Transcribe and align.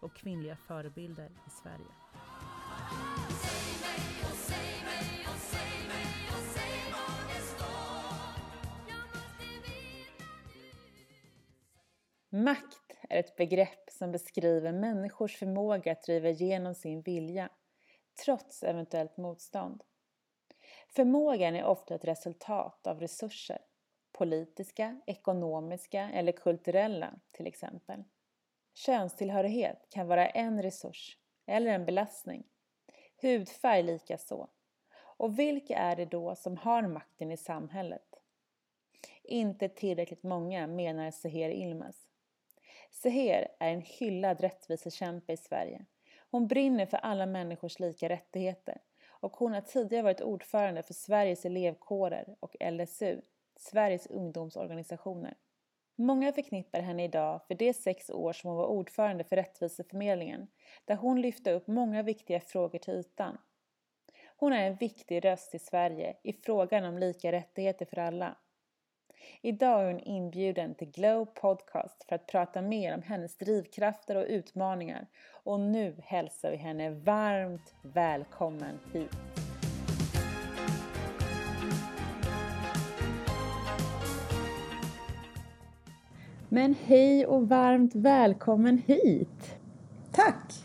och 0.00 0.16
kvinnliga 0.16 0.56
förebilder 0.56 1.30
i 1.46 1.50
Sverige. 1.50 1.92
Makt 12.30 12.98
är 13.08 13.20
ett 13.20 13.36
begrepp 13.36 13.90
som 13.90 14.12
beskriver 14.12 14.72
människors 14.72 15.36
förmåga 15.36 15.92
att 15.92 16.02
driva 16.02 16.28
igenom 16.28 16.74
sin 16.74 17.02
vilja, 17.02 17.48
trots 18.24 18.62
eventuellt 18.62 19.16
motstånd. 19.16 19.84
Förmågan 20.88 21.56
är 21.56 21.64
ofta 21.64 21.94
ett 21.94 22.04
resultat 22.04 22.86
av 22.86 23.00
resurser, 23.00 23.58
politiska, 24.12 25.00
ekonomiska 25.06 26.10
eller 26.10 26.32
kulturella 26.32 27.14
till 27.32 27.46
exempel. 27.46 28.04
Könstillhörighet 28.78 29.86
kan 29.90 30.06
vara 30.06 30.28
en 30.28 30.62
resurs 30.62 31.18
eller 31.46 31.70
en 31.70 31.86
belastning. 31.86 32.44
Hudfärg 33.22 33.82
likaså. 33.82 34.48
Och 34.98 35.38
vilka 35.38 35.76
är 35.76 35.96
det 35.96 36.04
då 36.04 36.34
som 36.34 36.56
har 36.56 36.82
makten 36.82 37.32
i 37.32 37.36
samhället? 37.36 38.14
Inte 39.22 39.68
tillräckligt 39.68 40.22
många, 40.22 40.66
menar 40.66 41.10
Seher 41.10 41.50
Ilmaz. 41.50 42.08
Seher 42.90 43.48
är 43.58 43.72
en 43.72 43.82
hyllad 43.82 44.40
rättvisekämpe 44.40 45.32
i 45.32 45.36
Sverige. 45.36 45.84
Hon 46.30 46.46
brinner 46.46 46.86
för 46.86 46.96
alla 46.96 47.26
människors 47.26 47.78
lika 47.78 48.08
rättigheter 48.08 48.80
och 49.08 49.36
hon 49.36 49.54
har 49.54 49.60
tidigare 49.60 50.02
varit 50.02 50.20
ordförande 50.20 50.82
för 50.82 50.94
Sveriges 50.94 51.44
elevkårer 51.44 52.36
och 52.40 52.56
LSU, 52.60 53.20
Sveriges 53.56 54.06
ungdomsorganisationer. 54.06 55.34
Många 56.00 56.32
förknippar 56.32 56.80
henne 56.80 57.04
idag 57.04 57.40
för 57.48 57.54
de 57.54 57.72
sex 57.72 58.10
år 58.10 58.32
som 58.32 58.50
hon 58.50 58.56
var 58.56 58.66
ordförande 58.66 59.24
för 59.24 59.36
Rättviseförmedlingen, 59.36 60.46
där 60.84 60.96
hon 60.96 61.20
lyfte 61.20 61.52
upp 61.52 61.66
många 61.66 62.02
viktiga 62.02 62.40
frågor 62.40 62.78
till 62.78 62.94
ytan. 62.94 63.38
Hon 64.36 64.52
är 64.52 64.66
en 64.66 64.76
viktig 64.76 65.24
röst 65.24 65.54
i 65.54 65.58
Sverige 65.58 66.16
i 66.22 66.32
frågan 66.32 66.84
om 66.84 66.98
lika 66.98 67.32
rättigheter 67.32 67.86
för 67.86 67.96
alla. 67.96 68.36
Idag 69.42 69.80
är 69.82 69.86
hon 69.86 70.00
inbjuden 70.00 70.74
till 70.74 70.90
Glow 70.90 71.24
Podcast 71.24 72.04
för 72.08 72.14
att 72.14 72.26
prata 72.26 72.62
mer 72.62 72.94
om 72.94 73.02
hennes 73.02 73.36
drivkrafter 73.36 74.16
och 74.16 74.26
utmaningar 74.28 75.06
och 75.32 75.60
nu 75.60 75.96
hälsar 76.04 76.50
vi 76.50 76.56
henne 76.56 76.90
varmt 76.90 77.74
välkommen 77.82 78.78
hit. 78.92 79.37
Men 86.50 86.74
hej 86.84 87.26
och 87.26 87.48
varmt 87.48 87.94
välkommen 87.94 88.82
hit! 88.86 89.58
Tack! 90.12 90.64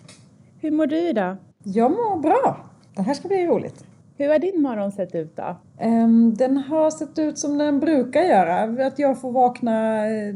Hur 0.60 0.72
mår 0.72 0.88
du 0.88 1.10
idag? 1.10 1.38
Jag 1.64 1.92
mår 1.92 2.22
bra. 2.22 2.58
Det 2.96 3.02
här 3.02 3.14
ska 3.14 3.28
bli 3.28 3.46
roligt. 3.46 3.86
Hur 4.18 4.30
har 4.30 4.40
din 4.40 4.62
morgon 4.62 4.92
sett 4.92 5.16
ut 5.16 5.36
då? 5.36 5.58
Um, 5.84 6.34
den 6.34 6.58
har 6.58 6.90
sett 6.90 7.20
ut 7.20 7.38
som 7.38 7.58
den 7.58 7.80
brukar 7.80 8.22
göra. 8.22 8.86
Att 8.88 9.00
jag 9.00 9.22
får 9.22 9.32
vakna 9.32 10.08
eh, 10.08 10.36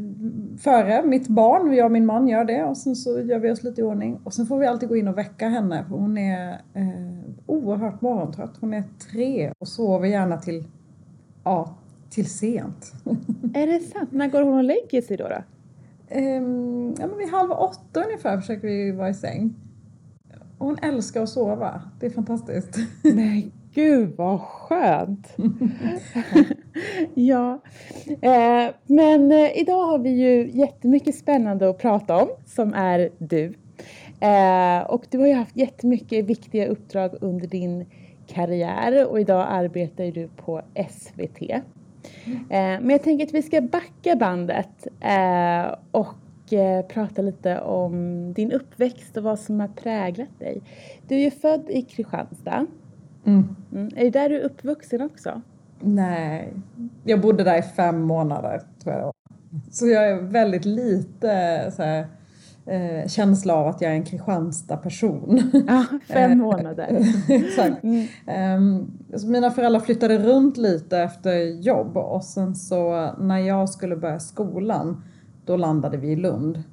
före 0.59 1.03
mitt 1.05 1.27
barn, 1.27 1.73
jag 1.73 1.85
och 1.85 1.91
min 1.91 2.05
man 2.05 2.27
gör 2.27 2.45
det 2.45 2.63
och 2.63 2.77
sen 2.77 2.95
så 2.95 3.19
gör 3.19 3.39
vi 3.39 3.51
oss 3.51 3.63
lite 3.63 3.81
i 3.81 3.83
ordning. 3.83 4.19
Och 4.23 4.33
sen 4.33 4.45
får 4.45 4.57
vi 4.59 4.67
alltid 4.67 4.89
gå 4.89 4.95
in 4.95 5.07
och 5.07 5.17
väcka 5.17 5.47
henne 5.47 5.85
för 5.89 5.95
hon 5.95 6.17
är 6.17 6.49
eh, 6.73 7.33
oerhört 7.45 8.01
morgontrött. 8.01 8.53
Hon 8.59 8.73
är 8.73 8.83
tre 9.11 9.51
och 9.59 9.67
sover 9.67 10.07
gärna 10.07 10.37
till, 10.37 10.63
ja, 11.43 11.75
till 12.09 12.29
sent. 12.29 12.93
Är 13.53 13.67
det 13.67 13.79
sant? 13.79 14.11
När 14.11 14.27
går 14.27 14.41
hon 14.41 14.57
och 14.57 14.63
lägger 14.63 15.01
sig 15.01 15.17
då? 15.17 15.27
då? 15.27 15.43
Um, 16.15 16.95
ja, 16.99 17.07
men 17.07 17.17
vid 17.17 17.29
halv 17.29 17.51
åtta 17.51 18.03
ungefär 18.03 18.37
försöker 18.37 18.67
vi 18.67 18.91
vara 18.91 19.09
i 19.09 19.13
säng. 19.13 19.55
Hon 20.57 20.77
älskar 20.81 21.23
att 21.23 21.29
sova. 21.29 21.81
Det 21.99 22.05
är 22.05 22.09
fantastiskt. 22.09 22.77
Nej, 23.03 23.51
gud 23.73 24.15
vad 24.17 24.41
skönt! 24.41 25.35
ja, 27.13 27.61
eh, 28.21 28.73
men 28.85 29.31
eh, 29.31 29.57
idag 29.57 29.87
har 29.87 29.99
vi 29.99 30.09
ju 30.09 30.49
jättemycket 30.51 31.15
spännande 31.15 31.69
att 31.69 31.77
prata 31.77 32.17
om 32.23 32.27
som 32.45 32.73
är 32.73 33.09
du. 33.17 33.53
Eh, 34.19 34.89
och 34.89 35.05
du 35.09 35.17
har 35.17 35.27
ju 35.27 35.33
haft 35.33 35.57
jättemycket 35.57 36.25
viktiga 36.25 36.67
uppdrag 36.67 37.15
under 37.21 37.47
din 37.47 37.85
karriär 38.27 39.07
och 39.07 39.19
idag 39.19 39.47
arbetar 39.49 40.11
du 40.11 40.27
på 40.27 40.61
SVT. 40.89 41.63
Mm. 42.27 42.83
men 42.83 42.89
jag 42.89 43.03
tänker 43.03 43.25
att 43.25 43.33
vi 43.33 43.41
ska 43.41 43.61
backa 43.61 44.15
bandet 44.15 44.87
eh, 45.01 45.75
och 45.91 46.53
eh, 46.53 46.85
prata 46.85 47.21
lite 47.21 47.59
om 47.59 48.33
din 48.33 48.51
uppväxt 48.51 49.17
och 49.17 49.23
vad 49.23 49.39
som 49.39 49.59
har 49.59 49.67
präglat 49.67 50.39
dig. 50.39 50.61
Du 51.07 51.15
är 51.15 51.19
ju 51.19 51.31
född 51.31 51.69
i 51.69 51.81
Kristianstad 51.81 52.67
Mm. 53.27 53.55
Mm. 53.71 53.89
Är 53.95 54.03
det 54.03 54.09
där 54.09 54.29
du 54.29 54.35
är 54.35 54.43
uppvuxen 54.43 55.01
också? 55.01 55.41
Nej, 55.79 56.53
jag 57.03 57.21
bodde 57.21 57.43
där 57.43 57.59
i 57.59 57.61
fem 57.61 58.01
månader 58.01 58.61
tror 58.83 58.95
jag 58.95 59.13
Så 59.71 59.87
jag 59.87 60.09
är 60.09 60.21
väldigt 60.21 60.65
lite 60.65 61.71
så 61.75 61.83
här, 61.83 62.07
eh, 62.67 63.07
känsla 63.07 63.55
av 63.55 63.67
att 63.67 63.81
jag 63.81 63.91
är 63.91 63.95
en 63.95 64.05
Kristianstad-person. 64.05 65.41
Ja, 65.67 65.85
fem 66.07 66.37
månader. 66.37 67.05
Exakt. 67.29 67.83
Mm. 67.83 68.07
Um, 68.57 68.91
mina 69.29 69.51
föräldrar 69.51 69.79
flyttade 69.79 70.17
runt 70.17 70.57
lite 70.57 70.97
efter 70.97 71.37
jobb 71.61 71.97
och 71.97 72.23
sen 72.23 72.55
så 72.55 73.11
när 73.19 73.37
jag 73.37 73.69
skulle 73.69 73.95
börja 73.95 74.19
skolan 74.19 75.03
då 75.45 75.57
landade 75.57 75.97
vi 75.97 76.07
i 76.07 76.15
Lund. 76.15 76.63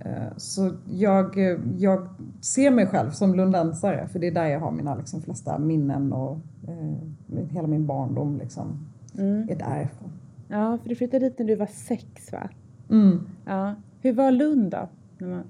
Eh, 0.00 0.36
så 0.36 0.70
jag, 0.90 1.38
jag 1.78 2.08
ser 2.40 2.70
mig 2.70 2.86
själv 2.86 3.10
som 3.10 3.34
lundensare 3.34 4.08
för 4.08 4.18
det 4.18 4.26
är 4.26 4.34
där 4.34 4.46
jag 4.46 4.60
har 4.60 4.70
mina 4.70 4.94
liksom, 4.94 5.22
flesta 5.22 5.58
minnen 5.58 6.12
och 6.12 6.38
eh, 6.68 7.44
hela 7.50 7.68
min 7.68 7.86
barndom 7.86 8.38
liksom, 8.38 8.86
mm. 9.18 9.48
är 9.48 9.56
därifrån. 9.56 10.10
Ja, 10.48 10.78
för 10.82 10.88
du 10.88 10.96
flyttade 10.96 11.28
dit 11.28 11.38
när 11.38 11.46
du 11.46 11.54
var 11.54 11.66
sex 11.66 12.32
va? 12.32 12.48
Mm. 12.90 13.20
Ja. 13.44 13.74
Hur 14.00 14.12
var 14.12 14.30
Lund 14.30 14.70
då, 14.70 14.88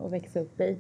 att 0.01 0.13
växa 0.13 0.41
upp 0.41 0.61
i? 0.61 0.79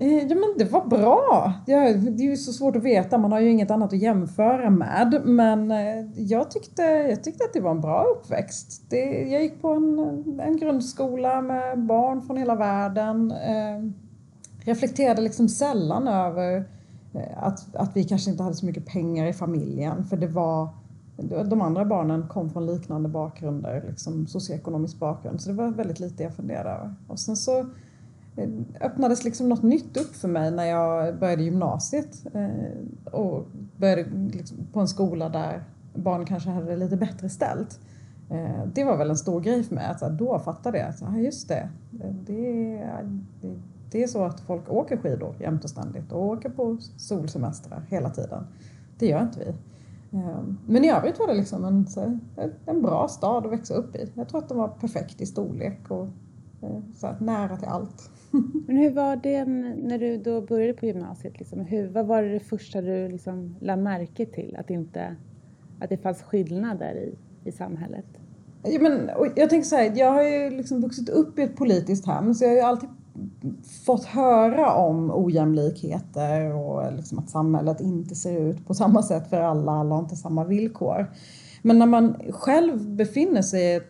Eh, 0.00 0.26
ja 0.26 0.34
men 0.34 0.54
det 0.58 0.64
var 0.64 0.86
bra. 0.86 1.52
Det 1.66 1.72
är 1.72 2.20
ju 2.20 2.36
så 2.36 2.52
svårt 2.52 2.76
att 2.76 2.82
veta, 2.82 3.18
man 3.18 3.32
har 3.32 3.40
ju 3.40 3.50
inget 3.50 3.70
annat 3.70 3.92
att 3.92 3.98
jämföra 3.98 4.70
med. 4.70 5.22
Men 5.24 5.70
eh, 5.70 6.22
jag 6.22 6.50
tyckte, 6.50 6.82
jag 6.82 7.24
tyckte 7.24 7.44
att 7.44 7.52
det 7.52 7.60
var 7.60 7.70
en 7.70 7.80
bra 7.80 8.04
uppväxt. 8.04 8.82
Det, 8.90 9.04
jag 9.30 9.42
gick 9.42 9.60
på 9.60 9.68
en, 9.68 10.40
en 10.40 10.56
grundskola 10.56 11.40
med 11.40 11.78
barn 11.78 12.22
från 12.22 12.36
hela 12.36 12.54
världen. 12.54 13.30
Eh, 13.30 13.90
reflekterade 14.64 15.22
liksom 15.22 15.48
sällan 15.48 16.08
över 16.08 16.64
eh, 17.14 17.42
att, 17.44 17.76
att 17.76 17.96
vi 17.96 18.04
kanske 18.04 18.30
inte 18.30 18.42
hade 18.42 18.56
så 18.56 18.66
mycket 18.66 18.86
pengar 18.86 19.26
i 19.26 19.32
familjen. 19.32 20.04
För 20.04 20.16
det 20.16 20.26
var, 20.26 20.68
de 21.50 21.60
andra 21.60 21.84
barnen 21.84 22.28
kom 22.28 22.50
från 22.50 22.66
liknande 22.66 23.08
bakgrunder, 23.08 23.84
liksom 23.88 24.26
socioekonomisk 24.26 24.98
bakgrund. 24.98 25.40
Så 25.40 25.50
det 25.50 25.56
var 25.56 25.68
väldigt 25.68 26.00
lite 26.00 26.22
jag 26.22 26.34
funderade 26.34 26.70
över. 26.70 26.94
Och 27.08 27.18
sen 27.18 27.36
så 27.36 27.66
Eh, 28.38 28.48
öppnades 28.80 29.24
liksom 29.24 29.48
något 29.48 29.62
nytt 29.62 29.96
upp 29.96 30.14
för 30.14 30.28
mig 30.28 30.50
när 30.50 30.64
jag 30.64 31.18
började 31.18 31.42
gymnasiet 31.42 32.26
eh, 32.34 33.12
och 33.12 33.46
började 33.76 34.04
liksom 34.10 34.58
på 34.72 34.80
en 34.80 34.88
skola 34.88 35.28
där 35.28 35.64
barn 35.94 36.26
kanske 36.26 36.50
hade 36.50 36.70
det 36.70 36.76
lite 36.76 36.96
bättre 36.96 37.28
ställt. 37.28 37.80
Eh, 38.30 38.66
det 38.74 38.84
var 38.84 38.96
väl 38.96 39.10
en 39.10 39.16
stor 39.16 39.40
grej 39.40 39.62
för 39.62 39.74
mig, 39.74 39.86
att 39.86 40.18
då 40.18 40.38
fattade 40.38 40.78
jag 40.78 40.88
att 40.88 41.00
ja, 41.00 41.18
just 41.18 41.48
det, 41.48 41.68
det, 42.26 42.78
är, 42.78 43.20
det 43.90 44.02
är 44.02 44.06
så 44.06 44.24
att 44.24 44.40
folk 44.40 44.72
åker 44.72 44.96
skidor 44.96 45.36
jämt 45.40 45.64
och 45.64 45.70
ständigt 45.70 46.12
och 46.12 46.26
åker 46.26 46.48
på 46.48 46.78
solsemestrar 46.96 47.82
hela 47.88 48.10
tiden. 48.10 48.46
Det 48.98 49.06
gör 49.06 49.22
inte 49.22 49.38
vi. 49.38 49.54
Men 50.66 50.84
i 50.84 50.90
övrigt 50.90 51.18
var 51.18 51.26
det 51.26 51.34
liksom 51.34 51.64
en, 51.64 51.86
en 52.66 52.82
bra 52.82 53.08
stad 53.08 53.46
att 53.46 53.52
växa 53.52 53.74
upp 53.74 53.96
i. 53.96 54.10
Jag 54.14 54.28
tror 54.28 54.42
att 54.42 54.48
den 54.48 54.58
var 54.58 54.68
perfekt 54.68 55.20
i 55.20 55.26
storlek 55.26 55.90
och 55.90 56.08
så 56.96 57.14
nära 57.20 57.56
till 57.56 57.68
allt. 57.68 58.10
Men 58.66 58.76
hur 58.76 58.90
var 58.90 59.16
det 59.16 59.44
när 59.44 59.98
du 59.98 60.16
då 60.16 60.40
började 60.40 60.72
på 60.72 60.86
gymnasiet? 60.86 61.38
Liksom? 61.38 61.60
Hur, 61.60 61.88
vad 61.88 62.06
var 62.06 62.22
det 62.22 62.40
första 62.40 62.80
du 62.80 63.08
liksom 63.08 63.56
lade 63.60 63.82
märke 63.82 64.26
till? 64.26 64.56
Att, 64.58 64.70
inte, 64.70 65.16
att 65.80 65.88
det 65.88 65.96
fanns 65.96 66.22
skillnader 66.22 66.94
i, 66.94 67.18
i 67.48 67.52
samhället? 67.52 68.06
Ja, 68.62 68.80
men, 68.80 69.10
jag 69.36 69.50
tänker 69.50 69.68
så 69.68 69.76
här, 69.76 69.92
jag 69.96 70.12
har 70.12 70.22
ju 70.22 70.50
liksom 70.50 70.80
vuxit 70.80 71.08
upp 71.08 71.38
i 71.38 71.42
ett 71.42 71.56
politiskt 71.56 72.06
hem 72.06 72.34
så 72.34 72.44
jag 72.44 72.50
har 72.50 72.56
ju 72.56 72.62
alltid 72.62 72.88
fått 73.86 74.04
höra 74.04 74.74
om 74.74 75.10
ojämlikheter 75.14 76.54
och 76.54 76.92
liksom 76.92 77.18
att 77.18 77.30
samhället 77.30 77.80
inte 77.80 78.14
ser 78.14 78.40
ut 78.40 78.66
på 78.66 78.74
samma 78.74 79.02
sätt 79.02 79.30
för 79.30 79.40
alla, 79.40 79.72
alla 79.72 79.94
har 79.94 80.02
inte 80.02 80.16
samma 80.16 80.44
villkor. 80.44 81.06
Men 81.62 81.78
när 81.78 81.86
man 81.86 82.14
själv 82.30 82.90
befinner 82.90 83.42
sig 83.42 83.80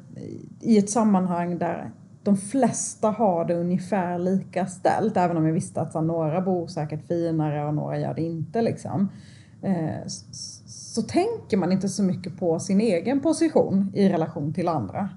i 0.61 0.79
ett 0.79 0.91
sammanhang 0.91 1.59
där 1.59 1.91
de 2.29 2.37
flesta 2.37 3.11
har 3.11 3.45
det 3.45 3.55
ungefär 3.55 4.19
lika 4.19 4.67
ställt, 4.67 5.17
även 5.17 5.37
om 5.37 5.47
jag 5.47 5.53
visste 5.53 5.81
att 5.81 5.93
så, 5.93 6.01
några 6.01 6.41
bor 6.41 6.67
säkert 6.67 7.07
finare 7.07 7.67
och 7.67 7.75
några 7.75 7.99
gör 7.99 8.15
det 8.15 8.23
inte. 8.23 8.63
Liksom. 8.63 9.09
Eh, 9.63 10.07
så 10.67 11.03
tänker 11.03 11.57
man 11.57 11.73
inte 11.73 11.89
så 11.89 12.03
mycket 12.03 12.39
på 12.39 12.59
sin 12.59 12.81
egen 12.81 13.21
position 13.21 13.93
i 13.95 14.09
relation 14.09 14.53
till 14.53 14.69
andra. 14.69 15.09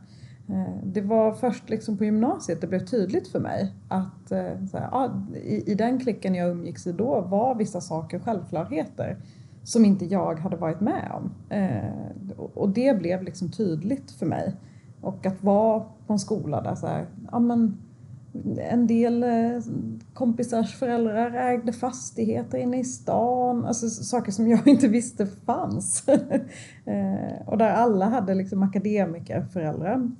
Eh, 0.49 0.83
det 0.83 1.01
var 1.01 1.33
först 1.33 1.69
liksom 1.69 1.97
på 1.97 2.05
gymnasiet 2.05 2.61
det 2.61 2.67
blev 2.67 2.85
tydligt 2.85 3.27
för 3.27 3.39
mig 3.39 3.73
att 3.87 4.31
eh, 4.31 4.37
här, 4.73 4.89
ja, 4.91 5.25
i, 5.35 5.71
i, 5.71 5.75
den 5.75 5.99
klicken 5.99 6.35
jag 6.35 6.49
umgicks 6.49 6.87
i 6.87 6.91
då 6.91 7.21
var 7.21 7.55
vissa 7.55 7.81
saker 7.81 8.19
självklarheter 8.19 9.17
som 9.63 9.85
inte 9.85 10.05
jag 10.05 10.39
hade 10.39 10.55
varit 10.55 10.81
med 10.81 11.11
om. 11.13 11.31
Eh, 11.49 12.39
och 12.53 12.69
det 12.69 12.99
blev 12.99 13.23
liksom 13.23 13.51
tydligt 13.51 14.11
för 14.11 14.25
mig. 14.25 14.55
Och 15.01 15.25
att 15.25 15.43
vara 15.43 15.79
på 15.79 16.13
en 16.13 16.19
skola 16.19 16.61
där 16.61 16.75
så 16.75 16.87
här, 16.87 17.05
ja 17.31 17.39
men 17.39 17.77
en 18.57 18.87
del 18.87 19.23
eh, 19.23 19.61
kompisars 20.13 20.75
föräldrar 20.75 21.31
ägde 21.31 21.73
fastigheter 21.73 22.57
inne 22.57 22.79
i 22.79 22.83
stan, 22.83 23.65
alltså 23.65 23.89
saker 23.89 24.31
som 24.31 24.47
jag 24.47 24.67
inte 24.67 24.87
visste 24.87 25.25
fanns. 25.25 26.05
Eh, 26.85 27.47
och 27.47 27.57
där 27.57 27.69
alla 27.69 28.09
hade 28.09 28.33
liksom 28.35 28.63
akademikerföräldrar 28.63 30.11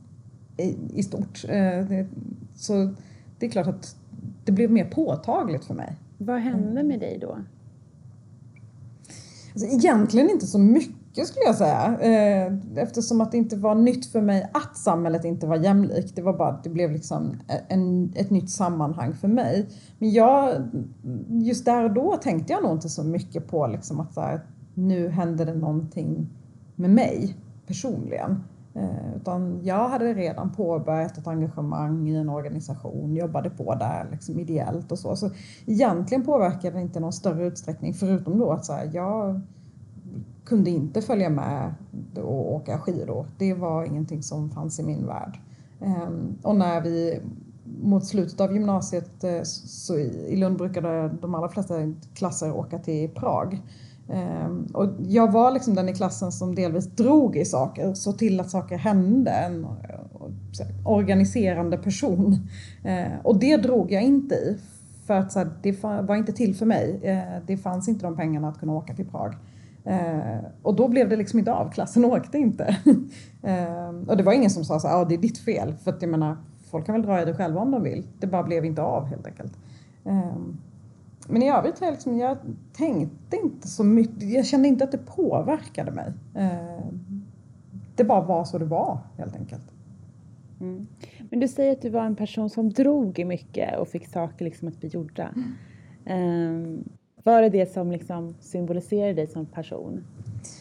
i, 0.57 0.77
i 0.93 1.03
stort. 1.03 1.45
Eh, 1.49 2.05
så 2.55 2.93
det 3.39 3.45
är 3.45 3.49
klart 3.49 3.67
att 3.67 3.95
det 4.45 4.51
blev 4.51 4.71
mer 4.71 4.85
påtagligt 4.85 5.65
för 5.65 5.73
mig. 5.73 5.95
Vad 6.17 6.39
hände 6.39 6.83
med 6.83 6.99
dig 6.99 7.17
då? 7.21 7.37
Alltså, 9.53 9.67
egentligen 9.67 10.29
inte 10.29 10.47
så 10.47 10.59
mycket 10.59 11.00
skulle 11.13 11.45
jag 11.45 11.55
säga. 11.55 11.99
Eh, 11.99 12.53
eftersom 12.75 13.21
att 13.21 13.31
det 13.31 13.37
inte 13.37 13.55
var 13.55 13.75
nytt 13.75 14.05
för 14.05 14.21
mig 14.21 14.49
att 14.53 14.77
samhället 14.77 15.25
inte 15.25 15.47
var 15.47 15.55
jämlikt. 15.55 16.15
Det 16.15 16.21
var 16.21 16.37
bara 16.37 16.59
det 16.63 16.69
blev 16.69 16.91
liksom 16.91 17.39
en, 17.67 18.13
ett 18.15 18.29
nytt 18.29 18.49
sammanhang 18.49 19.13
för 19.13 19.27
mig. 19.27 19.69
Men 19.99 20.11
jag, 20.11 20.53
just 21.27 21.65
där 21.65 21.83
och 21.83 21.93
då 21.93 22.17
tänkte 22.21 22.53
jag 22.53 22.63
nog 22.63 22.71
inte 22.71 22.89
så 22.89 23.03
mycket 23.03 23.47
på 23.47 23.67
liksom 23.67 23.99
att 23.99 24.13
så 24.13 24.21
här, 24.21 24.41
nu 24.73 25.09
händer 25.09 25.45
det 25.45 25.53
någonting 25.53 26.29
med 26.75 26.89
mig 26.89 27.37
personligen. 27.67 28.43
Eh, 28.73 29.15
utan 29.15 29.59
jag 29.63 29.89
hade 29.89 30.13
redan 30.13 30.51
påbörjat 30.51 31.17
ett 31.17 31.27
engagemang 31.27 32.09
i 32.09 32.15
en 32.15 32.29
organisation, 32.29 33.15
jobbade 33.15 33.49
på 33.49 33.75
där 33.75 34.07
liksom 34.11 34.39
ideellt 34.39 34.91
och 34.91 34.99
så. 34.99 35.15
Så 35.15 35.29
egentligen 35.65 36.23
påverkade 36.23 36.75
det 36.75 36.81
inte 36.81 36.99
någon 36.99 37.13
större 37.13 37.47
utsträckning 37.47 37.93
förutom 37.93 38.39
då 38.39 38.51
att 38.51 38.65
så 38.65 38.73
här, 38.73 38.89
jag 38.93 39.41
kunde 40.51 40.69
inte 40.69 41.01
följa 41.01 41.29
med 41.29 41.73
och 42.15 42.53
åka 42.53 42.79
skidor. 42.79 43.25
Det 43.37 43.53
var 43.53 43.85
ingenting 43.85 44.23
som 44.23 44.49
fanns 44.49 44.79
i 44.79 44.83
min 44.83 45.07
värld. 45.07 45.39
Ehm, 45.81 46.37
och 46.41 46.55
när 46.55 46.81
vi 46.81 47.19
mot 47.81 48.05
slutet 48.05 48.39
av 48.41 48.53
gymnasiet 48.53 49.23
eh, 49.23 49.41
så 49.43 49.97
i 49.97 50.35
Lund 50.35 50.57
brukade 50.57 51.09
de 51.21 51.35
allra 51.35 51.49
flesta 51.49 51.75
klasser 52.13 52.51
åka 52.51 52.79
till 52.79 53.09
Prag. 53.09 53.61
Ehm, 54.09 54.65
och 54.73 54.87
jag 55.07 55.31
var 55.31 55.51
liksom 55.51 55.75
den 55.75 55.89
i 55.89 55.93
klassen 55.93 56.31
som 56.31 56.55
delvis 56.55 56.85
drog 56.85 57.37
i 57.37 57.45
saker, 57.45 57.93
såg 57.93 58.17
till 58.17 58.39
att 58.39 58.49
saker 58.49 58.77
hände. 58.77 59.31
En 59.31 59.67
organiserande 60.85 61.77
person. 61.77 62.47
Ehm, 62.83 63.11
och 63.23 63.39
det 63.39 63.57
drog 63.57 63.91
jag 63.91 64.03
inte 64.03 64.35
i. 64.35 64.57
För 65.05 65.13
att 65.13 65.63
det 65.63 65.83
var 65.83 66.15
inte 66.15 66.33
till 66.33 66.55
för 66.55 66.65
mig. 66.65 66.99
Det 67.47 67.57
fanns 67.57 67.87
inte 67.87 68.05
de 68.05 68.15
pengarna 68.15 68.49
att 68.49 68.59
kunna 68.59 68.73
åka 68.73 68.93
till 68.93 69.05
Prag 69.05 69.35
och 70.61 70.75
då 70.75 70.87
blev 70.87 71.09
det 71.09 71.15
liksom 71.15 71.39
inte 71.39 71.53
av, 71.53 71.71
klassen 71.71 72.05
åkte 72.05 72.37
inte. 72.37 72.77
och 74.07 74.17
det 74.17 74.23
var 74.23 74.33
ingen 74.33 74.49
som 74.49 74.65
sa 74.65 74.79
så 74.79 74.87
här, 74.87 75.01
ah, 75.01 75.05
det 75.05 75.15
är 75.15 75.17
ditt 75.17 75.37
fel. 75.37 75.73
För 75.83 75.91
att 75.91 76.01
jag 76.01 76.11
menar, 76.11 76.37
folk 76.71 76.85
kan 76.85 76.95
väl 76.95 77.01
dra 77.01 77.21
i 77.21 77.25
det 77.25 77.33
själva 77.33 77.61
om 77.61 77.71
de 77.71 77.83
vill. 77.83 78.07
Det 78.19 78.27
bara 78.27 78.43
blev 78.43 78.65
inte 78.65 78.81
av 78.81 79.05
helt 79.05 79.27
enkelt. 79.27 79.53
Men 81.27 81.43
i 81.43 81.49
övrigt 81.49 81.81
jag, 81.81 81.91
liksom, 81.91 82.17
jag 82.17 82.37
tänkte 82.73 83.37
inte 83.43 83.67
så 83.67 83.83
mycket, 83.83 84.23
jag 84.23 84.45
kände 84.45 84.67
inte 84.67 84.83
att 84.83 84.91
det 84.91 84.97
påverkade 84.97 85.91
mig. 85.91 86.13
Eh, 86.35 86.85
det 87.95 88.03
bara 88.03 88.21
var 88.21 88.45
så 88.45 88.57
det 88.57 88.65
var 88.65 88.99
helt 89.17 89.35
enkelt. 89.35 89.73
Mm. 90.59 90.87
Men 91.29 91.39
du 91.39 91.47
säger 91.47 91.71
att 91.71 91.81
du 91.81 91.89
var 91.89 92.05
en 92.05 92.15
person 92.15 92.49
som 92.49 92.69
drog 92.69 93.19
i 93.19 93.25
mycket 93.25 93.79
och 93.79 93.87
fick 93.87 94.07
saker 94.07 94.45
liksom 94.45 94.67
att 94.67 94.79
bli 94.79 94.89
gjorda. 94.89 95.29
Mm. 96.05 96.53
Um, 96.53 96.83
var 97.23 97.41
det 97.41 97.49
det 97.49 97.73
som 97.73 97.91
liksom 97.91 98.35
symboliserade 98.39 99.13
dig 99.13 99.27
som 99.27 99.45
person 99.45 100.03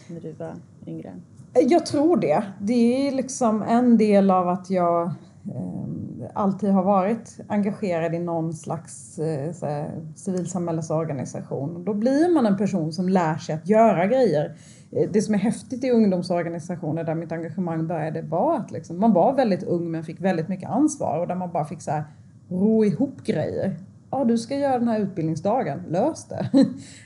när 0.08 0.20
du 0.20 0.32
var 0.32 0.54
yngre? 0.86 1.12
Jag 1.54 1.86
tror 1.86 2.16
det. 2.16 2.42
Det 2.60 3.08
är 3.08 3.12
liksom 3.12 3.62
en 3.62 3.98
del 3.98 4.30
av 4.30 4.48
att 4.48 4.70
jag 4.70 5.02
eh, 5.54 6.30
alltid 6.34 6.70
har 6.70 6.82
varit 6.82 7.40
engagerad 7.48 8.14
i 8.14 8.18
någon 8.18 8.52
slags 8.52 9.18
eh, 9.18 9.52
såhär, 9.52 9.90
civilsamhällesorganisation. 10.16 11.84
Då 11.84 11.94
blir 11.94 12.34
man 12.34 12.46
en 12.46 12.56
person 12.56 12.92
som 12.92 13.08
lär 13.08 13.36
sig 13.36 13.54
att 13.54 13.68
göra 13.68 14.06
grejer. 14.06 14.56
Eh, 14.92 15.10
det 15.12 15.22
som 15.22 15.34
är 15.34 15.38
häftigt 15.38 15.84
i 15.84 15.90
ungdomsorganisationer 15.90 17.04
där 17.04 17.14
mitt 17.14 17.32
engagemang 17.32 17.86
började 17.86 18.22
var 18.22 18.56
att 18.56 18.70
liksom, 18.70 19.00
man 19.00 19.12
var 19.12 19.34
väldigt 19.34 19.62
ung 19.62 19.90
men 19.90 20.04
fick 20.04 20.20
väldigt 20.20 20.48
mycket 20.48 20.70
ansvar 20.70 21.18
och 21.18 21.26
där 21.26 21.34
man 21.34 21.52
bara 21.52 21.64
fick 21.64 21.82
så 21.82 21.90
här, 21.90 22.04
ro 22.48 22.84
ihop 22.84 23.24
grejer. 23.24 23.76
Ja, 24.10 24.24
du 24.24 24.38
ska 24.38 24.58
göra 24.58 24.78
den 24.78 24.88
här 24.88 25.00
utbildningsdagen, 25.00 25.82
lös 25.88 26.24
det. 26.24 26.50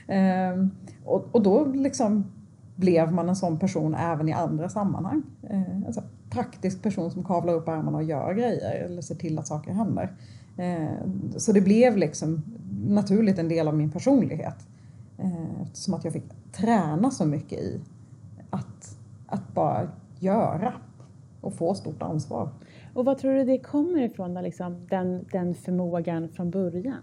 ehm, 0.13 0.71
och, 1.05 1.35
och 1.35 1.43
då 1.43 1.65
liksom 1.65 2.31
blev 2.75 3.11
man 3.11 3.29
en 3.29 3.35
sån 3.35 3.59
person 3.59 3.95
även 3.95 4.29
i 4.29 4.33
andra 4.33 4.69
sammanhang. 4.69 5.23
Ehm, 5.49 5.83
alltså, 5.85 6.03
praktisk 6.29 6.81
person 6.81 7.11
som 7.11 7.23
kavlar 7.23 7.53
upp 7.53 7.67
ärmarna 7.67 7.97
och 7.97 8.03
gör 8.03 8.33
grejer 8.33 8.85
eller 8.85 9.01
ser 9.01 9.15
till 9.15 9.39
att 9.39 9.47
saker 9.47 9.71
händer. 9.71 10.13
Ehm, 10.57 11.31
så 11.37 11.51
det 11.51 11.61
blev 11.61 11.97
liksom 11.97 12.43
naturligt 12.87 13.39
en 13.39 13.49
del 13.49 13.67
av 13.67 13.75
min 13.75 13.91
personlighet. 13.91 14.67
Ehm, 15.17 15.61
eftersom 15.63 15.93
att 15.93 16.03
jag 16.03 16.13
fick 16.13 16.51
träna 16.51 17.11
så 17.11 17.25
mycket 17.25 17.59
i 17.59 17.81
att, 18.49 18.97
att 19.27 19.53
bara 19.53 19.87
göra 20.19 20.73
och 21.41 21.53
få 21.53 21.73
stort 21.73 22.01
ansvar. 22.01 22.49
Och 22.95 23.05
vad 23.05 23.17
tror 23.17 23.33
du 23.33 23.43
det 23.43 23.57
kommer 23.57 24.01
ifrån, 24.01 24.33
då, 24.33 24.41
liksom, 24.41 24.87
den, 24.89 25.25
den 25.31 25.55
förmågan 25.55 26.29
från 26.29 26.51
början? 26.51 27.01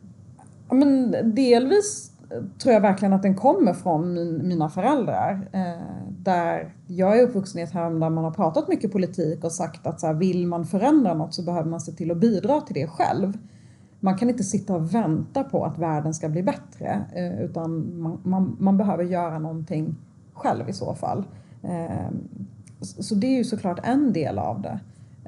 Ja, 0.69 0.75
men 0.75 1.15
delvis 1.35 2.13
eh, 2.31 2.43
tror 2.59 2.75
jag 2.75 2.81
verkligen 2.81 3.13
att 3.13 3.23
den 3.23 3.35
kommer 3.35 3.73
från 3.73 4.15
mina 4.49 4.69
föräldrar. 4.69 5.49
Eh, 5.53 6.07
där 6.19 6.75
jag 6.87 7.19
är 7.19 7.23
uppvuxen 7.23 7.61
i 7.61 7.65
ett 7.65 7.71
hem 7.73 8.01
där 8.01 8.11
man 8.11 8.25
har 8.25 8.31
pratat 8.31 8.69
mycket 8.69 8.93
politik 8.93 9.45
och 9.45 9.53
sagt 9.53 9.87
att 9.87 10.01
så 10.01 10.07
här, 10.07 10.15
vill 10.15 10.47
man 10.47 10.65
förändra 10.65 11.15
något 11.15 11.35
så 11.35 11.43
behöver 11.43 11.71
man 11.71 11.81
se 11.81 11.93
till 11.93 12.11
att 12.11 12.21
bidra 12.21 12.61
till 12.61 12.75
det 12.75 12.87
själv. 12.87 13.39
Man 14.01 14.19
kan 14.19 14.31
inte 14.31 14.45
sitta 14.45 14.75
och 14.75 14.95
vänta 14.95 15.45
på 15.45 15.65
att 15.65 15.79
världen 15.79 16.15
ska 16.15 16.29
bli 16.29 16.43
bättre 16.43 17.05
eh, 17.15 17.41
utan 17.41 18.01
man, 18.01 18.21
man, 18.23 18.57
man 18.61 18.77
behöver 18.77 19.05
göra 19.05 19.39
någonting 19.39 19.95
själv 20.33 20.69
i 20.69 20.73
så 20.73 20.95
fall. 20.95 21.25
Eh, 21.63 22.11
så 22.81 23.15
det 23.15 23.27
är 23.27 23.37
ju 23.37 23.45
såklart 23.45 23.81
en 23.83 24.13
del 24.13 24.39
av 24.39 24.63
det. 24.63 24.81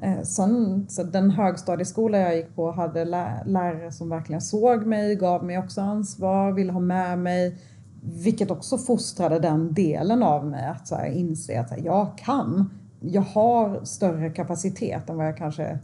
Eh, 0.05 0.21
sen, 0.21 0.85
så 0.89 1.03
den 1.03 1.31
högstadieskola 1.31 2.17
jag 2.17 2.35
gick 2.35 2.55
på 2.55 2.71
hade 2.71 3.05
lärare 3.45 3.91
som 3.91 4.09
verkligen 4.09 4.41
såg 4.41 4.85
mig, 4.85 5.15
gav 5.15 5.45
mig 5.45 5.57
också 5.57 5.81
ansvar, 5.81 6.51
ville 6.51 6.71
ha 6.71 6.79
med 6.79 7.19
mig. 7.19 7.57
Vilket 8.23 8.51
också 8.51 8.77
fostrade 8.77 9.39
den 9.39 9.73
delen 9.73 10.23
av 10.23 10.47
mig 10.47 10.67
att 10.67 10.87
så 10.87 10.95
här, 10.95 11.05
inse 11.05 11.59
att 11.59 11.69
här, 11.69 11.81
jag 11.85 12.17
kan. 12.17 12.69
Jag 12.99 13.21
har 13.21 13.85
större 13.85 14.29
kapacitet 14.29 15.09
än 15.09 15.17
vad 15.17 15.27
jag 15.27 15.37
kanske 15.37 15.79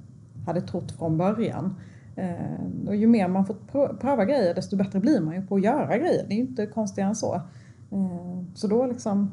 hade 0.46 0.62
trott 0.62 0.92
från 0.92 1.18
början. 1.18 1.76
Eh, 2.16 2.88
och 2.88 2.96
ju 2.96 3.08
mer 3.08 3.28
man 3.28 3.46
får 3.46 3.98
pröva 4.02 4.26
grejer 4.26 4.56
desto 4.56 4.76
bättre 4.76 5.00
blir 5.00 5.22
man 5.22 5.36
ju 5.36 5.42
på 5.48 5.56
att 5.56 5.64
göra 5.64 5.98
grejer. 5.98 6.26
Det 6.28 6.34
är 6.34 6.38
ju 6.38 6.44
inte 6.44 6.66
konstigare 6.66 7.10
än 7.10 7.16
så. 7.16 7.36
Eh, 7.92 8.44
så 8.56 8.68
då 8.68 8.86
liksom 8.86 9.32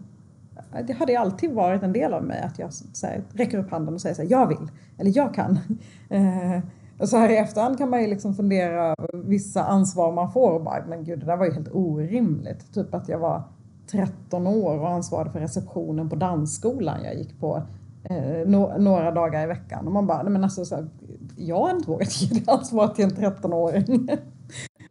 det 0.86 0.92
hade 0.92 1.18
alltid 1.18 1.52
varit 1.52 1.82
en 1.82 1.92
del 1.92 2.14
av 2.14 2.24
mig 2.24 2.40
att 2.40 2.58
jag 2.58 2.70
här, 3.02 3.22
räcker 3.32 3.58
upp 3.58 3.70
handen 3.70 3.94
och 3.94 4.00
säger 4.00 4.14
så 4.14 4.22
här, 4.22 4.30
jag 4.30 4.46
vill, 4.46 4.70
eller 4.98 5.16
jag 5.16 5.34
kan. 5.34 5.58
Eh, 6.10 6.60
och 6.98 7.08
så 7.08 7.16
här 7.16 7.28
i 7.28 7.36
efterhand 7.36 7.78
kan 7.78 7.90
man 7.90 8.00
ju 8.00 8.06
liksom 8.06 8.34
fundera 8.34 8.94
över 8.98 9.22
vissa 9.24 9.64
ansvar 9.64 10.12
man 10.12 10.32
får 10.32 10.52
och 10.52 10.62
bara, 10.62 10.84
men 10.88 11.04
gud 11.04 11.20
det 11.20 11.26
där 11.26 11.36
var 11.36 11.46
ju 11.46 11.52
helt 11.52 11.68
orimligt. 11.72 12.74
Typ 12.74 12.94
att 12.94 13.08
jag 13.08 13.18
var 13.18 13.42
13 13.90 14.46
år 14.46 14.78
och 14.78 14.88
ansvarade 14.88 15.30
för 15.30 15.40
receptionen 15.40 16.08
på 16.08 16.16
dansskolan 16.16 17.04
jag 17.04 17.14
gick 17.14 17.40
på 17.40 17.62
eh, 18.04 18.46
no 18.46 18.78
några 18.78 19.10
dagar 19.10 19.42
i 19.42 19.46
veckan. 19.46 19.86
Och 19.86 19.92
man 19.92 20.06
bara, 20.06 20.22
nej 20.22 20.32
men 20.32 20.44
alltså 20.44 20.64
så 20.64 20.74
här, 20.74 20.88
jag 21.36 21.58
har 21.58 21.70
inte 21.70 21.90
vågat 21.90 22.22
ge 22.22 22.40
det 22.40 22.52
ansvaret 22.52 22.94
till 22.94 23.04
en 23.04 23.10
13-åring. 23.10 24.08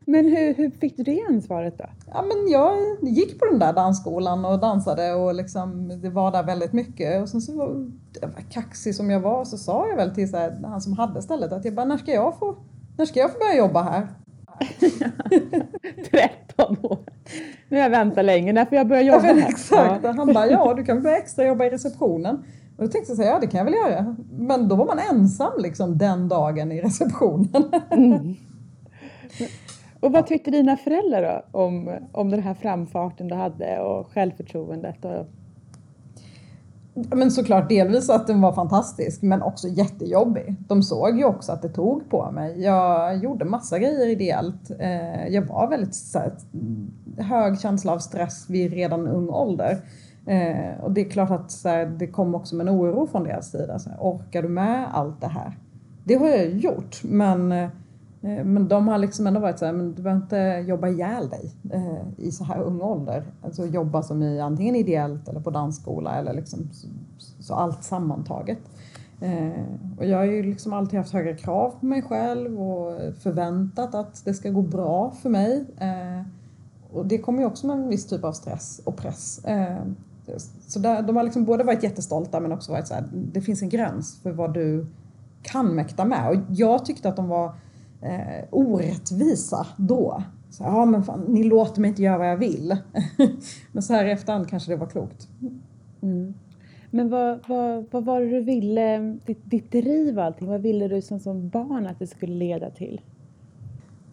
Men 0.09 0.25
hur, 0.25 0.53
hur 0.53 0.69
fick 0.69 0.97
du 0.97 1.03
det 1.03 1.25
ansvaret 1.29 1.77
då? 1.77 1.85
Ja, 2.13 2.21
men 2.21 2.51
jag 2.51 2.77
gick 3.01 3.39
på 3.39 3.45
den 3.45 3.59
där 3.59 3.73
dansskolan 3.73 4.45
och 4.45 4.59
dansade 4.59 5.13
och 5.13 5.35
liksom, 5.35 5.99
det 6.01 6.09
var 6.09 6.31
där 6.31 6.43
väldigt 6.43 6.73
mycket. 6.73 7.21
Och 7.21 7.29
sen 7.29 7.41
så 7.41 7.55
var, 7.55 7.85
kaxig 8.49 8.95
som 8.95 9.09
jag 9.09 9.19
var 9.19 9.45
så 9.45 9.57
sa 9.57 9.87
jag 9.87 9.95
väl 9.95 10.15
till 10.15 10.29
så 10.29 10.37
här, 10.37 10.59
han 10.63 10.81
som 10.81 10.93
hade 10.93 11.21
stället 11.21 11.51
att 11.51 11.65
jag 11.65 11.73
bara, 11.73 11.85
när 11.85 11.97
ska 11.97 12.11
jag 12.11 12.39
få 12.39 12.55
när 12.97 13.05
ska 13.05 13.19
jag 13.19 13.31
få 13.31 13.39
börja 13.39 13.55
jobba 13.57 13.81
här? 13.81 14.07
13 16.55 16.77
år. 16.81 16.97
Nu 17.69 17.77
har 17.77 17.83
jag 17.83 17.89
väntat 17.89 18.25
länge, 18.25 18.53
när 18.53 18.65
får 18.65 18.77
jag 18.77 18.87
börja 18.87 19.01
jobba 19.01 19.19
här? 19.19 19.37
Exakt, 19.49 20.03
ja. 20.03 20.11
han 20.11 20.33
bara, 20.33 20.47
ja 20.47 20.73
du 20.77 20.83
kan 20.83 21.03
börja 21.03 21.17
extra 21.17 21.45
jobba 21.45 21.65
i 21.65 21.69
receptionen. 21.69 22.35
Och 22.77 22.83
då 22.83 22.87
tänkte 22.87 23.11
jag 23.11 23.17
säga, 23.17 23.31
ja 23.31 23.39
det 23.39 23.47
kan 23.47 23.57
jag 23.57 23.65
väl 23.65 23.73
göra. 23.73 24.15
Men 24.31 24.67
då 24.67 24.75
var 24.75 24.85
man 24.85 24.99
ensam 25.11 25.51
liksom 25.57 25.97
den 25.97 26.27
dagen 26.27 26.71
i 26.71 26.81
receptionen. 26.81 27.71
Mm. 27.91 28.35
Och 29.99 30.11
vad 30.11 30.27
tyckte 30.27 30.51
dina 30.51 30.77
föräldrar 30.77 31.43
då 31.51 31.59
om, 31.59 31.97
om 32.11 32.29
den 32.29 32.43
här 32.43 32.53
framfarten 32.53 33.27
du 33.27 33.35
hade 33.35 33.79
och 33.79 34.11
självförtroendet? 34.11 35.05
Och... 35.05 35.25
Men 36.93 37.31
såklart 37.31 37.69
delvis 37.69 38.09
att 38.09 38.27
den 38.27 38.41
var 38.41 38.53
fantastisk 38.53 39.21
men 39.21 39.41
också 39.41 39.67
jättejobbig. 39.67 40.55
De 40.67 40.83
såg 40.83 41.17
ju 41.17 41.25
också 41.25 41.51
att 41.51 41.61
det 41.61 41.69
tog 41.69 42.09
på 42.09 42.31
mig. 42.31 42.61
Jag 42.61 43.17
gjorde 43.17 43.45
massa 43.45 43.79
grejer 43.79 44.07
ideellt. 44.07 44.71
Eh, 44.79 45.27
jag 45.27 45.41
var 45.41 45.69
väldigt 45.69 45.95
här, 46.13 46.31
hög 47.17 47.59
känsla 47.59 47.91
av 47.91 47.99
stress 47.99 48.49
vid 48.49 48.73
redan 48.73 49.07
ung 49.07 49.29
ålder. 49.29 49.77
Eh, 50.25 50.83
och 50.83 50.91
det 50.91 51.01
är 51.01 51.09
klart 51.09 51.31
att 51.31 51.51
så 51.51 51.69
här, 51.69 51.85
det 51.85 52.07
kom 52.07 52.35
också 52.35 52.55
med 52.55 52.67
en 52.67 52.75
oro 52.75 53.07
från 53.07 53.23
deras 53.23 53.51
sida. 53.51 53.79
Så 53.79 53.89
här, 53.89 53.97
orkar 54.01 54.41
du 54.41 54.49
med 54.49 54.87
allt 54.95 55.21
det 55.21 55.27
här? 55.27 55.57
Det 56.03 56.15
har 56.15 56.27
jag 56.27 56.49
gjort 56.49 57.03
men 57.03 57.51
Eh, 57.51 57.69
Eh, 58.21 58.45
men 58.45 58.67
de 58.67 58.87
har 58.87 58.97
liksom 58.97 59.27
ändå 59.27 59.39
varit 59.39 59.59
så 59.59 59.65
här, 59.65 59.73
men 59.73 59.93
du 59.93 60.01
behöver 60.01 60.21
inte 60.21 60.65
jobba 60.67 60.87
ihjäl 60.87 61.29
dig 61.29 61.51
eh, 61.71 62.25
i 62.25 62.31
så 62.31 62.43
här 62.43 62.61
ung 62.61 62.81
ålder. 62.81 63.23
Alltså 63.41 63.65
jobba 63.65 64.03
som 64.03 64.23
i 64.23 64.39
antingen 64.39 64.75
ideellt 64.75 65.27
eller 65.27 65.39
på 65.39 65.49
dansskola 65.49 66.15
eller 66.15 66.33
liksom 66.33 66.69
så, 66.71 66.87
så 67.39 67.53
allt 67.53 67.83
sammantaget. 67.83 68.59
Eh, 69.19 69.63
och 69.97 70.05
jag 70.05 70.17
har 70.17 70.25
ju 70.25 70.43
liksom 70.43 70.73
alltid 70.73 70.99
haft 70.99 71.13
höga 71.13 71.37
krav 71.37 71.73
på 71.79 71.85
mig 71.85 72.01
själv 72.01 72.61
och 72.61 73.13
förväntat 73.19 73.95
att 73.95 74.25
det 74.25 74.33
ska 74.33 74.49
gå 74.49 74.61
bra 74.61 75.11
för 75.11 75.29
mig. 75.29 75.65
Eh, 75.77 76.21
och 76.91 77.05
det 77.05 77.17
kommer 77.17 77.39
ju 77.39 77.45
också 77.45 77.67
med 77.67 77.77
en 77.77 77.89
viss 77.89 78.07
typ 78.07 78.23
av 78.23 78.31
stress 78.31 78.81
och 78.83 78.97
press. 78.97 79.45
Eh, 79.45 79.77
så 80.67 80.79
där, 80.79 81.01
de 81.01 81.15
har 81.15 81.23
liksom 81.23 81.45
både 81.45 81.63
varit 81.63 81.83
jättestolta 81.83 82.39
men 82.39 82.51
också 82.51 82.71
varit 82.71 82.87
så 82.87 82.93
här, 82.93 83.03
det 83.11 83.41
finns 83.41 83.61
en 83.61 83.69
gräns 83.69 84.19
för 84.21 84.31
vad 84.31 84.53
du 84.53 84.85
kan 85.41 85.75
mäkta 85.75 86.05
med. 86.05 86.29
Och 86.29 86.35
jag 86.49 86.85
tyckte 86.85 87.09
att 87.09 87.15
de 87.15 87.27
var 87.27 87.53
eh, 88.01 88.45
orättvisa 88.51 89.67
då. 89.77 90.23
Så, 90.49 90.63
ja 90.63 90.85
men 90.85 91.03
fan, 91.03 91.25
ni 91.27 91.43
låter 91.43 91.81
mig 91.81 91.89
inte 91.89 92.01
göra 92.01 92.17
vad 92.17 92.29
jag 92.29 92.37
vill. 92.37 92.77
men 93.71 93.83
så 93.83 93.93
här 93.93 94.05
i 94.05 94.11
efterhand 94.11 94.47
kanske 94.47 94.71
det 94.71 94.75
var 94.75 94.87
klokt. 94.87 95.27
Mm. 96.01 96.33
Men 96.91 97.09
vad, 97.09 97.39
vad, 97.47 97.85
vad 97.91 98.05
var 98.05 98.21
det 98.21 98.29
du 98.29 98.41
ville, 98.41 99.17
ditt, 99.25 99.49
ditt 99.51 99.71
driv 99.71 100.19
och 100.19 100.25
allting, 100.25 100.47
vad 100.47 100.61
ville 100.61 100.87
du 100.87 101.01
som, 101.01 101.19
som 101.19 101.49
barn 101.49 101.87
att 101.87 101.99
det 101.99 102.07
skulle 102.07 102.33
leda 102.33 102.69
till? 102.69 103.01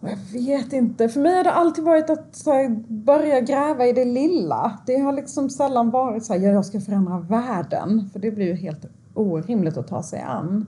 Jag 0.01 0.41
vet 0.41 0.73
inte. 0.73 1.09
För 1.09 1.19
mig 1.19 1.35
har 1.35 1.43
det 1.43 1.51
alltid 1.51 1.83
varit 1.83 2.09
att 2.09 2.43
här, 2.45 2.69
börja 2.87 3.41
gräva 3.41 3.85
i 3.85 3.93
det 3.93 4.05
lilla. 4.05 4.79
Det 4.85 4.97
har 4.97 5.13
liksom 5.13 5.49
sällan 5.49 5.89
varit 5.89 6.25
så 6.25 6.33
här, 6.33 6.39
ja, 6.39 6.51
jag 6.51 6.65
ska 6.65 6.79
förändra 6.79 7.19
världen. 7.19 8.09
För 8.13 8.19
det 8.19 8.31
blir 8.31 8.45
ju 8.45 8.55
helt 8.55 8.85
orimligt 9.13 9.77
att 9.77 9.87
ta 9.87 10.03
sig 10.03 10.21
an. 10.21 10.65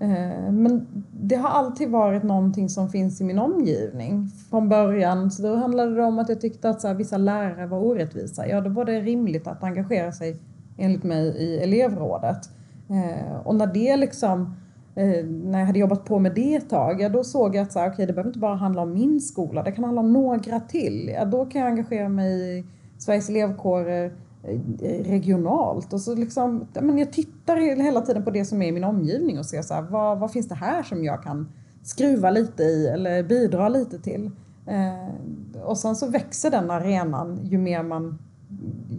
Eh, 0.00 0.52
men 0.52 0.86
det 1.12 1.36
har 1.36 1.48
alltid 1.48 1.90
varit 1.90 2.22
någonting 2.22 2.68
som 2.68 2.88
finns 2.88 3.20
i 3.20 3.24
min 3.24 3.38
omgivning 3.38 4.28
från 4.50 4.68
början. 4.68 5.30
Så 5.30 5.42
då 5.42 5.56
handlade 5.56 5.94
det 5.94 6.02
om 6.02 6.18
att 6.18 6.28
jag 6.28 6.40
tyckte 6.40 6.70
att 6.70 6.80
så 6.80 6.88
här, 6.88 6.94
vissa 6.94 7.16
lärare 7.16 7.66
var 7.66 7.78
orättvisa. 7.78 8.48
Ja, 8.48 8.60
då 8.60 8.70
var 8.70 8.84
det 8.84 9.00
rimligt 9.00 9.46
att 9.46 9.62
engagera 9.62 10.12
sig, 10.12 10.36
enligt 10.76 11.02
mig, 11.02 11.26
i 11.28 11.58
elevrådet. 11.58 12.50
Eh, 12.88 13.36
och 13.44 13.54
när 13.54 13.66
det 13.66 13.96
liksom 13.96 14.56
eh, 14.94 15.24
när 15.26 15.58
jag 15.58 15.66
hade 15.66 15.78
jobbat 15.78 16.04
på 16.04 16.18
med 16.18 16.34
det 16.34 16.54
ett 16.54 16.70
tag, 16.70 17.00
ja, 17.00 17.08
då 17.08 17.24
såg 17.24 17.56
jag 17.56 17.62
att 17.62 17.72
så 17.72 17.78
här, 17.78 17.90
okay, 17.90 18.06
det 18.06 18.12
behöver 18.12 18.30
inte 18.30 18.38
bara 18.38 18.54
handla 18.54 18.82
om 18.82 18.92
min 18.92 19.20
skola, 19.20 19.62
det 19.62 19.72
kan 19.72 19.84
handla 19.84 20.00
om 20.00 20.12
några 20.12 20.60
till. 20.60 21.10
Ja, 21.14 21.24
då 21.24 21.46
kan 21.46 21.60
jag 21.60 21.70
engagera 21.70 22.08
mig 22.08 22.58
i 22.58 22.64
Sveriges 22.98 23.28
elevkårer, 23.28 24.12
Eh, 24.42 25.04
regionalt. 25.04 25.92
Och 25.92 26.00
så 26.00 26.14
liksom, 26.14 26.66
men 26.80 26.98
jag 26.98 27.12
tittar 27.12 27.56
hela 27.82 28.00
tiden 28.00 28.24
på 28.24 28.30
det 28.30 28.44
som 28.44 28.62
är 28.62 28.66
i 28.66 28.72
min 28.72 28.84
omgivning 28.84 29.38
och 29.38 29.46
ser 29.46 29.62
så 29.62 29.74
här, 29.74 29.82
vad, 29.82 30.18
vad 30.18 30.32
finns 30.32 30.48
det 30.48 30.54
här 30.54 30.82
som 30.82 31.04
jag 31.04 31.22
kan 31.22 31.48
skruva 31.82 32.30
lite 32.30 32.62
i 32.62 32.86
eller 32.86 33.22
bidra 33.22 33.68
lite 33.68 33.98
till. 33.98 34.30
Eh, 34.66 35.62
och 35.62 35.78
sen 35.78 35.96
så 35.96 36.06
växer 36.06 36.50
den 36.50 36.70
arenan 36.70 37.40
ju 37.44 37.58
mer 37.58 37.82
man 37.82 38.18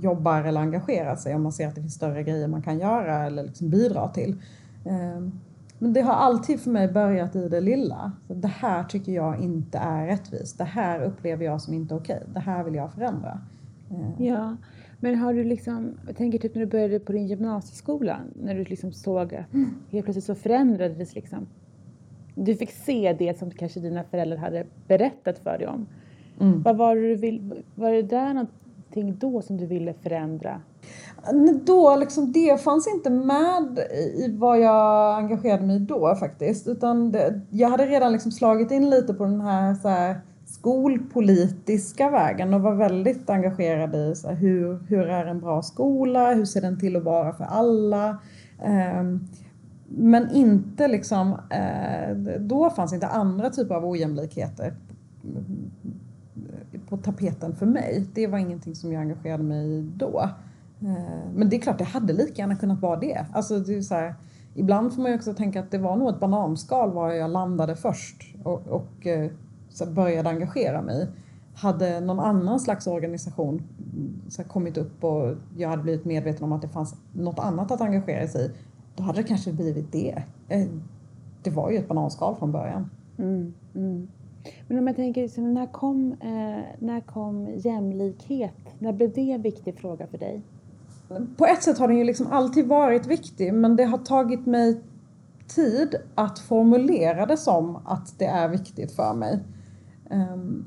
jobbar 0.02 0.44
eller 0.44 0.62
engagerar 0.62 1.16
sig 1.16 1.36
om 1.36 1.44
man 1.44 1.52
ser 1.52 1.68
att 1.68 1.76
det 1.76 1.82
finns 1.82 1.94
större 1.94 2.24
grejer 2.24 2.48
man 2.48 2.62
kan 2.62 2.80
göra 2.80 3.26
eller 3.26 3.44
liksom 3.44 3.70
bidra 3.70 4.08
till. 4.08 4.36
Eh, 4.86 5.22
men 5.80 5.94
det 5.94 6.02
har 6.02 6.14
alltid 6.14 6.60
för 6.60 6.70
mig 6.72 6.88
börjat 6.88 7.36
i 7.36 7.50
det 7.50 7.62
lilla. 7.62 8.12
Så 8.28 8.34
det 8.34 8.48
här 8.48 8.84
tycker 8.84 9.12
jag 9.12 9.40
inte 9.40 9.78
är 9.78 10.08
rättvist. 10.08 10.58
Det 10.58 10.64
här 10.64 11.04
upplever 11.04 11.46
jag 11.46 11.62
som 11.62 11.74
inte 11.74 11.96
okej. 11.96 12.24
Det 12.34 12.40
här 12.40 12.64
vill 12.64 12.76
jag 12.76 12.94
förändra. 12.94 13.40
Eh. 13.92 14.26
Ja, 14.26 14.56
men 15.00 15.16
har 15.16 15.34
du 15.34 15.44
liksom, 15.44 15.94
jag 16.08 16.16
tänker 16.18 16.40
typ 16.40 16.56
när 16.56 16.62
du 16.62 16.68
började 16.68 17.00
på 17.00 17.12
din 17.12 17.28
gymnasieskola, 17.28 18.20
när 18.34 18.56
du 18.56 18.64
liksom 18.64 18.92
såg 18.92 19.36
att 19.36 19.54
mm. 19.54 19.70
helt 19.90 20.06
plötsligt 20.06 20.26
så 20.26 20.36
förändrades 20.36 21.16
liksom. 21.16 21.48
Du 22.36 22.56
fick 22.56 22.72
se 22.72 23.16
det 23.20 23.40
som 23.40 23.52
kanske 23.52 23.80
dina 23.80 24.04
föräldrar 24.04 24.38
hade 24.38 24.66
berättat 24.88 25.40
för 25.40 25.58
dig 25.58 25.68
om. 25.68 25.88
Mm. 26.40 26.62
Vad 26.62 26.78
var 26.78 26.96
du 26.96 27.16
vill, 27.16 27.64
var 27.76 27.92
det 27.92 28.02
där 28.02 28.34
någonting 28.34 29.18
då 29.20 29.42
som 29.42 29.58
du 29.58 29.66
ville 29.66 29.94
förändra? 29.94 30.62
Då, 31.66 31.96
liksom, 31.96 32.32
det 32.32 32.62
fanns 32.62 32.88
inte 32.88 33.10
med 33.10 33.80
i 34.16 34.36
vad 34.38 34.60
jag 34.60 35.18
engagerade 35.18 35.66
mig 35.66 35.76
i 35.76 35.80
då 35.80 36.16
faktiskt. 36.16 36.68
Utan 36.68 37.12
det, 37.12 37.42
jag 37.50 37.70
hade 37.70 37.86
redan 37.86 38.12
liksom 38.12 38.32
slagit 38.32 38.72
in 38.72 38.90
lite 38.90 39.14
på 39.14 39.24
den 39.24 39.42
här, 39.42 39.76
så 39.76 39.88
här 39.88 40.22
skolpolitiska 40.60 42.10
vägen 42.10 42.54
och 42.54 42.62
var 42.62 42.76
väldigt 42.76 43.30
engagerad 43.30 43.96
i 43.96 44.16
så 44.16 44.28
här, 44.28 44.36
hur, 44.36 44.80
hur 44.88 45.08
är 45.08 45.26
en 45.26 45.40
bra 45.40 45.62
skola, 45.62 46.34
hur 46.34 46.46
ser 46.46 46.62
den 46.62 46.80
till 46.80 46.96
att 46.96 47.04
vara 47.04 47.34
för 47.34 47.44
alla? 47.44 48.18
Ehm, 48.64 49.28
men 49.88 50.32
inte 50.32 50.88
liksom, 50.88 51.40
eh, 51.50 52.16
då 52.40 52.70
fanns 52.70 52.94
inte 52.94 53.08
andra 53.08 53.50
typer 53.50 53.76
av 53.76 53.86
ojämlikheter 53.86 54.74
på 56.90 56.98
tapeten 56.98 57.56
för 57.56 57.66
mig. 57.66 58.06
Det 58.14 58.28
var 58.28 58.38
ingenting 58.38 58.76
som 58.76 58.94
jag 58.94 59.02
engagerade 59.02 59.44
mig 59.44 59.68
i 59.68 59.92
då. 59.96 60.30
Eh, 60.82 61.32
men 61.36 61.50
det 61.50 61.56
är 61.56 61.62
klart, 61.62 61.78
det 61.78 61.84
hade 61.84 62.14
lika 62.14 62.42
gärna 62.42 62.56
kunnat 62.56 62.82
vara 62.82 63.00
det. 63.00 63.26
Alltså, 63.34 63.60
det 63.60 63.78
är 63.78 63.82
så 63.82 63.96
här, 63.96 64.16
ibland 64.56 64.94
får 64.94 65.02
man 65.02 65.12
ju 65.12 65.18
också 65.18 65.34
tänka 65.34 65.60
att 65.60 65.72
det 65.72 65.78
var 65.78 65.96
nog 65.96 66.10
ett 66.10 66.20
bananskal 66.20 66.92
var 66.92 67.12
jag 67.12 67.32
landade 67.32 67.76
först. 67.76 68.36
Och, 68.44 68.68
och 68.68 69.08
eh, 69.08 69.32
så 69.70 69.86
började 69.86 70.30
engagera 70.30 70.82
mig. 70.82 71.08
Hade 71.54 72.00
någon 72.00 72.20
annan 72.20 72.60
slags 72.60 72.88
organisation 72.88 73.62
så 74.30 74.44
kommit 74.44 74.78
upp 74.78 75.04
och 75.04 75.36
jag 75.58 75.70
hade 75.70 75.84
blivit 75.84 76.06
medveten 76.06 76.44
om 76.44 76.52
att 76.52 76.62
det 76.62 76.68
fanns 76.68 76.96
något 77.14 77.40
annat 77.40 77.72
att 77.72 77.82
engagera 77.82 78.28
sig 78.28 78.46
i, 78.46 78.52
då 78.96 79.04
hade 79.04 79.22
det 79.22 79.28
kanske 79.28 79.54
blivit 79.54 79.92
det. 79.92 80.24
Eh, 80.50 80.68
det 81.44 81.50
var 81.50 81.70
ju 81.70 81.78
ett 81.78 81.88
bananskal 81.88 82.36
från 82.36 82.52
början. 82.52 82.90
Mm, 83.18 83.54
mm. 83.76 84.08
Men 84.68 84.80
om 84.80 84.88
jag 84.88 84.96
tänker, 84.96 85.42
när 85.42 85.68
kom, 85.68 86.12
eh, 86.12 86.64
när 86.80 87.02
kom 87.02 87.48
jämlikhet? 87.58 88.56
När 88.80 88.94
blev 88.94 89.14
det 89.14 89.32
en 89.32 89.42
viktig 89.42 89.78
fråga 89.78 90.08
för 90.08 90.18
dig? 90.18 90.42
På 91.38 91.46
ett 91.46 91.64
sätt 91.64 91.78
har 91.78 91.88
den 91.88 91.98
ju 91.98 92.04
liksom 92.04 92.28
alltid 92.28 92.68
varit 92.68 93.08
viktig 93.08 93.54
men 93.54 93.76
det 93.76 93.84
har 93.84 93.98
tagit 93.98 94.46
mig 94.46 94.82
tid 95.48 95.96
att 96.16 96.40
formulera 96.40 97.26
det 97.26 97.38
som 97.38 97.76
att 97.86 98.20
det 98.20 98.26
är 98.26 98.48
viktigt 98.48 98.92
för 98.92 99.14
mig 99.14 99.40
Ehm, 100.10 100.64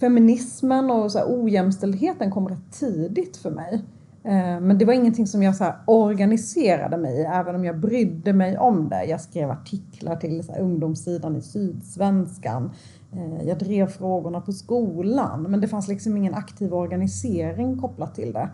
feminismen 0.00 0.90
och 0.90 1.12
så 1.12 1.18
här, 1.18 1.26
ojämställdheten 1.28 2.30
kom 2.30 2.48
rätt 2.48 2.72
tidigt 2.72 3.36
för 3.36 3.50
mig. 3.50 3.84
Ehm, 4.24 4.66
men 4.66 4.78
det 4.78 4.84
var 4.84 4.92
ingenting 4.92 5.26
som 5.26 5.42
jag 5.42 5.56
så 5.56 5.64
här, 5.64 5.76
organiserade 5.86 6.96
mig 6.96 7.20
i, 7.20 7.22
även 7.22 7.54
om 7.54 7.64
jag 7.64 7.78
brydde 7.78 8.32
mig 8.32 8.58
om 8.58 8.88
det. 8.88 9.04
Jag 9.04 9.20
skrev 9.20 9.50
artiklar 9.50 10.16
till 10.16 10.44
så 10.44 10.52
här, 10.52 10.60
ungdomssidan 10.60 11.36
i 11.36 11.42
Sydsvenskan. 11.42 12.70
Uh, 13.14 13.48
jag 13.48 13.58
drev 13.58 13.86
frågorna 13.86 14.40
på 14.40 14.52
skolan, 14.52 15.42
men 15.42 15.60
det 15.60 15.68
fanns 15.68 15.88
liksom 15.88 16.16
ingen 16.16 16.34
aktiv 16.34 16.74
organisering 16.74 17.78
kopplat 17.78 18.14
till 18.14 18.32
det 18.32 18.48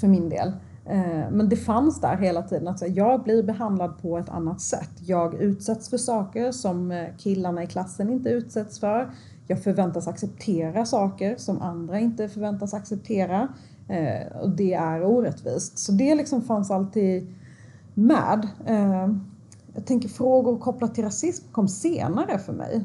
för 0.00 0.08
min 0.08 0.28
del. 0.28 0.52
Eh, 0.88 1.30
men 1.30 1.48
det 1.48 1.56
fanns 1.56 2.00
där 2.00 2.16
hela 2.16 2.42
tiden 2.42 2.68
att 2.68 2.96
jag 2.96 3.22
blir 3.22 3.42
behandlad 3.42 4.02
på 4.02 4.18
ett 4.18 4.28
annat 4.28 4.60
sätt. 4.60 4.90
Jag 5.00 5.34
utsätts 5.34 5.90
för 5.90 5.98
saker 5.98 6.52
som 6.52 6.90
eh, 6.92 7.06
killarna 7.18 7.62
i 7.62 7.66
klassen 7.66 8.10
inte 8.10 8.28
utsätts 8.28 8.80
för. 8.80 9.10
Jag 9.46 9.62
förväntas 9.62 10.08
acceptera 10.08 10.86
saker 10.86 11.36
som 11.36 11.62
andra 11.62 11.98
inte 11.98 12.28
förväntas 12.28 12.74
acceptera. 12.74 13.48
Eh, 13.88 14.36
och 14.40 14.50
det 14.50 14.74
är 14.74 15.04
orättvist. 15.04 15.78
Så 15.78 15.92
det 15.92 16.14
liksom 16.14 16.42
fanns 16.42 16.70
alltid 16.70 17.34
med. 17.94 18.48
Jag 19.74 19.86
tänker 19.86 20.08
frågor 20.08 20.58
kopplat 20.58 20.94
till 20.94 21.04
rasism 21.04 21.44
kom 21.52 21.68
senare 21.68 22.38
för 22.38 22.52
mig. 22.52 22.84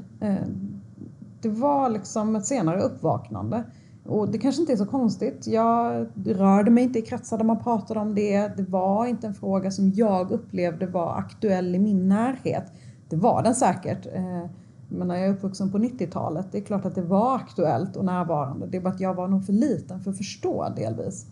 Det 1.42 1.50
var 1.50 1.90
liksom 1.90 2.36
ett 2.36 2.46
senare 2.46 2.82
uppvaknande. 2.82 3.64
Och 4.06 4.32
det 4.32 4.38
kanske 4.38 4.62
inte 4.62 4.74
är 4.74 4.78
så 4.78 4.86
konstigt. 4.86 5.48
Jag 5.48 6.08
rörde 6.26 6.72
mig 6.72 6.84
inte 6.84 7.00
i 7.00 7.02
kretsar 7.02 7.38
där 7.38 7.46
man 7.46 7.64
pratade 7.64 8.00
om 8.00 8.16
det. 8.16 8.58
Det 8.58 8.64
var 8.64 9.06
inte 9.06 9.28
en 9.28 9.34
fråga 9.34 9.72
som 9.72 9.92
jag 9.96 10.32
upplevde 10.32 10.86
var 10.88 11.18
aktuell 11.18 11.76
i 11.76 11.80
min 11.80 12.10
närhet. 12.10 12.72
det 13.10 13.16
var 13.16 13.44
den 13.44 13.56
säkert. 13.56 14.06
Eh, 14.06 14.46
men 14.90 15.08
när 15.08 15.16
jag 15.16 15.28
är 15.28 15.34
uppvuxen 15.34 15.72
på 15.72 15.78
90-talet, 15.78 16.52
det 16.52 16.58
är 16.58 16.62
klart 16.62 16.86
att 16.86 16.96
det 16.96 17.02
var 17.02 17.36
aktuellt 17.36 17.96
och 17.96 18.06
närvarande. 18.06 18.68
Det 18.68 18.78
är 18.78 18.82
bara 18.82 18.94
att 18.94 19.00
jag 19.00 19.14
var 19.14 19.28
nog 19.28 19.46
för 19.46 19.54
liten 19.54 20.00
för 20.00 20.12
att 20.12 20.18
förstå 20.18 20.74
delvis. 20.76 21.26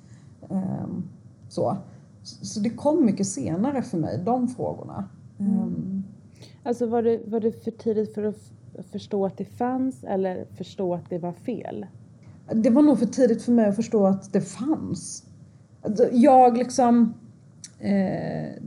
Ehm, 0.50 1.04
så, 1.50 1.78
så 2.24 2.60
det 2.60 2.70
kom 2.70 3.06
mycket 3.06 3.28
senare 3.28 3.82
för 3.82 3.98
mig, 3.98 4.22
de 4.26 4.48
frågorna. 4.48 5.10
Mm. 5.40 5.54
Ehm. 5.54 6.04
Alltså 6.64 6.86
var 6.86 7.04
det, 7.04 7.22
var 7.28 7.40
det 7.40 7.64
för 7.64 7.72
tidigt 7.72 8.14
för 8.14 8.24
att 8.24 8.52
förstå 8.92 9.26
att 9.26 9.38
det 9.38 9.46
fanns 9.46 10.04
eller 10.04 10.46
förstå 10.58 10.94
att 10.94 11.10
det 11.10 11.18
var 11.18 11.34
fel? 11.34 11.86
Det 12.56 12.70
var 12.70 12.82
nog 12.82 13.00
för 13.00 13.06
tidigt 13.06 13.44
för 13.44 13.52
mig 13.52 13.66
att 13.66 13.76
förstå 13.76 14.08
att 14.08 14.34
det 14.34 14.42
fanns. 14.42 15.24
Alltså, 15.82 16.08
jag 16.12 16.58
liksom... 16.58 17.14
Eh, 17.80 18.64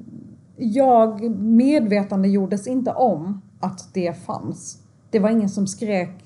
jag 0.57 1.31
medvetande 1.37 2.29
gjordes 2.29 2.67
inte 2.67 2.93
om 2.93 3.43
att 3.61 3.95
det 3.95 4.13
fanns. 4.13 4.79
Det 5.11 5.19
var 5.19 5.31
ingen 5.31 5.49
som 5.49 5.67
skrek, 5.67 6.25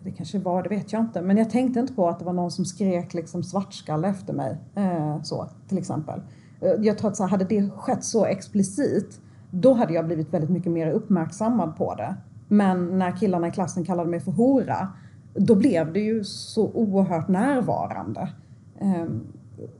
det 0.00 0.10
kanske 0.10 0.38
var, 0.38 0.62
det 0.62 0.68
vet 0.68 0.92
jag 0.92 1.02
inte, 1.02 1.22
men 1.22 1.36
jag 1.36 1.50
tänkte 1.50 1.80
inte 1.80 1.92
på 1.92 2.08
att 2.08 2.18
det 2.18 2.24
var 2.24 2.32
någon 2.32 2.50
som 2.50 2.64
skrek 2.64 3.14
liksom 3.14 3.42
svartskalle 3.42 4.08
efter 4.08 4.32
mig. 4.32 4.56
Eh, 4.74 5.22
så, 5.22 5.48
till 5.68 5.78
exempel. 5.78 6.20
Eh, 6.60 6.70
jag 6.80 6.98
tror 6.98 7.10
att 7.10 7.16
så 7.16 7.22
här, 7.22 7.30
hade 7.30 7.44
det 7.44 7.70
skett 7.70 8.04
så 8.04 8.24
explicit, 8.24 9.20
då 9.50 9.72
hade 9.72 9.94
jag 9.94 10.06
blivit 10.06 10.34
väldigt 10.34 10.50
mycket 10.50 10.72
mer 10.72 10.90
uppmärksammad 10.90 11.76
på 11.76 11.94
det. 11.94 12.14
Men 12.48 12.98
när 12.98 13.16
killarna 13.16 13.48
i 13.48 13.50
klassen 13.50 13.84
kallade 13.84 14.10
mig 14.10 14.20
för 14.20 14.32
hora, 14.32 14.88
då 15.38 15.54
blev 15.54 15.92
det 15.92 16.00
ju 16.00 16.24
så 16.24 16.70
oerhört 16.74 17.28
närvarande. 17.28 18.28
Ehm, 18.80 19.26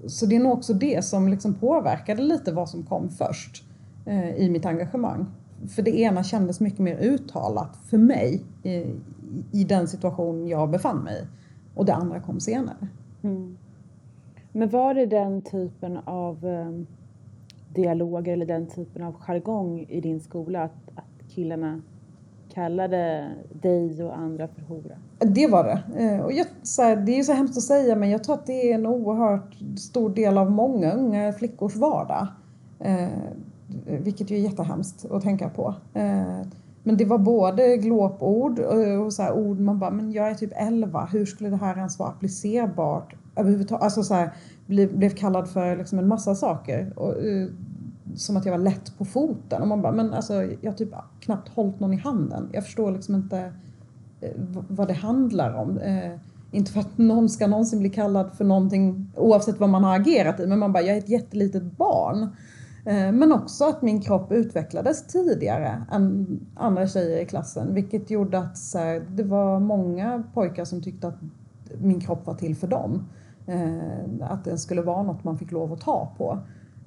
så 0.07 0.27
det 0.27 0.37
är 0.37 0.41
nog 0.41 0.53
också 0.53 0.75
det 0.75 1.05
som 1.05 1.29
liksom 1.29 1.55
påverkade 1.55 2.23
lite 2.23 2.53
vad 2.53 2.69
som 2.69 2.83
kom 2.83 3.09
först 3.09 3.65
eh, 4.07 4.35
i 4.37 4.51
mitt 4.51 4.67
engagemang. 4.67 5.27
För 5.69 5.83
det 5.83 5.99
ena 5.99 6.25
kändes 6.25 6.61
mycket 6.61 6.79
mer 6.79 6.97
uttalat 6.97 7.77
för 7.77 7.99
mig 7.99 8.43
i, 8.63 8.85
i 9.53 9.65
den 9.65 9.89
situation 9.89 10.49
jag 10.49 10.71
befann 10.71 10.99
mig 10.99 11.23
i. 11.23 11.27
Och 11.75 11.85
det 11.85 11.95
andra 11.95 12.21
kom 12.21 12.41
senare. 12.41 12.89
Mm. 13.23 13.57
Men 14.53 14.69
var 14.69 14.95
det 14.95 15.07
den 15.07 15.43
typen 15.43 15.99
av 16.05 16.45
ehm, 16.45 16.87
dialoger 17.75 18.33
eller 18.33 18.47
den 18.47 18.67
typen 18.67 19.03
av 19.03 19.15
jargong 19.15 19.87
i 19.89 20.01
din 20.01 20.21
skola 20.21 20.63
att, 20.63 20.91
att 20.95 21.31
killarna 21.35 21.81
kallade 22.57 23.31
dig 23.53 24.05
och 24.05 24.19
andra 24.19 24.49
för 24.49 24.63
hora? 24.63 24.95
Det 25.19 25.47
var 25.47 25.65
det. 25.65 26.05
Eh, 26.05 26.21
och 26.21 26.33
jag, 26.33 26.47
så 26.63 26.83
här, 26.83 26.97
det 26.97 27.13
är 27.13 27.17
ju 27.17 27.25
så 27.25 27.33
hemskt 27.33 27.57
att 27.57 27.63
säga 27.63 27.97
men 27.97 28.11
jag 28.11 28.25
tror 28.25 28.35
att 28.35 28.47
det 28.47 28.71
är 28.71 28.75
en 28.75 28.87
oerhört 28.87 29.55
stor 29.79 30.11
del 30.11 30.39
av 30.39 30.51
många 30.51 30.93
unga 30.93 31.33
flickors 31.33 31.77
vardag. 31.77 32.27
Eh, 32.79 33.09
vilket 33.87 34.31
ju 34.31 34.37
är 34.37 34.41
jättehemskt 34.41 35.05
att 35.11 35.23
tänka 35.23 35.49
på. 35.49 35.75
Eh, 35.95 36.43
men 36.83 36.97
det 36.97 37.05
var 37.05 37.19
både 37.19 37.77
glåpord 37.77 38.59
och 38.59 39.13
så 39.13 39.23
här 39.23 39.33
ord 39.33 39.61
man 39.61 39.79
bara, 39.79 39.91
men 39.91 40.13
jag 40.13 40.29
är 40.29 40.35
typ 40.35 40.53
11, 40.55 41.09
hur 41.13 41.27
skulle 41.27 41.51
det 41.51 41.57
här 41.57 41.77
ens 41.77 41.99
vara 41.99 42.09
applicerbart 42.09 43.15
överhuvudtaget? 43.37 43.83
Alltså 43.83 44.03
så 44.03 44.15
här, 44.15 44.31
blev, 44.67 44.99
blev 44.99 45.11
kallad 45.11 45.49
för 45.49 45.77
liksom 45.77 45.99
en 45.99 46.09
massa 46.09 46.35
saker. 46.35 46.93
Och, 46.97 47.25
eh, 47.25 47.49
som 48.15 48.37
att 48.37 48.45
jag 48.45 48.53
var 48.53 48.65
lätt 48.65 48.99
på 48.99 49.05
foten. 49.05 49.63
Och 49.63 49.69
man 49.69 49.83
bara, 49.83 49.93
men 49.93 50.15
alltså 50.15 50.35
jag 50.61 50.71
har 50.71 50.77
typ 50.77 50.95
knappt 51.21 51.49
hållit 51.49 51.81
någon 51.81 51.93
i 51.93 51.97
handen. 51.97 52.49
Jag 52.53 52.65
förstår 52.65 52.91
liksom 52.91 53.15
inte 53.15 53.53
eh, 54.21 54.31
vad 54.69 54.89
det 54.89 54.95
handlar 54.95 55.55
om. 55.55 55.79
Eh, 55.79 56.13
inte 56.51 56.73
för 56.73 56.81
att 56.81 56.99
någon 56.99 57.29
ska 57.29 57.47
någonsin 57.47 57.79
bli 57.79 57.91
kallad 57.91 58.33
för 58.35 58.45
någonting 58.45 59.13
oavsett 59.17 59.61
vad 59.61 59.69
man 59.69 59.85
har 59.85 59.97
agerat 59.97 60.41
i, 60.41 60.47
men 60.47 60.59
man 60.59 60.73
bara, 60.73 60.83
jag 60.83 60.95
är 60.97 60.99
ett 60.99 61.09
jättelitet 61.09 61.63
barn. 61.63 62.23
Eh, 62.85 63.13
men 63.13 63.33
också 63.33 63.65
att 63.65 63.83
min 63.83 64.01
kropp 64.01 64.33
utvecklades 64.33 65.07
tidigare 65.07 65.83
än 65.93 66.41
andra 66.55 66.89
tjejer 66.89 67.23
i 67.23 67.27
klassen, 67.27 67.75
vilket 67.75 68.11
gjorde 68.11 68.39
att 68.39 68.59
så 68.59 68.79
här, 68.79 69.07
det 69.11 69.23
var 69.23 69.61
många 69.61 70.23
pojkar 70.35 70.65
som 70.65 70.83
tyckte 70.83 71.09
att 71.09 71.19
min 71.79 72.01
kropp 72.01 72.27
var 72.27 72.35
till 72.35 72.57
för 72.57 72.67
dem. 72.67 73.09
Eh, 73.47 74.29
att 74.31 74.45
den 74.45 74.59
skulle 74.59 74.83
vara 74.83 75.03
något 75.03 75.25
man 75.25 75.39
fick 75.39 75.53
lov 75.53 75.73
att 75.73 75.81
ta 75.81 76.13
på. 76.19 76.39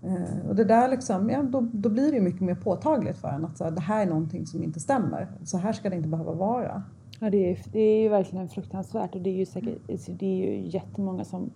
Eh, 0.04 0.50
och 0.50 0.56
det 0.56 0.64
där 0.64 0.90
liksom, 0.90 1.30
ja, 1.30 1.44
då, 1.44 1.68
då 1.74 1.90
blir 1.90 2.12
det 2.12 2.22
mycket 2.22 2.42
mer 2.42 2.56
påtagligt 2.56 3.18
för 3.18 3.28
en 3.28 3.46
att 3.46 3.58
så 3.58 3.64
här, 3.64 3.72
det 3.72 3.82
här 3.82 4.02
är 4.02 4.10
någonting 4.10 4.46
som 4.46 4.64
inte 4.64 4.80
stämmer. 4.80 5.28
Så 5.44 5.58
här 5.58 5.74
ska 5.74 5.90
det 5.90 5.96
inte 5.96 6.10
behöva 6.10 6.34
vara. 6.34 6.84
Ja, 7.20 7.30
det 7.30 7.52
är, 7.52 7.60
det 7.72 7.80
är 7.80 8.02
ju 8.02 8.10
verkligen 8.10 8.50
fruktansvärt 8.50 9.16
och 9.16 9.22
det 9.22 9.30
är 9.30 9.38
ju 9.38 9.46
säkert, 9.46 9.78
det 10.20 10.26
är 10.26 10.48
ju 10.48 10.68
jättemånga 10.68 11.24
som, 11.24 11.50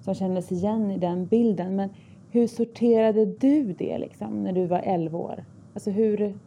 som 0.00 0.14
känner 0.14 0.40
sig 0.40 0.56
igen 0.56 0.90
i 0.90 0.98
den 0.98 1.26
bilden. 1.26 1.76
Men 1.76 1.90
hur 2.30 2.46
sorterade 2.46 3.26
du 3.26 3.72
det 3.72 3.98
liksom 3.98 4.42
när 4.42 4.52
du 4.52 4.66
var 4.66 4.78
11 4.78 5.18
år? 5.18 5.44
Alltså 5.74 5.90
hur, 5.90 6.38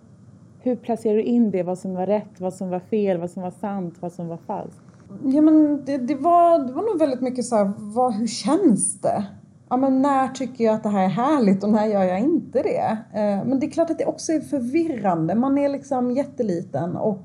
hur 0.60 0.76
placerade 0.76 1.20
du 1.20 1.24
in 1.24 1.52
det? 1.52 1.64
Vad 1.64 1.78
som 1.78 1.94
var 1.94 2.08
rätt, 2.08 2.40
vad 2.40 2.54
som 2.54 2.70
var 2.70 2.80
fel, 2.80 3.18
vad 3.18 3.32
som 3.32 3.44
var 3.44 3.52
sant, 3.52 3.96
vad 4.00 4.12
som 4.12 4.28
var 4.28 4.38
falskt? 4.38 4.82
Ja 5.24 5.42
men 5.42 5.86
det, 5.86 5.98
det, 5.98 6.16
var, 6.16 6.60
det 6.68 6.74
var 6.74 6.82
nog 6.82 7.00
väldigt 7.00 7.22
mycket 7.22 7.46
så 7.46 7.56
här, 7.56 7.74
vad, 7.78 8.14
hur 8.14 8.28
känns 8.28 9.02
det? 9.02 9.26
Ja, 9.70 9.78
men 9.78 10.02
när 10.02 10.28
tycker 10.28 10.64
jag 10.64 10.76
att 10.76 10.84
det 10.84 10.90
här 10.90 11.04
är 11.04 11.10
härligt 11.10 11.64
och 11.64 11.70
när 11.70 11.86
gör 11.86 12.04
jag 12.04 12.20
inte 12.20 12.64
det? 12.64 12.98
Eh, 13.14 13.46
men 13.46 13.60
det 13.60 13.66
är 13.66 13.72
klart 13.72 13.90
att 13.90 13.98
det 13.98 14.06
också 14.06 14.32
är 14.32 14.40
förvirrande. 14.40 15.36
Man 15.36 15.58
är 15.58 15.70
liksom 15.70 16.12
jätteliten 16.12 16.96
och 16.96 17.22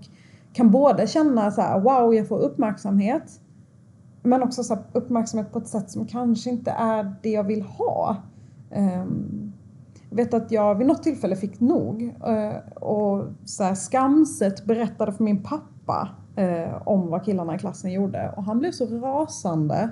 kan 0.52 0.70
både 0.70 1.06
känna 1.06 1.50
så 1.50 1.60
här, 1.60 1.80
wow, 1.80 2.14
jag 2.14 2.28
får 2.28 2.38
uppmärksamhet. 2.38 3.40
Men 4.22 4.42
också 4.42 4.64
så 4.64 4.74
här, 4.74 4.82
uppmärksamhet 4.92 5.52
på 5.52 5.58
ett 5.58 5.68
sätt 5.68 5.90
som 5.90 6.06
kanske 6.06 6.50
inte 6.50 6.70
är 6.70 7.14
det 7.22 7.30
jag 7.30 7.44
vill 7.44 7.62
ha. 7.62 8.16
Ehm, 8.70 9.52
jag 10.10 10.16
vet 10.16 10.34
att 10.34 10.50
jag 10.50 10.74
vid 10.74 10.86
något 10.86 11.02
tillfälle 11.02 11.36
fick 11.36 11.60
nog 11.60 12.14
eh, 12.26 12.82
och 12.82 13.24
så 13.44 13.64
här, 13.64 13.74
skamset 13.74 14.64
berättade 14.64 15.12
för 15.12 15.24
min 15.24 15.42
pappa 15.42 16.08
eh, 16.36 16.88
om 16.88 17.10
vad 17.10 17.24
killarna 17.24 17.54
i 17.54 17.58
klassen 17.58 17.92
gjorde 17.92 18.34
och 18.36 18.44
han 18.44 18.58
blev 18.58 18.70
så 18.70 18.86
rasande 18.86 19.90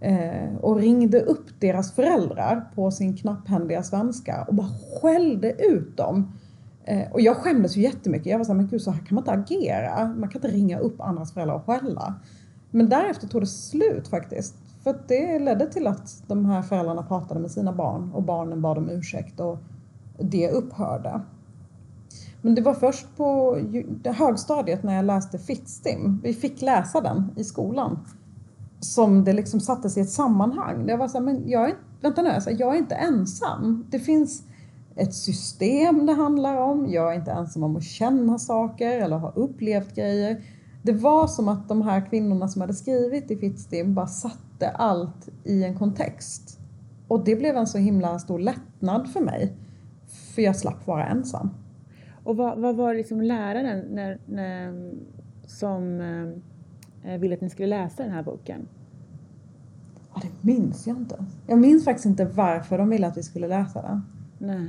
Eh, 0.00 0.56
och 0.60 0.76
ringde 0.76 1.22
upp 1.22 1.60
deras 1.60 1.92
föräldrar 1.92 2.70
på 2.74 2.90
sin 2.90 3.16
knapphändiga 3.16 3.82
svenska 3.82 4.44
och 4.48 4.54
bara 4.54 4.70
skällde 5.00 5.52
ut 5.52 5.96
dem. 5.96 6.32
Eh, 6.84 7.12
och 7.12 7.20
jag 7.20 7.36
skämdes 7.36 7.76
ju 7.76 7.82
jättemycket. 7.82 8.26
Jag 8.26 8.38
var 8.38 8.44
såhär, 8.44 8.56
men 8.56 8.68
gud 8.68 8.82
så 8.82 8.90
här 8.90 8.98
kan 8.98 9.14
man 9.14 9.22
inte 9.22 9.32
agera. 9.32 10.14
Man 10.16 10.28
kan 10.28 10.38
inte 10.38 10.56
ringa 10.56 10.78
upp 10.78 11.00
andras 11.00 11.32
föräldrar 11.32 11.56
och 11.56 11.64
skälla. 11.64 12.14
Men 12.70 12.88
därefter 12.88 13.28
tog 13.28 13.42
det 13.42 13.46
slut 13.46 14.08
faktiskt. 14.08 14.54
För 14.82 14.98
det 15.08 15.38
ledde 15.38 15.66
till 15.66 15.86
att 15.86 16.22
de 16.26 16.44
här 16.44 16.62
föräldrarna 16.62 17.02
pratade 17.02 17.40
med 17.40 17.50
sina 17.50 17.72
barn 17.72 18.12
och 18.12 18.22
barnen 18.22 18.62
bad 18.62 18.78
om 18.78 18.90
ursäkt 18.90 19.40
och 19.40 19.58
det 20.18 20.50
upphörde. 20.50 21.20
Men 22.42 22.54
det 22.54 22.62
var 22.62 22.74
först 22.74 23.16
på 23.16 23.58
högstadiet 24.04 24.82
när 24.82 24.96
jag 24.96 25.04
läste 25.04 25.38
Fittstim. 25.38 26.20
Vi 26.22 26.32
fick 26.34 26.62
läsa 26.62 27.00
den 27.00 27.30
i 27.36 27.44
skolan 27.44 27.98
som 28.80 29.24
det 29.24 29.32
liksom 29.32 29.60
sattes 29.60 29.96
i 29.96 30.00
ett 30.00 30.10
sammanhang. 30.10 30.88
Jag 30.88 30.98
var 30.98 31.08
så 31.08 31.18
här, 31.18 31.24
men 31.24 31.48
jag 31.48 31.70
är, 31.70 31.74
vänta 32.00 32.22
nu, 32.22 32.28
alltså, 32.28 32.50
jag 32.50 32.74
är 32.74 32.78
inte 32.78 32.94
ensam. 32.94 33.86
Det 33.90 33.98
finns 33.98 34.42
ett 34.96 35.14
system 35.14 36.06
det 36.06 36.12
handlar 36.12 36.56
om. 36.56 36.86
Jag 36.90 37.12
är 37.12 37.16
inte 37.16 37.30
ensam 37.30 37.62
om 37.62 37.76
att 37.76 37.84
känna 37.84 38.38
saker 38.38 39.00
eller 39.00 39.16
ha 39.16 39.30
upplevt 39.30 39.94
grejer. 39.94 40.42
Det 40.82 40.92
var 40.92 41.26
som 41.26 41.48
att 41.48 41.68
de 41.68 41.82
här 41.82 42.06
kvinnorna 42.10 42.48
som 42.48 42.60
hade 42.60 42.74
skrivit 42.74 43.30
i 43.30 43.36
Fittstim 43.36 43.94
bara 43.94 44.06
satte 44.06 44.68
allt 44.68 45.28
i 45.44 45.64
en 45.64 45.78
kontext. 45.78 46.58
Och 47.08 47.24
det 47.24 47.36
blev 47.36 47.56
en 47.56 47.66
så 47.66 47.78
himla 47.78 48.18
stor 48.18 48.38
lättnad 48.38 49.10
för 49.10 49.20
mig. 49.20 49.56
För 50.34 50.42
jag 50.42 50.56
slapp 50.56 50.86
vara 50.86 51.06
ensam. 51.06 51.50
Och 52.24 52.36
vad, 52.36 52.58
vad 52.58 52.76
var 52.76 52.94
liksom 52.94 53.22
läraren 53.22 53.94
när, 53.94 54.20
när, 54.26 54.92
som 55.46 56.00
Eh, 56.00 56.55
ville 57.06 57.34
att 57.34 57.40
ni 57.40 57.50
skulle 57.50 57.68
läsa 57.68 58.02
den 58.02 58.12
här 58.12 58.22
boken? 58.22 58.68
Ja, 60.14 60.20
det 60.22 60.52
minns 60.52 60.86
jag 60.86 60.96
inte. 60.96 61.24
Jag 61.46 61.58
minns 61.58 61.84
faktiskt 61.84 62.06
inte 62.06 62.24
varför 62.24 62.78
de 62.78 62.90
ville 62.90 63.06
att 63.06 63.16
vi 63.16 63.22
skulle 63.22 63.48
läsa 63.48 63.82
den. 63.82 64.02
Nej. 64.38 64.68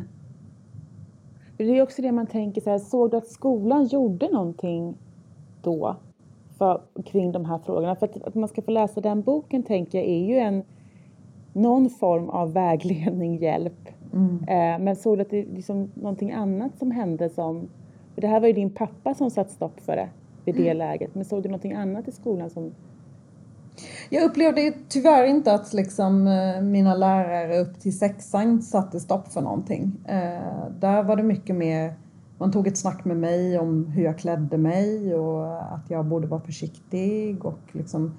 Det 1.58 1.64
är 1.64 1.82
också 1.82 2.02
det 2.02 2.12
man 2.12 2.28
tänker 2.28 2.62
så 2.62 2.70
här, 2.70 2.80
såg 2.80 3.12
du 3.12 3.18
att 3.18 3.28
skolan 3.28 3.86
gjorde 3.86 4.30
någonting 4.32 4.98
då 5.62 5.96
för, 6.58 6.82
kring 7.06 7.32
de 7.32 7.46
här 7.46 7.58
frågorna? 7.58 7.96
För 7.96 8.06
att, 8.06 8.24
att 8.24 8.36
man 8.36 8.50
ska 8.50 8.62
få 8.62 8.72
läsa 8.72 9.02
den 9.02 9.22
boken 9.22 9.64
tänker 9.64 9.98
jag 9.98 10.08
är 10.08 10.26
ju 10.26 10.38
en 10.38 10.64
någon 11.54 11.90
form 11.90 12.30
av 12.30 12.54
vägledning, 12.54 13.38
hjälp. 13.38 13.90
Mm. 14.14 14.44
Eh, 14.48 14.84
men 14.84 14.96
såg 14.96 15.18
du 15.18 15.22
att 15.22 15.30
det 15.30 15.42
är 15.42 15.46
liksom 15.46 15.92
någonting 15.94 16.32
annat 16.32 16.78
som 16.78 16.92
hände 16.92 17.30
som, 17.30 17.68
för 18.14 18.22
det 18.22 18.28
här 18.28 18.40
var 18.40 18.48
ju 18.48 18.54
din 18.54 18.70
pappa 18.70 19.14
som 19.14 19.32
satt 19.32 19.52
stopp 19.52 19.80
för 19.80 19.96
det 19.96 20.10
vid 20.48 20.56
det 20.56 20.70
mm. 20.70 20.78
läget. 20.78 21.16
Men 21.16 21.26
såg 21.26 21.44
du 21.44 21.50
någonting 21.50 21.74
annat 21.74 22.08
i 22.08 22.12
skolan 22.12 22.50
som 22.50 22.72
jag 24.10 24.24
upplevde 24.24 24.74
tyvärr 24.90 25.24
inte 25.24 25.54
att 25.54 25.74
liksom, 25.74 26.28
eh, 26.28 26.62
mina 26.62 26.96
lärare 26.96 27.60
upp 27.60 27.80
till 27.80 27.98
sexan 27.98 28.62
satte 28.62 29.00
stopp 29.00 29.34
för 29.34 29.42
någonting. 29.42 29.92
Eh, 30.06 30.70
där 30.80 31.04
var 31.04 31.16
det 31.16 31.24
mycket 31.24 31.56
mer, 31.56 31.94
man 32.38 32.52
tog 32.52 32.68
ett 32.68 32.78
snack 32.78 33.06
med 33.06 33.18
mig 33.18 33.60
om 33.60 33.86
hur 33.86 34.04
jag 34.04 34.18
klädde 34.18 34.58
mig 34.58 35.16
och 35.16 35.74
att 35.74 35.90
jag 35.90 36.06
borde 36.06 36.28
vara 36.28 36.42
försiktig. 36.42 37.46
Och 37.46 37.60
liksom, 37.72 38.14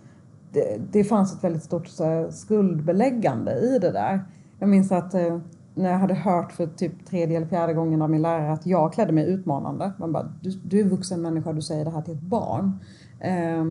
det, 0.53 0.81
det 0.93 1.05
fanns 1.05 1.35
ett 1.35 1.45
väldigt 1.45 1.63
stort 1.63 1.89
skuldbeläggande 2.31 3.53
i 3.53 3.79
det 3.79 3.91
där. 3.91 4.21
Jag 4.59 4.69
minns 4.69 4.93
att 4.93 5.15
eh, 5.15 5.39
när 5.79 5.91
jag 5.91 5.99
hade 5.99 6.15
hört 6.15 6.53
för 6.53 6.67
typ 6.67 7.07
tredje 7.07 7.37
eller 7.37 7.47
fjärde 7.47 7.75
gången 7.75 8.03
av 8.03 8.11
min 8.11 8.23
lärare 8.23 8.53
att 8.53 8.67
jag 8.67 8.93
klädde 8.93 9.13
mig 9.13 9.25
utmanande. 9.25 9.93
Man 9.99 10.13
bara, 10.13 10.33
du, 10.43 10.51
du 10.51 10.81
är 10.81 10.85
vuxen 10.85 11.23
människa, 11.23 11.53
du 11.53 11.63
säger 11.63 11.85
det 11.85 11.91
här 11.91 12.03
till 12.03 12.15
ett 12.15 12.21
barn. 12.21 12.79
Ehm, 13.21 13.71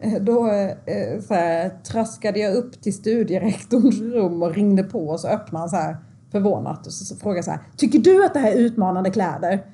eh, 0.00 0.22
då 0.22 0.46
eh, 0.46 1.20
så 1.20 1.34
här, 1.34 1.68
traskade 1.68 2.38
jag 2.38 2.54
upp 2.54 2.82
till 2.82 2.94
studierektorns 2.94 4.00
rum 4.00 4.42
och 4.42 4.54
ringde 4.54 4.82
på 4.82 5.08
och 5.08 5.20
så 5.20 5.28
öppnade 5.28 5.62
han 5.62 5.68
så 5.68 5.76
här 5.76 5.96
förvånat 6.32 6.86
och 6.86 6.92
så, 6.92 7.04
så 7.04 7.16
frågade 7.16 7.38
jag 7.38 7.44
så 7.44 7.50
här, 7.50 7.60
tycker 7.76 7.98
du 7.98 8.24
att 8.24 8.34
det 8.34 8.40
här 8.40 8.52
är 8.52 8.56
utmanande 8.56 9.10
kläder? 9.10 9.66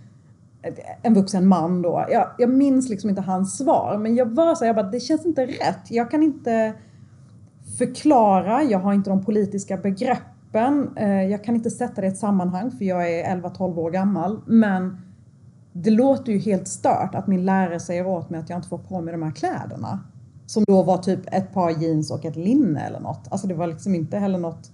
En 1.03 1.15
vuxen 1.15 1.47
man 1.47 1.83
då. 1.83 2.07
Jag, 2.11 2.29
jag 2.39 2.51
minns 2.51 2.89
liksom 2.89 3.11
inte 3.11 3.23
hans 3.23 3.59
svar 3.59 3.99
men 3.99 4.15
jag 4.15 4.27
var 4.27 4.55
så 4.55 4.65
här, 4.65 4.67
jag 4.67 4.77
bara, 4.77 4.91
det 4.91 5.01
känns 5.01 5.27
inte 5.27 5.47
rätt. 5.47 5.91
Jag 5.91 6.11
kan 6.11 6.23
inte 6.23 6.75
förklara, 7.79 8.63
jag 8.63 8.79
har 8.79 8.93
inte 8.93 9.11
de 9.11 9.25
politiska 9.25 9.77
begreppen. 9.77 10.38
Eh, 10.53 11.23
jag 11.23 11.45
kan 11.45 11.55
inte 11.55 11.71
sätta 11.71 12.01
det 12.01 12.07
i 12.07 12.11
ett 12.11 12.19
sammanhang 12.19 12.71
för 12.71 12.85
jag 12.85 13.13
är 13.13 13.37
11-12 13.37 13.79
år 13.79 13.91
gammal. 13.91 14.41
Men 14.47 14.97
det 15.73 15.91
låter 15.91 16.33
ju 16.33 16.39
helt 16.39 16.69
stört 16.69 17.15
att 17.15 17.27
min 17.27 17.45
lärare 17.45 17.81
säger 17.81 18.07
åt 18.07 18.31
mig 18.31 18.41
att 18.41 18.51
jag 18.51 18.59
inte 18.59 18.69
får 18.69 18.79
på 18.79 19.01
mig 19.01 19.13
de 19.13 19.23
här 19.23 19.31
kläderna. 19.31 20.01
Som 20.47 20.65
då 20.65 20.83
var 20.83 20.99
typ 20.99 21.21
ett 21.33 21.53
par 21.53 21.71
jeans 21.71 22.11
och 22.11 22.25
ett 22.25 22.37
linne 22.37 22.81
eller 22.81 23.01
något. 23.01 23.29
Alltså 23.31 23.47
det 23.47 23.55
var 23.55 23.67
liksom 23.67 23.95
inte 23.95 24.19
heller 24.19 24.39
något 24.39 24.71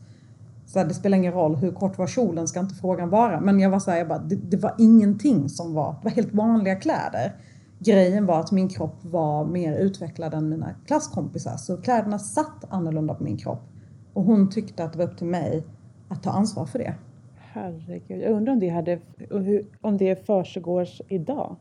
så 0.66 0.78
här, 0.78 0.86
det 0.86 0.94
spelar 0.94 1.18
ingen 1.18 1.32
roll 1.32 1.56
hur 1.56 1.72
kort 1.72 1.98
var 1.98 2.06
kjolen 2.06 2.48
ska 2.48 2.60
inte 2.60 2.74
frågan 2.74 3.10
vara. 3.10 3.40
Men 3.40 3.60
jag 3.60 3.70
var 3.70 3.78
så 3.78 3.90
här, 3.90 3.98
jag 3.98 4.08
bara, 4.08 4.18
det, 4.18 4.36
det, 4.36 4.56
var 4.56 4.74
ingenting 4.78 5.48
som 5.48 5.74
var, 5.74 5.92
det 5.92 6.04
var 6.04 6.10
helt 6.10 6.34
vanliga 6.34 6.76
kläder. 6.76 7.36
Grejen 7.78 8.26
var 8.26 8.40
att 8.40 8.52
min 8.52 8.68
kropp 8.68 8.98
var 9.02 9.44
mer 9.46 9.78
utvecklad 9.78 10.34
än 10.34 10.48
mina 10.48 10.70
klasskompisar. 10.86 11.56
Så 11.56 11.76
kläderna 11.76 12.18
satt 12.18 12.64
annorlunda 12.68 13.14
på 13.14 13.24
min 13.24 13.36
kropp. 13.36 13.73
Och 14.14 14.24
hon 14.24 14.50
tyckte 14.50 14.84
att 14.84 14.92
det 14.92 14.98
var 14.98 15.04
upp 15.04 15.18
till 15.18 15.26
mig 15.26 15.64
att 16.08 16.22
ta 16.22 16.30
ansvar 16.30 16.66
för 16.66 16.78
det. 16.78 16.94
Herregud, 17.36 18.22
jag 18.22 18.32
undrar 18.32 18.52
om 18.52 18.60
det, 18.60 18.68
hade, 18.68 18.98
om 19.80 19.98
det 19.98 20.26
försiggår 20.26 20.88
idag? 21.08 21.56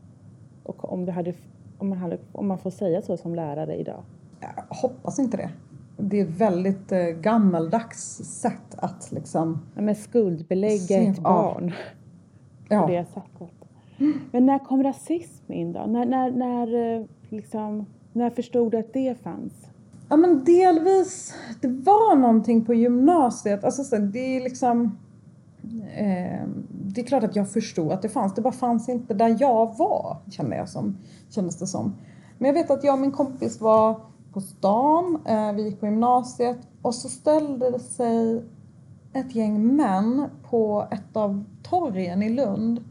Och 0.63 0.93
om, 0.93 1.05
det 1.05 1.11
hade, 1.11 1.33
om, 1.77 1.89
man 1.89 1.97
hade, 1.97 2.17
om 2.31 2.47
man 2.47 2.57
får 2.57 2.71
säga 2.71 3.01
så 3.01 3.17
som 3.17 3.35
lärare 3.35 3.75
idag? 3.75 4.03
Jag 4.39 4.75
hoppas 4.75 5.19
inte 5.19 5.37
det 5.37 5.49
det 5.97 6.19
är 6.19 6.23
ett 6.23 6.41
väldigt 6.41 6.91
eh, 6.91 7.05
gammaldags 7.05 8.17
sätt 8.17 8.75
att 8.77 9.11
liksom... 9.11 9.59
Ja, 9.75 9.81
men 9.81 9.95
skuldbelägga 9.95 11.01
ett 11.01 11.19
barn. 11.19 11.71
Ja. 12.69 12.81
På 12.81 12.87
det 12.87 13.05
sättet. 13.05 13.49
Men 14.31 14.45
när 14.45 14.59
kom 14.59 14.83
rasism 14.83 15.53
in 15.53 15.73
då? 15.73 15.85
När, 15.85 16.05
när, 16.05 16.31
när, 16.31 16.95
eh, 16.99 17.05
liksom, 17.29 17.85
när 18.13 18.29
förstod 18.29 18.71
du 18.71 18.77
att 18.77 18.93
det 18.93 19.21
fanns? 19.21 19.69
Ja 20.13 20.17
men 20.17 20.43
delvis, 20.43 21.33
det 21.61 21.67
var 21.67 22.15
någonting 22.15 22.65
på 22.65 22.73
gymnasiet. 22.73 23.63
Alltså 23.63 23.97
det 23.97 24.37
är 24.37 24.43
liksom... 24.43 24.97
Eh, 25.95 26.47
det 26.69 27.01
är 27.01 27.05
klart 27.05 27.23
att 27.23 27.35
jag 27.35 27.51
förstod 27.51 27.91
att 27.91 28.01
det 28.01 28.09
fanns, 28.09 28.33
det 28.33 28.41
bara 28.41 28.53
fanns 28.53 28.89
inte 28.89 29.13
där 29.13 29.37
jag 29.39 29.77
var, 29.77 30.17
kände 30.31 30.55
jag 30.55 30.69
som, 30.69 30.97
kändes 31.29 31.55
det 31.59 31.67
som. 31.67 31.95
Men 32.37 32.47
jag 32.47 32.53
vet 32.53 32.71
att 32.71 32.83
jag 32.83 32.93
och 32.93 32.99
min 32.99 33.11
kompis 33.11 33.61
var 33.61 33.99
på 34.33 34.41
stan, 34.41 35.21
eh, 35.25 35.51
vi 35.51 35.63
gick 35.63 35.79
på 35.79 35.85
gymnasiet 35.85 36.57
och 36.81 36.95
så 36.95 37.09
ställde 37.09 37.71
det 37.71 37.79
sig 37.79 38.45
ett 39.13 39.35
gäng 39.35 39.75
män 39.75 40.29
på 40.49 40.87
ett 40.91 41.17
av 41.17 41.43
torgen 41.63 42.23
i 42.23 42.29
Lund 42.29 42.83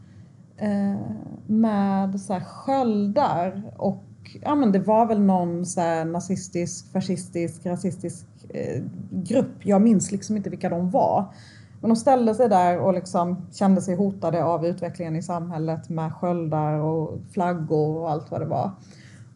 eh, 0.57 0.99
med 1.47 2.21
så 2.21 2.33
här 2.33 2.43
sköldar 2.43 3.73
och 3.77 4.03
ja 4.41 4.55
men 4.55 4.71
det 4.71 4.79
var 4.79 5.05
väl 5.05 5.21
någon 5.21 5.65
så 5.65 5.81
här 5.81 6.05
nazistisk, 6.05 6.91
fascistisk, 6.91 7.65
rasistisk 7.65 8.25
eh, 8.49 8.83
grupp. 9.11 9.65
Jag 9.65 9.81
minns 9.81 10.11
liksom 10.11 10.37
inte 10.37 10.49
vilka 10.49 10.69
de 10.69 10.89
var. 10.89 11.33
Men 11.81 11.89
de 11.89 11.95
ställde 11.95 12.35
sig 12.35 12.49
där 12.49 12.79
och 12.79 12.93
liksom 12.93 13.45
kände 13.51 13.81
sig 13.81 13.95
hotade 13.95 14.43
av 14.43 14.65
utvecklingen 14.65 15.15
i 15.15 15.23
samhället 15.23 15.89
med 15.89 16.13
sköldar 16.13 16.73
och 16.73 17.19
flaggor 17.31 17.97
och 17.97 18.11
allt 18.11 18.31
vad 18.31 18.41
det 18.41 18.45
var. 18.45 18.71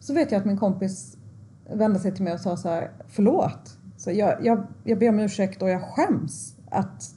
Så 0.00 0.14
vet 0.14 0.32
jag 0.32 0.38
att 0.38 0.46
min 0.46 0.58
kompis 0.58 1.16
vände 1.72 1.98
sig 1.98 2.14
till 2.14 2.24
mig 2.24 2.32
och 2.32 2.40
sa 2.40 2.56
så 2.56 2.68
här, 2.68 2.90
förlåt. 3.08 3.78
Så 3.96 4.10
jag, 4.12 4.46
jag, 4.46 4.66
jag 4.84 4.98
ber 4.98 5.08
om 5.08 5.20
ursäkt 5.20 5.62
och 5.62 5.70
jag 5.70 5.82
skäms 5.82 6.54
att 6.70 7.14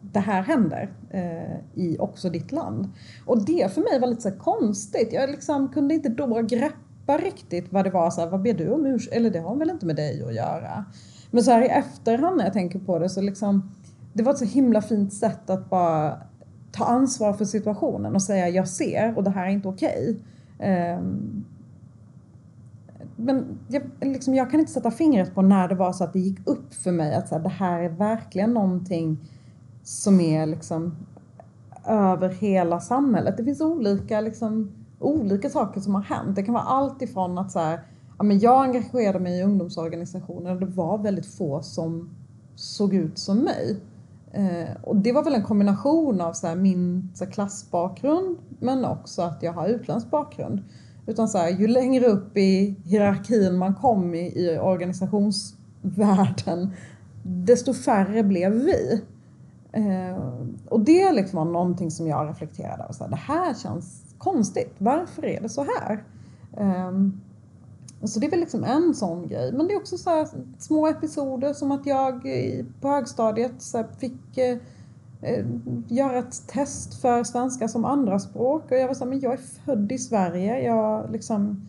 det 0.00 0.20
här 0.20 0.42
händer 0.42 0.92
eh, 1.10 1.56
i 1.74 1.96
också 1.98 2.30
ditt 2.30 2.52
land. 2.52 2.88
Och 3.26 3.44
det 3.44 3.74
för 3.74 3.80
mig 3.80 4.00
var 4.00 4.08
lite 4.08 4.22
så 4.22 4.32
konstigt. 4.32 5.12
Jag 5.12 5.30
liksom 5.30 5.68
kunde 5.68 5.94
inte 5.94 6.08
då 6.08 6.42
greppa 6.42 6.74
riktigt 7.06 7.72
vad 7.72 7.84
det 7.84 7.90
var. 7.90 8.10
Så 8.10 8.20
här, 8.20 8.28
vad 8.28 8.42
ber 8.42 8.54
du 8.54 8.70
om 8.70 8.86
ursäkt? 8.86 9.16
Eller 9.16 9.30
det 9.30 9.38
har 9.38 9.56
väl 9.56 9.70
inte 9.70 9.86
med 9.86 9.96
dig 9.96 10.24
att 10.24 10.34
göra. 10.34 10.84
Men 11.30 11.44
så 11.44 11.50
här 11.50 11.62
i 11.62 11.68
efterhand 11.68 12.36
när 12.36 12.44
jag 12.44 12.52
tänker 12.52 12.78
på 12.78 12.98
det 12.98 13.08
så 13.08 13.20
liksom 13.20 13.70
det 14.12 14.22
var 14.22 14.32
ett 14.32 14.38
så 14.38 14.44
himla 14.44 14.82
fint 14.82 15.12
sätt 15.12 15.50
att 15.50 15.70
bara 15.70 16.18
ta 16.72 16.84
ansvar 16.84 17.32
för 17.32 17.44
situationen 17.44 18.14
och 18.14 18.22
säga 18.22 18.48
jag 18.48 18.68
ser 18.68 19.16
och 19.16 19.24
det 19.24 19.30
här 19.30 19.46
är 19.46 19.50
inte 19.50 19.68
okej. 19.68 20.20
Okay. 20.58 20.94
Um, 20.94 21.44
men 23.16 23.58
jag, 23.68 23.82
liksom, 24.00 24.34
jag 24.34 24.50
kan 24.50 24.60
inte 24.60 24.72
sätta 24.72 24.90
fingret 24.90 25.34
på 25.34 25.42
när 25.42 25.68
det 25.68 25.74
var 25.74 25.92
så 25.92 26.04
att 26.04 26.12
det 26.12 26.18
gick 26.18 26.48
upp 26.48 26.74
för 26.74 26.92
mig 26.92 27.14
att 27.14 27.28
så 27.28 27.34
här, 27.34 27.42
det 27.42 27.48
här 27.48 27.80
är 27.80 27.88
verkligen 27.88 28.54
någonting 28.54 29.18
som 29.82 30.20
är 30.20 30.46
liksom 30.46 30.96
över 31.86 32.28
hela 32.28 32.80
samhället. 32.80 33.36
Det 33.36 33.44
finns 33.44 33.60
olika, 33.60 34.20
liksom, 34.20 34.72
olika 34.98 35.50
saker 35.50 35.80
som 35.80 35.94
har 35.94 36.02
hänt. 36.02 36.36
Det 36.36 36.42
kan 36.42 36.54
vara 36.54 36.64
allt 36.64 37.02
ifrån 37.02 37.38
att 37.38 37.52
så 37.52 37.58
här, 37.58 37.80
ja, 38.18 38.24
men 38.24 38.38
jag 38.38 38.62
engagerade 38.62 39.18
mig 39.18 39.38
i 39.38 39.42
ungdomsorganisationer 39.42 40.54
och 40.54 40.60
det 40.60 40.66
var 40.66 40.98
väldigt 40.98 41.26
få 41.26 41.62
som 41.62 42.10
såg 42.54 42.94
ut 42.94 43.18
som 43.18 43.38
mig. 43.38 43.80
Eh, 44.32 44.76
och 44.82 44.96
det 44.96 45.12
var 45.12 45.24
väl 45.24 45.34
en 45.34 45.42
kombination 45.42 46.20
av 46.20 46.32
så 46.32 46.46
här, 46.46 46.56
min 46.56 47.10
så 47.14 47.24
här, 47.24 47.32
klassbakgrund 47.32 48.36
men 48.58 48.84
också 48.84 49.22
att 49.22 49.42
jag 49.42 49.52
har 49.52 49.68
utländsk 49.68 50.10
bakgrund. 50.10 50.62
Utan 51.06 51.28
så 51.28 51.38
här, 51.38 51.50
ju 51.50 51.66
längre 51.66 52.06
upp 52.06 52.36
i 52.36 52.76
hierarkin 52.84 53.58
man 53.58 53.74
kom 53.74 54.14
i, 54.14 54.18
i 54.18 54.58
organisationsvärlden, 54.58 56.70
desto 57.22 57.74
färre 57.74 58.22
blev 58.22 58.52
vi. 58.52 59.02
Eh, 59.72 60.18
och 60.68 60.80
det 60.80 61.12
liksom 61.12 61.36
var 61.36 61.44
någonting 61.44 61.90
som 61.90 62.08
jag 62.08 62.28
reflekterade 62.28 62.82
över. 62.82 63.08
Det 63.08 63.16
här 63.16 63.54
känns 63.54 64.03
konstigt. 64.24 64.74
Varför 64.78 65.24
är 65.24 65.40
det 65.40 65.48
så 65.48 65.66
här? 65.78 66.04
Um, 66.88 67.20
så 68.04 68.20
det 68.20 68.26
är 68.26 68.30
väl 68.30 68.40
liksom 68.40 68.64
en 68.64 68.94
sån 68.94 69.28
grej. 69.28 69.52
Men 69.52 69.66
det 69.66 69.74
är 69.74 69.76
också 69.76 69.98
så 69.98 70.10
här, 70.10 70.28
små 70.58 70.86
episoder 70.86 71.52
som 71.52 71.72
att 71.72 71.86
jag 71.86 72.22
på 72.80 72.88
högstadiet 72.88 73.52
så 73.58 73.84
fick 73.98 74.38
eh, 74.38 74.58
eh, 75.22 75.44
göra 75.88 76.18
ett 76.18 76.48
test 76.48 77.00
för 77.00 77.24
svenska 77.24 77.68
som 77.68 77.84
andraspråk 77.84 78.70
och 78.70 78.76
jag 78.76 78.86
var 78.86 78.94
så 78.94 79.04
här, 79.04 79.10
men 79.10 79.20
jag 79.20 79.32
är 79.32 79.40
född 79.64 79.92
i 79.92 79.98
Sverige. 79.98 80.60
Jag, 80.64 81.12
liksom, 81.12 81.66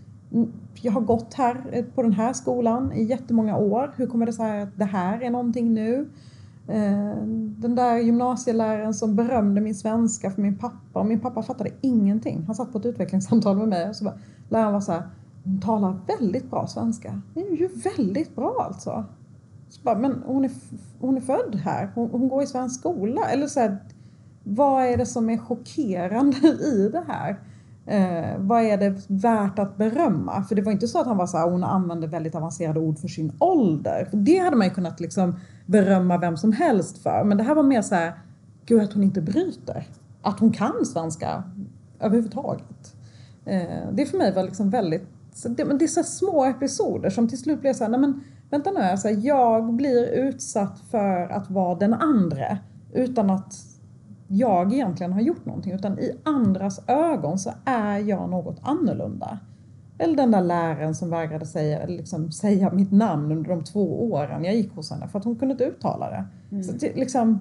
jag 0.81 0.91
har 0.91 1.01
gått 1.01 1.33
här 1.33 1.65
eh, 1.71 1.85
på 1.85 2.03
den 2.03 2.13
här 2.13 2.33
skolan 2.33 2.91
i 2.93 3.03
jättemånga 3.03 3.57
år. 3.57 3.93
Hur 3.95 4.07
kommer 4.07 4.25
det 4.25 4.33
sig 4.33 4.61
att 4.61 4.77
det 4.77 4.85
här 4.85 5.21
är 5.21 5.29
någonting 5.29 5.73
nu? 5.73 6.09
Eh, 6.67 7.17
den 7.58 7.75
där 7.75 7.97
gymnasieläraren 7.97 8.93
som 8.93 9.15
berömde 9.15 9.62
min 9.62 9.75
svenska 9.75 10.32
för 10.32 10.41
min 10.41 10.58
pappa 10.58 10.99
och 10.99 11.06
min 11.06 11.19
pappa 11.19 11.43
fattade 11.43 11.69
ingenting. 11.82 12.43
Han 12.45 12.56
satt 12.56 12.71
på 12.71 12.78
ett 12.78 12.86
utvecklingssamtal 12.86 13.58
med 13.58 13.67
mig 13.67 13.89
och 13.89 13.95
så 13.95 14.04
bara, 14.04 14.17
läraren 14.49 14.73
var 14.73 14.82
så 14.82 14.91
här, 14.91 15.04
hon 15.43 15.62
talar 15.62 15.99
väldigt 16.08 16.49
bra 16.49 16.67
svenska. 16.67 17.21
Det 17.34 17.39
är 17.39 17.56
ju 17.56 17.67
väldigt 17.67 18.36
bra 18.36 18.65
alltså. 18.67 19.06
Bara, 19.84 19.97
men 19.97 20.23
hon 20.25 20.45
är, 20.45 20.51
hon 20.99 21.17
är 21.17 21.21
född 21.21 21.56
här, 21.56 21.91
hon, 21.95 22.10
hon 22.12 22.30
går 22.30 22.43
i 22.43 22.47
svensk 22.47 22.80
skola. 22.80 23.21
Eller 23.25 23.47
så 23.47 23.60
här, 23.60 23.78
vad 24.43 24.86
är 24.86 24.97
det 24.97 25.06
som 25.06 25.30
är 25.30 25.38
chockerande 25.38 26.47
i 26.47 26.89
det 26.91 27.04
här? 27.08 27.39
Eh, 27.86 28.39
vad 28.39 28.62
är 28.62 28.78
det 28.78 29.06
värt 29.08 29.60
att 29.60 29.78
berömma? 29.78 30.43
För 30.43 30.56
det 30.56 30.62
var 30.62 30.71
inte 30.71 30.88
så 30.88 30.99
att 30.99 31.08
han 31.08 31.17
var 31.17 31.28
så 31.28 31.38
här, 31.38 31.49
hon 31.49 31.63
använde 31.63 32.08
väldigt 32.08 32.36
avancerade 32.36 32.80
ord 32.80 32.99
för 32.99 33.08
sin 33.08 33.32
ålder. 33.39 34.08
För 34.10 34.17
det 34.17 34.38
hade 34.38 34.56
man 34.56 34.67
ju 34.67 34.73
kunnat 34.73 34.99
liksom 34.99 35.36
berömma 35.65 36.17
vem 36.17 36.38
som 36.38 36.51
helst 36.51 36.97
för. 36.97 37.23
Men 37.23 37.38
det 37.38 37.43
här 37.43 37.56
var 37.56 37.63
mer 37.63 37.82
så 37.82 37.95
här, 37.95 38.13
gud 38.65 38.82
att 38.82 38.93
hon 38.93 39.04
inte 39.04 39.21
bryter. 39.21 39.88
Att 40.21 40.39
hon 40.39 40.51
kan 40.51 40.86
svenska 40.86 41.43
överhuvudtaget. 41.99 42.95
Eh, 43.45 43.91
det 43.93 44.06
för 44.06 44.17
mig 44.17 44.34
var 44.34 44.43
liksom 44.43 44.69
väldigt, 44.69 45.08
det, 45.49 45.65
men 45.65 45.78
det 45.78 45.86
är 45.86 45.88
så 45.88 46.04
små 46.04 46.45
episoder 46.45 47.10
som 47.10 47.28
till 47.28 47.38
slut 47.38 47.62
blir 47.62 47.73
så 47.73 47.84
här, 47.84 47.91
nej 47.91 47.99
men 47.99 48.23
vänta 48.49 48.71
nu, 48.71 48.80
här, 48.80 49.25
jag 49.25 49.73
blir 49.73 50.06
utsatt 50.06 50.80
för 50.91 51.28
att 51.32 51.49
vara 51.49 51.75
den 51.75 51.93
andra 51.93 52.58
utan 52.93 53.30
att 53.30 53.54
jag 54.28 54.73
egentligen 54.73 55.13
har 55.13 55.21
gjort 55.21 55.45
någonting. 55.45 55.73
Utan 55.73 55.99
i 55.99 56.12
andras 56.23 56.82
ögon 56.88 57.39
så 57.39 57.51
är 57.65 57.97
jag 57.97 58.30
något 58.30 58.58
annorlunda. 58.62 59.39
Eller 59.97 60.15
den 60.15 60.31
där 60.31 60.41
läraren 60.41 60.95
som 60.95 61.10
vägrade 61.10 61.45
säga, 61.45 61.86
liksom, 61.86 62.31
säga 62.31 62.71
mitt 62.71 62.91
namn 62.91 63.31
under 63.31 63.49
de 63.49 63.63
två 63.63 64.12
åren 64.12 64.43
jag 64.43 64.55
gick 64.55 64.75
hos 64.75 64.91
henne 64.91 65.08
för 65.08 65.19
att 65.19 65.25
hon 65.25 65.36
kunde 65.36 65.51
inte 65.51 65.63
uttala 65.63 66.10
det. 66.10 66.25
Mm. 66.51 66.63
Så 66.63 66.73
till, 66.73 66.91
liksom, 66.95 67.39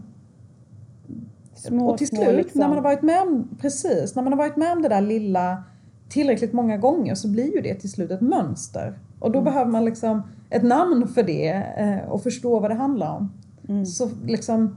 små, 1.55 1.90
och 1.90 1.99
till 1.99 2.09
små, 2.09 2.25
slut, 2.25 2.37
liksom. 2.37 2.61
när 2.61 2.69
man 2.69 2.77
har 2.77 2.85
varit 2.85 3.03
med 3.03 3.23
om, 3.23 3.49
precis, 3.61 4.14
när 4.14 4.23
man 4.23 4.33
har 4.33 4.38
varit 4.38 4.57
med 4.57 4.73
om 4.73 4.83
det 4.83 4.88
där 4.88 5.01
lilla 5.01 5.64
tillräckligt 6.09 6.53
många 6.53 6.77
gånger 6.77 7.14
så 7.14 7.29
blir 7.29 7.55
ju 7.55 7.61
det 7.61 7.75
till 7.75 7.90
slut 7.90 8.11
ett 8.11 8.21
mönster. 8.21 8.99
Och 9.19 9.31
då 9.31 9.38
mm. 9.38 9.53
behöver 9.53 9.71
man 9.71 9.85
liksom 9.85 10.23
ett 10.51 10.62
namn 10.62 11.09
för 11.09 11.23
det 11.23 11.53
eh, 11.77 12.11
och 12.11 12.23
förstå 12.23 12.61
vad 12.61 12.71
det 12.71 12.75
handlar 12.75 13.17
om. 13.17 13.33
Mm. 13.69 13.87
Så 13.87 14.11
liksom 14.27 14.77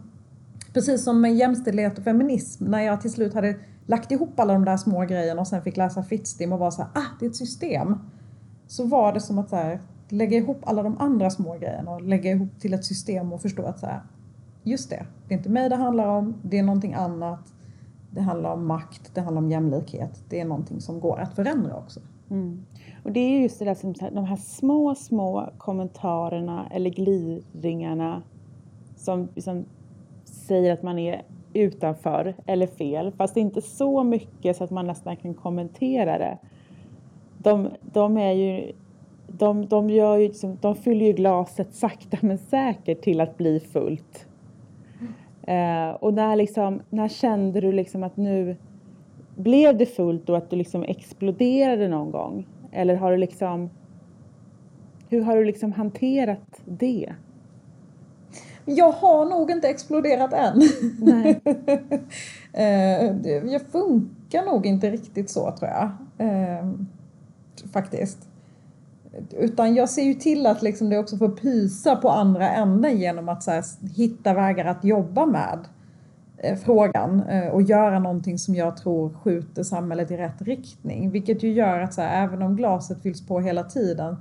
Precis 0.77 1.03
som 1.03 1.21
med 1.21 1.35
jämställdhet 1.35 1.97
och 1.97 2.03
feminism, 2.03 2.65
när 2.65 2.81
jag 2.81 3.01
till 3.01 3.11
slut 3.11 3.33
hade 3.33 3.55
lagt 3.87 4.11
ihop 4.11 4.39
alla 4.39 4.53
de 4.53 4.65
där 4.65 4.77
små 4.77 5.05
grejerna 5.05 5.41
och 5.41 5.47
sen 5.47 5.61
fick 5.61 5.77
läsa 5.77 6.03
Fittstim 6.03 6.53
och 6.53 6.59
var 6.59 6.71
så 6.71 6.81
här, 6.81 6.91
ah, 6.93 7.05
det 7.19 7.25
är 7.25 7.29
ett 7.29 7.35
system. 7.35 7.99
Så 8.67 8.83
var 8.83 9.13
det 9.13 9.19
som 9.19 9.39
att 9.39 9.49
så 9.49 9.55
här, 9.55 9.81
lägga 10.09 10.37
ihop 10.37 10.57
alla 10.63 10.83
de 10.83 10.97
andra 10.97 11.29
små 11.29 11.57
grejerna 11.57 11.91
och 11.91 12.01
lägga 12.01 12.31
ihop 12.31 12.59
till 12.59 12.73
ett 12.73 12.85
system 12.85 13.33
och 13.33 13.41
förstå 13.41 13.65
att 13.65 13.79
så 13.79 13.85
här, 13.85 14.01
just 14.63 14.89
det, 14.89 15.05
det 15.27 15.33
är 15.33 15.37
inte 15.37 15.49
mig 15.49 15.69
det 15.69 15.75
handlar 15.75 16.07
om, 16.07 16.35
det 16.41 16.59
är 16.59 16.63
någonting 16.63 16.93
annat. 16.93 17.53
Det 18.11 18.21
handlar 18.21 18.53
om 18.53 18.67
makt, 18.67 19.11
det 19.13 19.21
handlar 19.21 19.41
om 19.41 19.49
jämlikhet. 19.49 20.23
Det 20.29 20.39
är 20.39 20.45
någonting 20.45 20.81
som 20.81 20.99
går 20.99 21.19
att 21.19 21.35
förändra 21.35 21.75
också. 21.75 21.99
Mm. 22.29 22.65
Och 23.03 23.11
det 23.11 23.19
är 23.19 23.41
just 23.41 23.59
det 23.59 23.65
där 23.65 23.75
som 23.75 23.93
de 23.93 24.25
här 24.25 24.35
små, 24.35 24.95
små 24.95 25.49
kommentarerna 25.57 26.67
eller 26.71 26.89
gliringarna 26.89 28.21
som, 28.95 29.27
som 29.37 29.65
säger 30.25 30.73
att 30.73 30.83
man 30.83 30.99
är 30.99 31.21
utanför 31.57 32.35
eller 32.45 32.67
fel, 32.67 33.11
fast 33.11 33.33
det 33.33 33.39
är 33.39 33.41
inte 33.41 33.61
så 33.61 34.03
mycket 34.03 34.57
så 34.57 34.63
att 34.63 34.71
man 34.71 34.87
nästan 34.87 35.15
kan 35.15 35.33
kommentera 35.33 36.17
det. 36.17 36.37
De, 37.37 37.69
de 37.93 38.17
är 38.17 38.31
ju 38.31 38.71
de, 39.27 39.65
de, 39.65 39.89
gör 39.89 40.17
ju, 40.17 40.27
liksom, 40.27 40.57
de 40.61 40.75
fyller 40.75 41.05
ju 41.05 41.13
glaset 41.13 41.73
sakta 41.73 42.17
men 42.21 42.37
säkert 42.37 43.01
till 43.01 43.21
att 43.21 43.37
bli 43.37 43.59
fullt. 43.59 44.27
Eh, 45.47 45.89
och 45.89 46.13
när, 46.13 46.35
liksom, 46.35 46.81
när 46.89 47.07
kände 47.07 47.61
du 47.61 47.71
liksom 47.71 48.03
att 48.03 48.17
nu 48.17 48.55
blev 49.35 49.77
det 49.77 49.85
fullt 49.85 50.29
och 50.29 50.37
att 50.37 50.49
du 50.49 50.55
liksom 50.55 50.83
exploderade 50.83 51.87
någon 51.87 52.11
gång? 52.11 52.47
Eller 52.71 52.95
har 52.95 53.11
du 53.11 53.17
liksom, 53.17 53.69
hur 55.09 55.21
har 55.21 55.37
du 55.37 55.45
liksom 55.45 55.71
hanterat 55.71 56.61
det? 56.65 57.13
Jag 58.69 58.91
har 58.91 59.25
nog 59.25 59.51
inte 59.51 59.67
exploderat 59.67 60.33
än. 60.33 60.61
Nej. 60.99 61.41
Eh, 62.53 63.05
jag 63.51 63.61
funkar 63.61 64.45
nog 64.45 64.65
inte 64.65 64.89
riktigt 64.89 65.29
så 65.29 65.51
tror 65.51 65.71
jag. 65.71 65.91
Eh, 66.17 66.69
faktiskt. 67.73 68.17
Utan 69.31 69.75
jag 69.75 69.89
ser 69.89 70.03
ju 70.03 70.13
till 70.13 70.45
att 70.45 70.61
liksom 70.61 70.89
det 70.89 70.97
också 70.97 71.17
får 71.17 71.29
pysa 71.29 71.95
på 71.95 72.09
andra 72.09 72.49
änden 72.49 72.97
genom 72.97 73.29
att 73.29 73.47
här, 73.47 73.63
hitta 73.95 74.33
vägar 74.33 74.65
att 74.65 74.83
jobba 74.83 75.25
med 75.25 75.59
eh, 76.37 76.57
frågan 76.57 77.23
och 77.51 77.61
göra 77.61 77.99
någonting 77.99 78.39
som 78.39 78.55
jag 78.55 78.77
tror 78.77 79.09
skjuter 79.23 79.63
samhället 79.63 80.11
i 80.11 80.17
rätt 80.17 80.41
riktning. 80.41 81.11
Vilket 81.11 81.43
ju 81.43 81.53
gör 81.53 81.79
att 81.79 81.93
så 81.93 82.01
här, 82.01 82.23
även 82.23 82.41
om 82.41 82.55
glaset 82.55 83.01
fylls 83.01 83.27
på 83.27 83.39
hela 83.39 83.63
tiden 83.63 84.17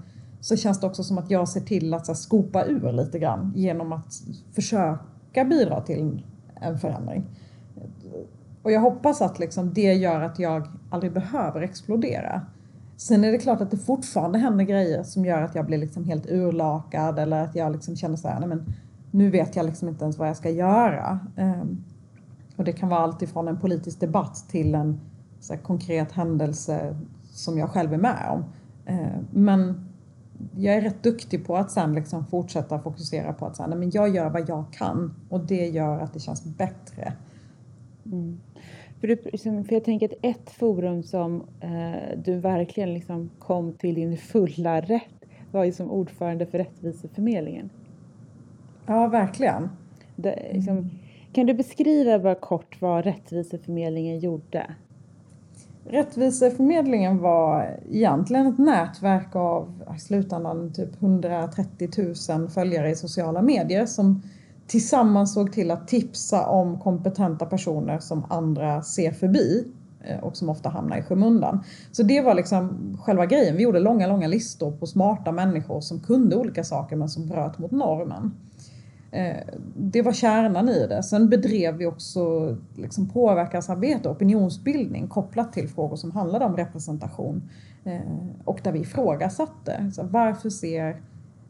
så 0.47 0.57
känns 0.57 0.81
det 0.81 0.87
också 0.87 1.05
som 1.05 1.19
att 1.19 1.31
jag 1.31 1.49
ser 1.49 1.61
till 1.61 1.95
att 1.95 2.07
så 2.07 2.13
här, 2.13 2.17
skopa 2.17 2.65
ur 2.65 2.93
lite 2.93 3.19
grann 3.19 3.53
genom 3.57 3.93
att 3.93 4.23
försöka 4.53 5.45
bidra 5.45 5.81
till 5.81 6.27
en 6.61 6.79
förändring. 6.79 7.25
Och 8.63 8.73
jag 8.73 8.81
hoppas 8.81 9.23
att 9.23 9.39
liksom, 9.39 9.75
det 9.75 9.93
gör 9.93 10.21
att 10.21 10.39
jag 10.39 10.69
aldrig 10.91 11.13
behöver 11.13 11.61
explodera. 11.61 12.43
Sen 12.97 13.25
är 13.25 13.33
det 13.33 13.39
klart 13.39 13.61
att 13.61 13.71
det 13.71 13.77
fortfarande 13.77 14.39
händer 14.39 14.65
grejer 14.65 15.03
som 15.03 15.25
gör 15.25 15.43
att 15.43 15.55
jag 15.55 15.67
blir 15.67 15.79
liksom 15.79 16.05
helt 16.05 16.27
urlakad 16.31 17.19
eller 17.19 17.45
att 17.45 17.55
jag 17.55 17.73
liksom 17.73 17.97
känner 17.97 18.17
så 18.17 18.29
här, 18.29 18.41
nej 18.41 18.49
men 18.49 18.75
nu 19.11 19.31
vet 19.31 19.57
jag 19.57 19.67
liksom 19.67 19.89
inte 19.89 20.05
ens 20.05 20.19
vad 20.19 20.29
jag 20.29 20.37
ska 20.37 20.51
göra. 20.51 21.21
Um, 21.37 21.85
och 22.57 22.65
det 22.65 22.73
kan 22.73 22.89
vara 22.89 23.01
allt 23.01 23.23
ifrån 23.23 23.49
en 23.49 23.61
politisk 23.61 24.01
debatt 24.01 24.45
till 24.49 24.75
en 24.75 25.01
så 25.41 25.57
konkret 25.57 26.13
händelse 26.13 26.97
som 27.31 27.59
jag 27.59 27.71
själv 27.71 27.95
är 27.95 27.99
med 27.99 28.31
om. 28.31 28.45
Uh, 28.95 29.19
men 29.31 29.86
jag 30.57 30.75
är 30.75 30.81
rätt 30.81 31.03
duktig 31.03 31.47
på 31.47 31.57
att 31.57 31.71
sen 31.71 31.95
liksom 31.95 32.27
fortsätta 32.27 32.79
fokusera 32.79 33.33
på 33.33 33.47
att 33.47 33.59
nej, 33.69 33.79
men 33.79 33.91
jag 33.91 34.15
gör 34.15 34.31
vad 34.31 34.49
jag 34.49 34.65
kan 34.73 35.15
och 35.29 35.41
det 35.41 35.67
gör 35.69 35.99
att 35.99 36.13
det 36.13 36.21
känns 36.21 36.45
bättre. 36.45 37.13
Mm. 38.05 38.41
För, 39.01 39.09
du, 39.09 39.17
liksom, 39.25 39.65
för 39.65 39.75
jag 39.75 39.85
tänker 39.85 40.07
att 40.07 40.19
ett 40.23 40.51
forum 40.51 41.03
som 41.03 41.43
eh, 41.61 42.19
du 42.25 42.39
verkligen 42.41 42.95
liksom 42.95 43.31
kom 43.39 43.73
till 43.73 43.95
din 43.95 44.17
fulla 44.17 44.81
rätt 44.81 45.25
var 45.51 45.65
ju 45.65 45.73
som 45.73 45.91
ordförande 45.91 46.47
för 46.47 46.59
Rättviseförmedlingen. 46.59 47.71
Ja, 48.87 49.07
verkligen. 49.07 49.69
Det, 50.17 50.51
liksom, 50.53 50.91
kan 51.33 51.47
du 51.47 51.55
beskriva 51.55 52.19
bara 52.19 52.35
kort 52.35 52.81
vad 52.81 53.05
Rättviseförmedlingen 53.05 54.19
gjorde? 54.19 54.67
Rättviseförmedlingen 55.89 57.19
var 57.19 57.79
egentligen 57.91 58.47
ett 58.47 58.59
nätverk 58.59 59.37
av 59.37 59.83
i 59.97 60.01
slutändan 60.01 60.73
typ 60.73 61.03
130 61.03 61.89
000 62.39 62.49
följare 62.49 62.91
i 62.91 62.95
sociala 62.95 63.43
medier 63.43 63.87
som 63.87 64.23
tillsammans 64.67 65.35
såg 65.35 65.53
till 65.53 65.71
att 65.71 65.89
tipsa 65.89 66.47
om 66.47 66.81
kompetenta 66.81 67.47
personer 67.47 67.99
som 67.99 68.25
andra 68.29 68.83
ser 68.83 69.11
förbi 69.11 69.65
eh, 70.05 70.19
och 70.25 70.37
som 70.37 70.49
ofta 70.49 70.69
hamnar 70.69 70.97
i 70.99 71.03
skymundan. 71.03 71.65
Så 71.93 72.03
det 72.03 72.21
var 72.21 72.35
liksom 72.35 72.97
själva 73.03 73.27
grejen. 73.27 73.57
Vi 73.57 73.63
gjorde 73.63 73.81
långa, 73.81 74.07
långa 74.07 74.29
listor 74.29 74.73
på 74.73 74.87
smarta 74.87 75.33
människor 75.33 75.81
som 75.81 76.01
kunde 76.01 76.37
olika 76.37 76.65
saker 76.65 76.97
men 76.97 77.09
som 77.09 77.29
bröt 77.29 77.59
mot 77.59 77.71
normen. 77.71 78.35
Eh, 79.11 79.37
det 79.77 80.03
var 80.03 80.13
kärnan 80.13 80.69
i 80.69 80.87
det. 80.87 81.03
Sen 81.03 81.29
bedrev 81.29 81.77
vi 81.77 81.87
också 81.87 82.57
liksom 82.75 83.09
påverkansarbete, 83.09 84.09
opinionsbildning 84.09 85.09
kopplat 85.09 85.53
till 85.53 85.69
frågor 85.69 85.97
som 85.97 86.11
handlade 86.11 86.45
om 86.45 86.57
representation. 86.57 87.43
Eh, 87.85 88.01
och 88.45 88.61
där 88.63 88.73
vi 88.73 88.79
ifrågasatte. 88.79 89.91
varför 90.03 90.51
ser 90.51 91.01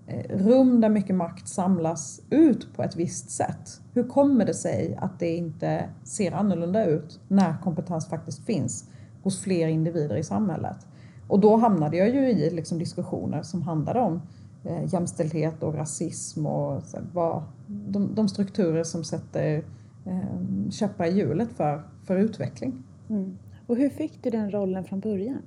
eh, 0.06 0.36
rum 0.36 0.80
där 0.80 0.88
mycket 0.88 1.16
makt 1.16 1.48
samlas 1.48 2.20
ut 2.30 2.76
på 2.76 2.82
ett 2.82 2.96
visst 2.96 3.30
sätt. 3.30 3.80
Hur 3.92 4.04
kommer 4.04 4.44
det 4.44 4.54
sig 4.54 4.96
att 5.00 5.18
det 5.18 5.36
inte 5.36 5.84
ser 6.04 6.32
annorlunda 6.32 6.84
ut 6.84 7.20
när 7.28 7.56
kompetens 7.62 8.06
faktiskt 8.06 8.44
finns 8.46 8.84
hos 9.22 9.40
fler 9.40 9.68
individer 9.68 10.16
i 10.16 10.22
samhället? 10.22 10.86
Och 11.28 11.40
då 11.40 11.56
hamnade 11.56 11.96
jag 11.96 12.08
ju 12.08 12.30
i 12.30 12.50
liksom 12.50 12.78
diskussioner 12.78 13.42
som 13.42 13.62
handlade 13.62 14.00
om 14.00 14.22
eh, 14.64 14.94
jämställdhet 14.94 15.62
och 15.62 15.74
rasism 15.74 16.46
och 16.46 16.82
så, 16.82 16.98
vad, 17.12 17.42
de, 17.66 18.14
de, 18.14 18.28
strukturer 18.28 18.84
som 18.84 19.04
sätter 19.04 19.64
eh, 20.04 20.70
käppar 20.70 21.04
i 21.04 21.10
hjulet 21.10 21.48
för, 21.52 21.82
för 22.04 22.16
utveckling. 22.16 22.84
Mm. 23.08 23.38
Och 23.66 23.76
hur 23.76 23.88
fick 23.88 24.22
du 24.22 24.30
den 24.30 24.50
rollen 24.50 24.84
från 24.84 25.00
början? 25.00 25.42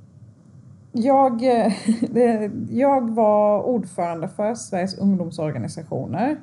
Jag, 0.92 1.42
jag 2.70 3.10
var 3.10 3.64
ordförande 3.64 4.28
för 4.28 4.56
Sveriges 4.56 4.98
ungdomsorganisationer. 4.98 6.40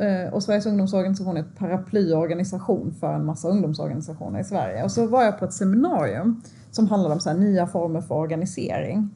Eh, 0.00 0.32
och 0.32 0.42
Sveriges 0.42 0.66
ungdomsorganisation 0.66 1.36
är 1.36 1.40
ett 1.40 1.58
paraplyorganisation 1.58 2.94
för 3.00 3.12
en 3.14 3.24
massa 3.24 3.48
ungdomsorganisationer 3.48 4.40
i 4.40 4.44
Sverige. 4.44 4.84
Och 4.84 4.92
så 4.92 5.06
var 5.06 5.24
jag 5.24 5.38
på 5.38 5.44
ett 5.44 5.52
seminarium 5.52 6.42
som 6.70 6.88
handlade 6.88 7.14
om 7.14 7.20
så 7.20 7.32
nya 7.32 7.66
former 7.66 8.00
för 8.00 8.14
organisering. 8.14 9.10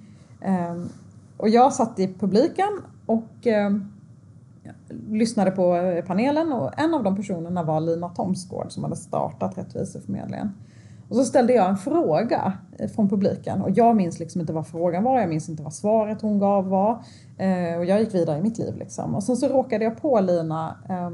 Och 1.42 1.48
jag 1.48 1.72
satt 1.72 1.98
i 1.98 2.14
publiken 2.14 2.82
och 3.06 3.46
eh, 3.46 3.70
lyssnade 5.10 5.50
på 5.50 5.76
eh, 5.76 6.04
panelen 6.04 6.52
och 6.52 6.78
en 6.78 6.94
av 6.94 7.02
de 7.02 7.16
personerna 7.16 7.62
var 7.62 7.80
Lina 7.80 8.08
Thomsgård 8.08 8.72
som 8.72 8.82
hade 8.82 8.96
startat 8.96 9.58
Rättviseförmedlingen. 9.58 10.52
Och 11.08 11.16
så 11.16 11.24
ställde 11.24 11.52
jag 11.52 11.68
en 11.68 11.76
fråga 11.76 12.52
eh, 12.78 12.88
från 12.88 13.08
publiken 13.08 13.62
och 13.62 13.70
jag 13.70 13.96
minns 13.96 14.18
liksom 14.18 14.40
inte 14.40 14.52
vad 14.52 14.66
frågan 14.66 15.04
var, 15.04 15.20
jag 15.20 15.28
minns 15.28 15.48
inte 15.48 15.62
vad 15.62 15.74
svaret 15.74 16.22
hon 16.22 16.38
gav 16.38 16.68
var. 16.68 17.04
Eh, 17.38 17.78
och 17.78 17.84
jag 17.84 18.00
gick 18.00 18.14
vidare 18.14 18.38
i 18.38 18.42
mitt 18.42 18.58
liv 18.58 18.76
liksom. 18.76 19.14
Och 19.14 19.22
sen 19.22 19.36
så 19.36 19.48
råkade 19.48 19.84
jag 19.84 20.02
på 20.02 20.20
Lina, 20.20 20.76
eh, 20.88 21.10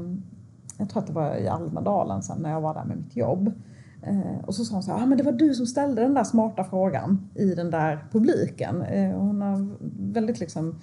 jag 0.77 0.89
tror 0.89 1.01
att 1.01 1.07
det 1.07 1.13
var 1.13 1.35
i 1.35 1.47
Almedalen 1.47 2.21
sen 2.21 2.41
när 2.41 2.51
jag 2.51 2.61
var 2.61 2.73
där 2.73 2.85
med 2.85 2.97
mitt 2.97 3.15
jobb. 3.15 3.53
Eh, 4.01 4.45
och 4.45 4.55
så 4.55 4.65
sa 4.65 4.73
hon 4.73 4.83
så 4.83 4.91
här, 4.91 5.03
ah, 5.03 5.05
men 5.05 5.17
det 5.17 5.23
var 5.23 5.31
du 5.31 5.53
som 5.53 5.65
ställde 5.65 6.01
den 6.01 6.13
där 6.13 6.23
smarta 6.23 6.63
frågan 6.63 7.29
i 7.35 7.55
den 7.55 7.71
där 7.71 8.05
publiken. 8.11 8.81
Eh, 8.81 9.11
hon 9.11 9.41
har 9.41 9.67
väldigt 10.13 10.39
liksom 10.39 10.75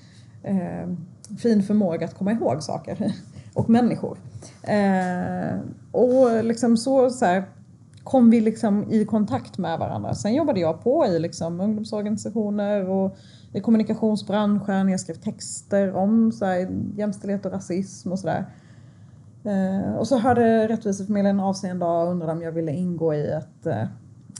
eh, 0.42 0.88
fin 1.38 1.62
förmåga 1.62 2.06
att 2.06 2.14
komma 2.14 2.32
ihåg 2.32 2.62
saker 2.62 3.12
och 3.54 3.70
människor. 3.70 4.18
Eh, 4.62 5.58
och 5.92 6.44
liksom 6.44 6.76
så, 6.76 7.10
så 7.10 7.24
här, 7.24 7.44
kom 8.04 8.30
vi 8.30 8.40
liksom 8.40 8.92
i 8.92 9.04
kontakt 9.04 9.58
med 9.58 9.78
varandra. 9.78 10.14
Sen 10.14 10.34
jobbade 10.34 10.60
jag 10.60 10.82
på 10.82 11.06
i 11.06 11.18
liksom 11.18 11.60
ungdomsorganisationer 11.60 12.88
och 12.88 13.16
i 13.52 13.60
kommunikationsbranschen. 13.60 14.88
Jag 14.88 15.00
skrev 15.00 15.14
texter 15.14 15.94
om 15.94 16.32
så 16.32 16.44
här, 16.44 16.68
jämställdhet 16.96 17.46
och 17.46 17.52
rasism 17.52 18.12
och 18.12 18.18
sådär. 18.18 18.46
Eh, 19.46 19.96
och 19.96 20.06
så 20.06 20.18
hörde 20.18 20.68
Rättviseförmedlingen 20.68 21.40
av 21.40 21.52
sig 21.52 21.70
en 21.70 21.78
dag 21.78 22.06
och 22.06 22.12
undrade 22.12 22.32
om 22.32 22.42
jag 22.42 22.52
ville 22.52 22.72
ingå 22.72 23.14
i 23.14 23.30
ett, 23.30 23.66
eh, 23.66 23.82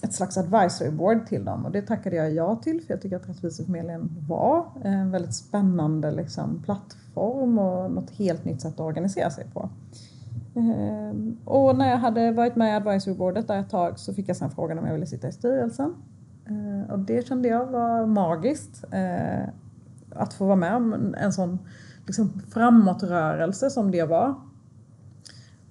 ett 0.03 0.13
slags 0.13 0.39
advisory 0.39 0.91
board 0.91 1.27
till 1.27 1.45
dem. 1.45 1.65
Och 1.65 1.73
det 1.73 1.83
tackade 1.83 2.17
jag 2.17 2.35
ja 2.35 2.57
till 2.57 2.81
för 2.81 2.95
jag 2.95 3.03
tycker 3.03 3.17
att 3.17 3.29
Rättviseförmedlingen 3.29 4.11
var 4.29 4.67
en 4.83 5.11
väldigt 5.11 5.35
spännande 5.35 6.11
liksom, 6.11 6.63
plattform 6.63 7.59
och 7.59 7.91
något 7.91 8.11
helt 8.11 8.45
nytt 8.45 8.61
sätt 8.61 8.75
att 8.75 8.81
organisera 8.81 9.31
sig 9.31 9.47
på. 9.53 9.71
Eh, 10.55 11.17
och 11.45 11.77
när 11.77 11.91
jag 11.91 11.99
hade 11.99 12.33
varit 12.33 12.57
med 12.57 12.69
i 12.69 12.77
advisory 12.77 13.15
boardet 13.15 13.49
där 13.49 13.61
ett 13.61 13.71
tag 13.71 13.99
så 13.99 14.15
fick 14.15 14.29
jag 14.29 14.37
sen 14.37 14.51
frågan 14.51 14.79
om 14.79 14.87
jag 14.87 14.93
ville 14.93 15.07
sitta 15.07 15.29
i 15.29 15.33
styrelsen. 15.33 15.95
Eh, 16.47 16.93
och 16.93 16.99
det 16.99 17.27
kände 17.27 17.49
jag 17.49 17.67
var 17.67 18.07
magiskt. 18.07 18.85
Eh, 18.91 19.49
att 20.11 20.35
få 20.35 20.45
vara 20.45 20.57
med 20.57 20.75
om 20.75 21.15
en 21.19 21.33
sån 21.33 21.59
liksom, 22.07 22.43
framåtrörelse 22.53 23.71
som 23.71 23.91
det 23.91 24.05
var. 24.05 24.35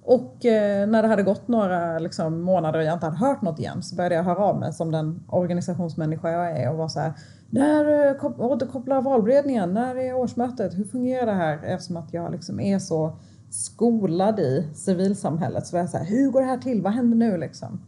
Och 0.06 0.46
eh, 0.46 0.88
när 0.88 1.02
det 1.02 1.08
hade 1.08 1.22
gått 1.22 1.48
några 1.48 1.98
liksom, 1.98 2.40
månader 2.40 2.78
och 2.78 2.84
jag 2.84 2.92
inte 2.92 3.06
hade 3.06 3.18
hört 3.18 3.42
något 3.42 3.58
igen 3.58 3.82
så 3.82 3.96
började 3.96 4.14
jag 4.14 4.22
höra 4.22 4.38
av 4.38 4.58
mig 4.58 4.72
som 4.72 4.90
den 4.90 5.24
organisationsmänniska 5.28 6.30
jag 6.30 6.60
är 6.60 6.70
och 6.70 6.76
var 6.76 6.88
så 6.88 7.00
här 7.00 7.12
när 7.50 8.08
eh, 8.08 8.40
återkopplar 8.40 9.02
valberedningen? 9.02 9.74
När 9.74 9.96
är 9.96 10.14
årsmötet? 10.14 10.78
Hur 10.78 10.84
fungerar 10.84 11.26
det 11.26 11.32
här? 11.32 11.58
Eftersom 11.64 11.96
att 11.96 12.14
jag 12.14 12.32
liksom 12.32 12.60
är 12.60 12.78
så 12.78 13.16
skolad 13.50 14.38
i 14.38 14.68
civilsamhället 14.74 15.66
så 15.66 15.76
var 15.76 15.80
jag 15.80 15.90
så 15.90 15.98
här, 15.98 16.04
hur 16.04 16.30
går 16.30 16.40
det 16.40 16.46
här 16.46 16.58
till? 16.58 16.82
Vad 16.82 16.92
händer 16.92 17.16
nu 17.16 17.36
liksom? 17.36 17.80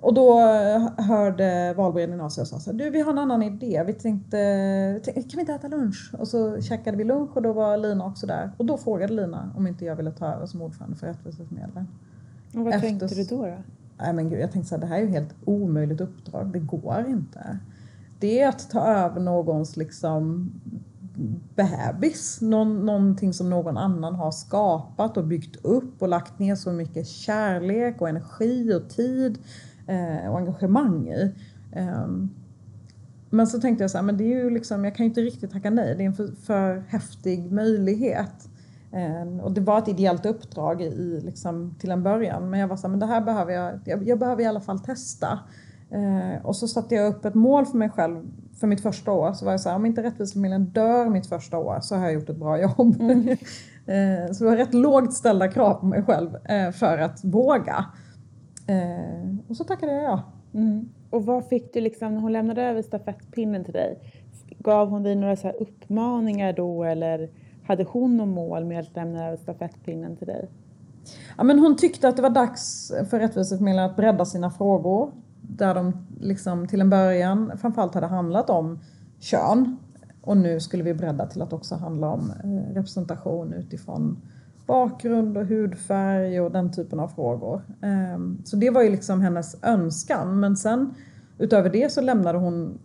Och 0.00 0.14
då 0.14 0.38
hörde 0.96 1.74
valberedningen 1.76 2.24
av 2.24 2.28
sig 2.28 2.42
och 2.42 2.48
sa 2.48 2.58
så 2.58 2.70
här, 2.70 2.78
du 2.78 2.90
vi 2.90 3.00
har 3.00 3.12
en 3.12 3.18
annan 3.18 3.42
idé. 3.42 3.84
Vi 3.86 3.92
tänkte, 3.92 5.00
kan 5.04 5.24
vi 5.34 5.40
inte 5.40 5.52
äta 5.52 5.68
lunch? 5.68 6.10
Och 6.18 6.28
så 6.28 6.60
käkade 6.60 6.96
vi 6.96 7.04
lunch 7.04 7.36
och 7.36 7.42
då 7.42 7.52
var 7.52 7.76
Lina 7.76 8.06
också 8.06 8.26
där. 8.26 8.50
Och 8.56 8.66
då 8.66 8.78
frågade 8.78 9.12
Lina 9.12 9.52
om 9.56 9.66
inte 9.66 9.84
jag 9.84 9.96
ville 9.96 10.10
ta 10.10 10.26
över 10.26 10.46
som 10.46 10.62
ordförande 10.62 10.96
för 10.96 11.06
Rättviseförmedlingen. 11.06 11.88
Och 12.54 12.64
vad 12.64 12.74
Efter, 12.74 12.88
tänkte 12.88 13.06
du 13.06 13.24
då? 13.24 13.46
då? 13.46 13.56
Nej 13.98 14.12
men 14.12 14.28
gud, 14.28 14.40
jag 14.40 14.52
tänkte 14.52 14.68
så 14.68 14.74
här, 14.74 14.80
det 14.80 14.86
här 14.86 14.96
är 14.96 15.02
ju 15.02 15.08
helt 15.08 15.34
omöjligt 15.44 16.00
uppdrag. 16.00 16.52
Det 16.52 16.58
går 16.58 17.04
inte. 17.08 17.58
Det 18.20 18.40
är 18.40 18.48
att 18.48 18.70
ta 18.70 18.80
över 18.80 19.20
någons 19.20 19.76
liksom 19.76 20.50
bebis. 21.54 22.40
Någon, 22.40 22.86
någonting 22.86 23.32
som 23.32 23.50
någon 23.50 23.76
annan 23.76 24.14
har 24.14 24.30
skapat 24.30 25.16
och 25.16 25.24
byggt 25.24 25.64
upp 25.64 26.02
och 26.02 26.08
lagt 26.08 26.38
ner 26.38 26.54
så 26.54 26.72
mycket 26.72 27.06
kärlek 27.08 28.00
och 28.00 28.08
energi 28.08 28.74
och 28.74 28.88
tid 28.88 29.38
eh, 29.38 29.69
och 30.30 30.38
engagemang 30.38 31.08
i. 31.08 31.34
Um, 31.76 32.30
men 33.30 33.46
så 33.46 33.60
tänkte 33.60 33.84
jag 33.84 33.90
så 33.90 33.98
här, 33.98 34.04
men 34.04 34.16
det 34.16 34.24
är 34.24 34.44
ju 34.44 34.50
liksom, 34.50 34.84
jag 34.84 34.94
kan 34.94 35.04
ju 35.04 35.08
inte 35.08 35.20
riktigt 35.20 35.50
tacka 35.50 35.70
nej. 35.70 35.94
Det 35.96 36.02
är 36.02 36.06
en 36.06 36.14
för, 36.14 36.32
för 36.46 36.84
häftig 36.88 37.52
möjlighet. 37.52 38.48
Um, 38.92 39.40
och 39.40 39.52
det 39.52 39.60
var 39.60 39.78
ett 39.78 39.88
ideellt 39.88 40.26
uppdrag 40.26 40.82
i, 40.82 41.20
liksom, 41.24 41.74
till 41.78 41.90
en 41.90 42.02
början. 42.02 42.50
Men 42.50 42.60
jag 42.60 42.68
var 42.68 42.76
så 42.76 42.82
här, 42.82 42.90
men 42.90 43.00
det 43.00 43.06
här 43.06 43.20
behöver 43.20 43.52
jag, 43.52 43.80
jag, 43.84 44.08
jag 44.08 44.18
behöver 44.18 44.42
i 44.42 44.46
alla 44.46 44.60
fall 44.60 44.80
testa. 44.80 45.38
Uh, 45.94 46.46
och 46.46 46.56
så 46.56 46.68
satte 46.68 46.94
jag 46.94 47.08
upp 47.08 47.24
ett 47.24 47.34
mål 47.34 47.66
för 47.66 47.78
mig 47.78 47.90
själv 47.90 48.30
för 48.60 48.66
mitt 48.66 48.80
första 48.80 49.12
år. 49.12 49.32
Så 49.32 49.44
var 49.44 49.52
jag 49.52 49.60
så 49.60 49.68
här, 49.68 49.76
om 49.76 49.86
inte 49.86 50.02
Rättvisefamiljen 50.02 50.64
dör 50.64 51.08
mitt 51.08 51.26
första 51.26 51.58
år 51.58 51.78
så 51.82 51.96
har 51.96 52.04
jag 52.04 52.12
gjort 52.12 52.28
ett 52.28 52.36
bra 52.36 52.60
jobb. 52.60 53.00
Mm. 53.00 53.36
så 54.34 54.44
det 54.44 54.50
var 54.50 54.56
rätt 54.56 54.74
lågt 54.74 55.12
ställda 55.12 55.48
krav 55.48 55.74
på 55.74 55.86
mig 55.86 56.02
själv 56.02 56.30
uh, 56.34 56.70
för 56.72 56.98
att 56.98 57.24
våga. 57.24 57.84
Eh, 58.70 59.36
och 59.48 59.56
så 59.56 59.64
tackade 59.64 59.92
jag 59.92 60.02
ja. 60.02 60.22
Mm. 60.54 60.88
Och 61.10 61.26
vad 61.26 61.44
fick 61.44 61.72
du 61.72 61.80
liksom, 61.80 62.14
när 62.14 62.20
hon 62.20 62.32
lämnade 62.32 62.62
över 62.62 62.82
stafettpinnen 62.82 63.64
till 63.64 63.72
dig? 63.72 63.98
Gav 64.58 64.88
hon 64.88 65.02
dig 65.02 65.14
några 65.14 65.36
så 65.36 65.50
uppmaningar 65.50 66.52
då 66.52 66.84
eller 66.84 67.30
hade 67.66 67.84
hon 67.84 68.16
något 68.16 68.28
mål 68.28 68.64
med 68.64 68.80
att 68.80 68.96
lämna 68.96 69.26
över 69.26 69.36
stafettpinnen 69.36 70.16
till 70.16 70.26
dig? 70.26 70.48
Ja, 71.38 71.44
men 71.44 71.58
hon 71.58 71.76
tyckte 71.76 72.08
att 72.08 72.16
det 72.16 72.22
var 72.22 72.30
dags 72.30 72.92
för 73.10 73.18
Rättviseförmedlingen 73.18 73.90
att 73.90 73.96
bredda 73.96 74.24
sina 74.24 74.50
frågor. 74.50 75.12
Där 75.42 75.74
de 75.74 76.06
liksom 76.20 76.68
till 76.68 76.80
en 76.80 76.90
början 76.90 77.52
framförallt 77.58 77.94
hade 77.94 78.06
handlat 78.06 78.50
om 78.50 78.78
kön. 79.18 79.76
Och 80.22 80.36
nu 80.36 80.60
skulle 80.60 80.82
vi 80.82 80.94
bredda 80.94 81.26
till 81.26 81.42
att 81.42 81.52
också 81.52 81.74
handla 81.74 82.08
om 82.08 82.32
eh, 82.44 82.74
representation 82.74 83.52
utifrån 83.52 84.22
bakgrund 84.70 85.36
och 85.36 85.46
hudfärg 85.46 86.40
och 86.40 86.50
den 86.50 86.72
typen 86.72 87.00
av 87.00 87.08
frågor. 87.08 87.62
Ehm, 87.82 88.38
så 88.44 88.56
det 88.56 88.70
var 88.70 88.82
ju 88.82 88.90
liksom 88.90 89.20
hennes 89.20 89.56
önskan. 89.62 90.40
Men 90.40 90.56
sen 90.56 90.94
utöver 91.38 91.70
det 91.70 91.92
så 91.92 92.00
lämnade 92.00 92.38
hon, 92.38 92.78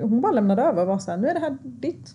hon 0.00 0.20
bara 0.20 0.32
lämnade 0.32 0.62
över 0.62 0.82
och 0.82 0.88
var 0.88 0.98
så 0.98 1.10
här, 1.10 1.18
nu 1.18 1.28
är 1.28 1.34
det 1.34 1.40
här 1.40 1.56
ditt. 1.62 2.14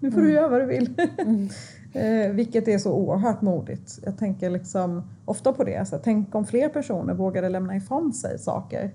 Nu 0.00 0.10
får 0.10 0.18
mm. 0.18 0.30
du 0.30 0.36
göra 0.36 0.48
vad 0.48 0.60
du 0.60 0.66
vill. 0.66 0.94
Mm. 1.18 1.48
Eh, 1.92 2.32
vilket 2.32 2.68
är 2.68 2.78
så 2.78 2.92
oerhört 2.92 3.42
modigt. 3.42 3.98
Jag 4.04 4.18
tänker 4.18 4.50
liksom 4.50 5.02
ofta 5.24 5.52
på 5.52 5.64
det. 5.64 5.88
Så 5.88 5.98
tänk 5.98 6.34
om 6.34 6.46
fler 6.46 6.68
personer 6.68 7.14
vågade 7.14 7.48
lämna 7.48 7.76
ifrån 7.76 8.12
sig 8.12 8.38
saker. 8.38 8.90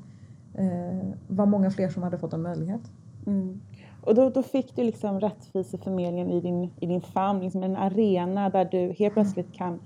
Eh, 0.53 1.09
vad 1.27 1.47
många 1.47 1.71
fler 1.71 1.89
som 1.89 2.03
hade 2.03 2.17
fått 2.17 2.33
en 2.33 2.41
möjlighet. 2.41 2.81
Mm. 3.27 3.61
Och 4.05 4.15
då, 4.15 4.29
då 4.29 4.43
fick 4.43 4.75
du 4.75 4.83
liksom 4.83 5.19
rättviseförmedlingen 5.19 6.31
i 6.31 6.41
din, 6.41 6.69
i 6.79 6.85
din 6.85 7.01
famn, 7.01 7.39
liksom 7.39 7.63
en 7.63 7.75
arena 7.75 8.49
där 8.49 8.65
du 8.65 8.93
helt 8.99 9.13
plötsligt 9.13 9.53
kan 9.53 9.79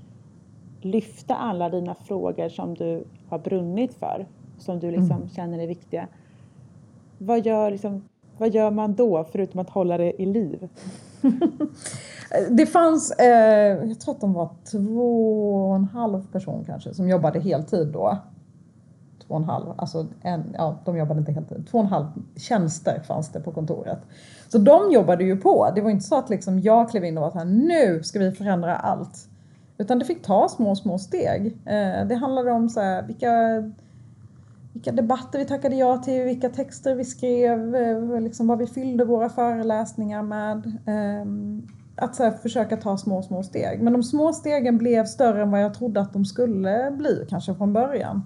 lyfta 0.81 1.35
alla 1.35 1.69
dina 1.69 1.95
frågor 1.95 2.49
som 2.49 2.73
du 2.73 3.03
har 3.29 3.39
brunnit 3.39 3.93
för, 3.93 4.27
som 4.57 4.79
du 4.79 4.91
liksom 4.91 5.15
mm. 5.15 5.29
känner 5.29 5.59
är 5.59 5.67
viktiga. 5.67 6.07
Vad 7.17 7.45
gör, 7.45 7.71
liksom, 7.71 8.03
vad 8.37 8.49
gör 8.49 8.71
man 8.71 8.95
då, 8.95 9.25
förutom 9.31 9.59
att 9.59 9.69
hålla 9.69 9.97
det 9.97 10.21
i 10.21 10.25
liv? 10.25 10.69
det 12.49 12.65
fanns, 12.65 13.11
eh, 13.11 13.87
jag 13.87 13.99
tror 13.99 14.15
att 14.15 14.21
de 14.21 14.33
var 14.33 14.49
två 14.71 15.69
och 15.69 15.75
en 15.75 15.85
halv 15.85 16.31
person 16.31 16.63
kanske, 16.65 16.93
som 16.93 17.09
jobbade 17.09 17.39
heltid 17.39 17.87
då 17.87 18.17
två 19.29 19.35
och 19.35 19.41
en 19.41 19.49
halv, 19.49 19.73
alltså 19.77 20.07
en, 20.21 20.55
ja, 20.57 20.79
de 20.85 20.97
jobbade 20.97 21.19
inte 21.19 21.31
helt, 21.31 21.49
två 21.49 21.77
och 21.77 21.83
en 21.83 21.89
halv 21.89 22.05
tjänster 22.35 22.99
fanns 22.99 23.29
det 23.29 23.39
på 23.39 23.51
kontoret. 23.51 23.99
Så 24.47 24.57
de 24.57 24.91
jobbade 24.91 25.23
ju 25.23 25.37
på. 25.37 25.71
Det 25.75 25.81
var 25.81 25.89
inte 25.89 26.05
så 26.05 26.17
att 26.17 26.29
liksom 26.29 26.59
jag 26.59 26.89
klev 26.89 27.05
in 27.05 27.17
och 27.17 27.23
var 27.23 27.31
så 27.31 27.37
här 27.37 27.45
nu 27.45 28.03
ska 28.03 28.19
vi 28.19 28.31
förändra 28.31 28.75
allt. 28.75 29.27
Utan 29.77 29.99
det 29.99 30.05
fick 30.05 30.23
ta 30.23 30.49
små, 30.49 30.75
små 30.75 30.97
steg. 30.97 31.45
Eh, 31.65 32.07
det 32.07 32.15
handlade 32.15 32.51
om 32.51 32.69
så 32.69 32.81
här, 32.81 33.03
vilka, 33.03 33.63
vilka 34.73 34.91
debatter 34.91 35.39
vi 35.39 35.45
tackade 35.45 35.75
ja 35.75 35.97
till, 35.97 36.23
vilka 36.23 36.49
texter 36.49 36.95
vi 36.95 37.05
skrev, 37.05 37.75
eh, 37.75 38.21
liksom 38.21 38.47
vad 38.47 38.57
vi 38.57 38.67
fyllde 38.67 39.05
våra 39.05 39.29
föreläsningar 39.29 40.23
med. 40.23 40.77
Ehm, 40.85 41.67
att 41.95 42.15
så 42.15 42.23
här, 42.23 42.31
försöka 42.31 42.77
ta 42.77 42.97
små, 42.97 43.21
små 43.21 43.43
steg. 43.43 43.81
Men 43.81 43.93
de 43.93 44.03
små 44.03 44.33
stegen 44.33 44.77
blev 44.77 45.05
större 45.05 45.41
än 45.41 45.51
vad 45.51 45.63
jag 45.63 45.73
trodde 45.73 46.01
att 46.01 46.13
de 46.13 46.25
skulle 46.25 46.91
bli, 46.91 47.25
kanske 47.29 47.55
från 47.55 47.73
början. 47.73 48.23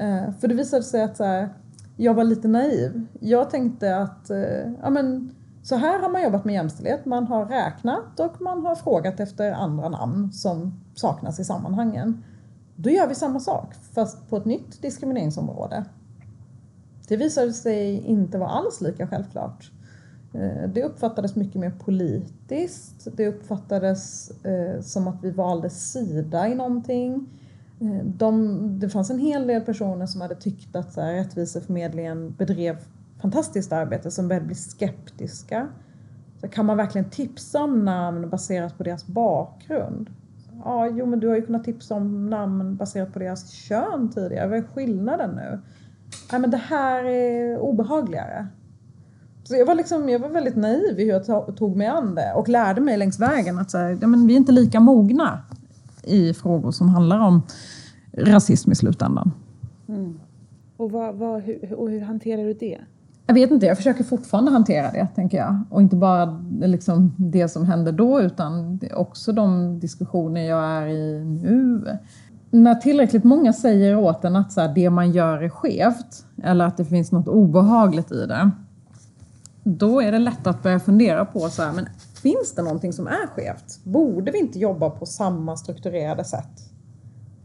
Eh, 0.00 0.32
för 0.40 0.48
det 0.48 0.54
visade 0.54 0.82
sig 0.82 1.02
att 1.02 1.16
så 1.16 1.24
här, 1.24 1.48
jag 1.96 2.14
var 2.14 2.24
lite 2.24 2.48
naiv. 2.48 3.06
Jag 3.20 3.50
tänkte 3.50 3.96
att 3.96 4.30
eh, 4.30 4.72
ja, 4.82 4.90
men, 4.90 5.34
så 5.62 5.76
här 5.76 5.98
har 5.98 6.10
man 6.10 6.22
jobbat 6.22 6.44
med 6.44 6.54
jämställdhet. 6.54 7.04
Man 7.04 7.26
har 7.26 7.46
räknat 7.46 8.20
och 8.20 8.40
man 8.40 8.66
har 8.66 8.74
frågat 8.74 9.20
efter 9.20 9.52
andra 9.52 9.88
namn 9.88 10.32
som 10.32 10.80
saknas 10.94 11.40
i 11.40 11.44
sammanhangen. 11.44 12.24
Då 12.76 12.90
gör 12.90 13.08
vi 13.08 13.14
samma 13.14 13.40
sak, 13.40 13.74
fast 13.74 14.28
på 14.28 14.36
ett 14.36 14.44
nytt 14.44 14.82
diskrimineringsområde. 14.82 15.84
Det 17.08 17.16
visade 17.16 17.52
sig 17.52 18.00
inte 18.06 18.38
vara 18.38 18.50
alls 18.50 18.80
lika 18.80 19.06
självklart. 19.06 19.70
Eh, 20.34 20.68
det 20.68 20.82
uppfattades 20.82 21.36
mycket 21.36 21.60
mer 21.60 21.70
politiskt. 21.70 23.08
Det 23.16 23.28
uppfattades 23.28 24.30
eh, 24.44 24.80
som 24.80 25.08
att 25.08 25.24
vi 25.24 25.30
valde 25.30 25.70
sida 25.70 26.48
i 26.48 26.54
någonting. 26.54 27.28
Eh, 27.80 28.04
de, 28.04 28.58
det 28.78 28.88
fanns 28.88 29.10
en 29.10 29.18
hel 29.18 29.46
del 29.46 29.60
personer 29.60 30.06
som 30.06 30.20
hade 30.20 30.34
tyckt 30.34 30.76
att 30.76 30.92
så 30.92 31.00
här, 31.00 31.14
Rättviseförmedlingen 31.14 32.34
bedrev 32.38 32.76
fantastiskt 33.22 33.72
arbete 33.72 34.10
som 34.10 34.28
började 34.28 34.46
bli 34.46 34.54
skeptiska. 34.54 35.68
Så 36.40 36.48
kan 36.48 36.66
man 36.66 36.76
verkligen 36.76 37.10
tipsa 37.10 37.62
om 37.62 37.84
namn 37.84 38.30
baserat 38.30 38.78
på 38.78 38.84
deras 38.84 39.06
bakgrund? 39.06 40.10
Ja, 40.64 40.88
jo 40.88 41.06
men 41.06 41.20
du 41.20 41.28
har 41.28 41.36
ju 41.36 41.46
kunnat 41.46 41.64
tipsa 41.64 41.94
om 41.94 42.30
namn 42.30 42.76
baserat 42.76 43.12
på 43.12 43.18
deras 43.18 43.50
kön 43.50 44.10
tidigare. 44.14 44.48
Vad 44.48 44.58
är 44.58 44.62
skillnaden 44.62 45.30
nu? 45.30 45.60
Nej 46.32 46.40
men 46.40 46.50
det 46.50 46.56
här 46.56 47.04
är 47.04 47.58
obehagligare. 47.58 48.46
Så 49.44 49.56
jag 49.56 49.66
var, 49.66 49.74
liksom, 49.74 50.08
jag 50.08 50.18
var 50.18 50.28
väldigt 50.28 50.56
naiv 50.56 51.00
i 51.00 51.04
hur 51.04 51.10
jag 51.10 51.56
tog 51.56 51.76
mig 51.76 51.86
an 51.86 52.14
det 52.14 52.32
och 52.34 52.48
lärde 52.48 52.80
mig 52.80 52.96
längs 52.96 53.20
vägen 53.20 53.58
att 53.58 53.70
så 53.70 53.78
här, 53.78 53.98
ja, 54.00 54.06
men 54.06 54.26
vi 54.26 54.32
är 54.32 54.36
inte 54.36 54.52
lika 54.52 54.80
mogna 54.80 55.38
i 56.02 56.34
frågor 56.34 56.70
som 56.70 56.88
handlar 56.88 57.18
om 57.18 57.42
rasism 58.12 58.72
i 58.72 58.74
slutändan. 58.74 59.32
Mm. 59.88 60.20
Och, 60.76 60.90
vad, 60.90 61.14
vad, 61.14 61.42
hur, 61.42 61.74
och 61.74 61.90
hur 61.90 62.00
hanterar 62.00 62.44
du 62.44 62.54
det? 62.54 62.78
Jag 63.26 63.34
vet 63.34 63.50
inte, 63.50 63.66
jag 63.66 63.76
försöker 63.76 64.04
fortfarande 64.04 64.50
hantera 64.50 64.90
det, 64.90 65.08
tänker 65.14 65.38
jag. 65.38 65.60
Och 65.70 65.82
inte 65.82 65.96
bara 65.96 66.44
liksom 66.60 67.14
det 67.16 67.48
som 67.48 67.64
händer 67.64 67.92
då, 67.92 68.20
utan 68.20 68.80
också 68.94 69.32
de 69.32 69.78
diskussioner 69.80 70.40
jag 70.40 70.64
är 70.64 70.86
i 70.86 71.24
nu. 71.24 71.84
När 72.50 72.74
tillräckligt 72.74 73.24
många 73.24 73.52
säger 73.52 73.96
åt 73.96 74.24
en 74.24 74.36
att 74.36 74.52
så 74.52 74.60
här, 74.60 74.74
det 74.74 74.90
man 74.90 75.12
gör 75.12 75.42
är 75.42 75.48
skevt, 75.48 76.26
eller 76.42 76.64
att 76.64 76.76
det 76.76 76.84
finns 76.84 77.12
något 77.12 77.28
obehagligt 77.28 78.12
i 78.12 78.26
det, 78.26 78.50
då 79.64 80.02
är 80.02 80.12
det 80.12 80.18
lätt 80.18 80.46
att 80.46 80.62
börja 80.62 80.80
fundera 80.80 81.24
på 81.24 81.48
så 81.48 81.62
här, 81.62 81.72
men 81.72 81.86
Finns 82.22 82.54
det 82.54 82.62
någonting 82.62 82.92
som 82.92 83.06
är 83.06 83.26
skevt? 83.26 83.84
Borde 83.84 84.32
vi 84.32 84.38
inte 84.38 84.58
jobba 84.58 84.90
på 84.90 85.06
samma 85.06 85.56
strukturerade 85.56 86.24
sätt 86.24 86.70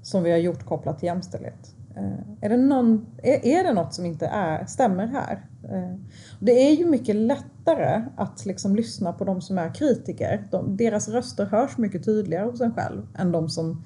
som 0.02 0.24
vi 0.24 0.32
har 0.32 0.38
gjort 0.38 0.66
kopplat 0.66 1.00
till 1.00 1.08
jämställdhet? 1.08 1.76
Eh, 1.96 2.20
är 2.42 2.50
det, 2.50 2.58
någon, 2.58 3.06
är, 3.24 3.46
är 3.46 3.64
det 3.64 3.74
något 3.74 3.94
som 3.94 4.06
inte 4.06 4.28
är, 4.28 4.66
stämmer 4.66 5.08
här? 5.08 5.46
Eh, 5.64 5.96
det 6.40 6.52
är 6.52 6.72
ju 6.72 6.86
mycket 6.86 7.16
lättare 7.16 8.04
att 8.18 8.46
liksom 8.46 8.76
lyssna 8.76 9.14
på 9.14 9.26
de 9.26 9.42
som 9.42 9.58
är 9.58 9.74
kritiker. 9.74 10.48
De, 10.52 10.78
deras 10.78 11.08
röster 11.08 11.46
hörs 11.46 11.78
mycket 11.78 12.06
tydligare 12.06 12.46
hos 12.46 12.62
en 12.62 12.74
själv 12.74 13.08
än 13.18 13.32
de 13.32 13.50
som 13.50 13.84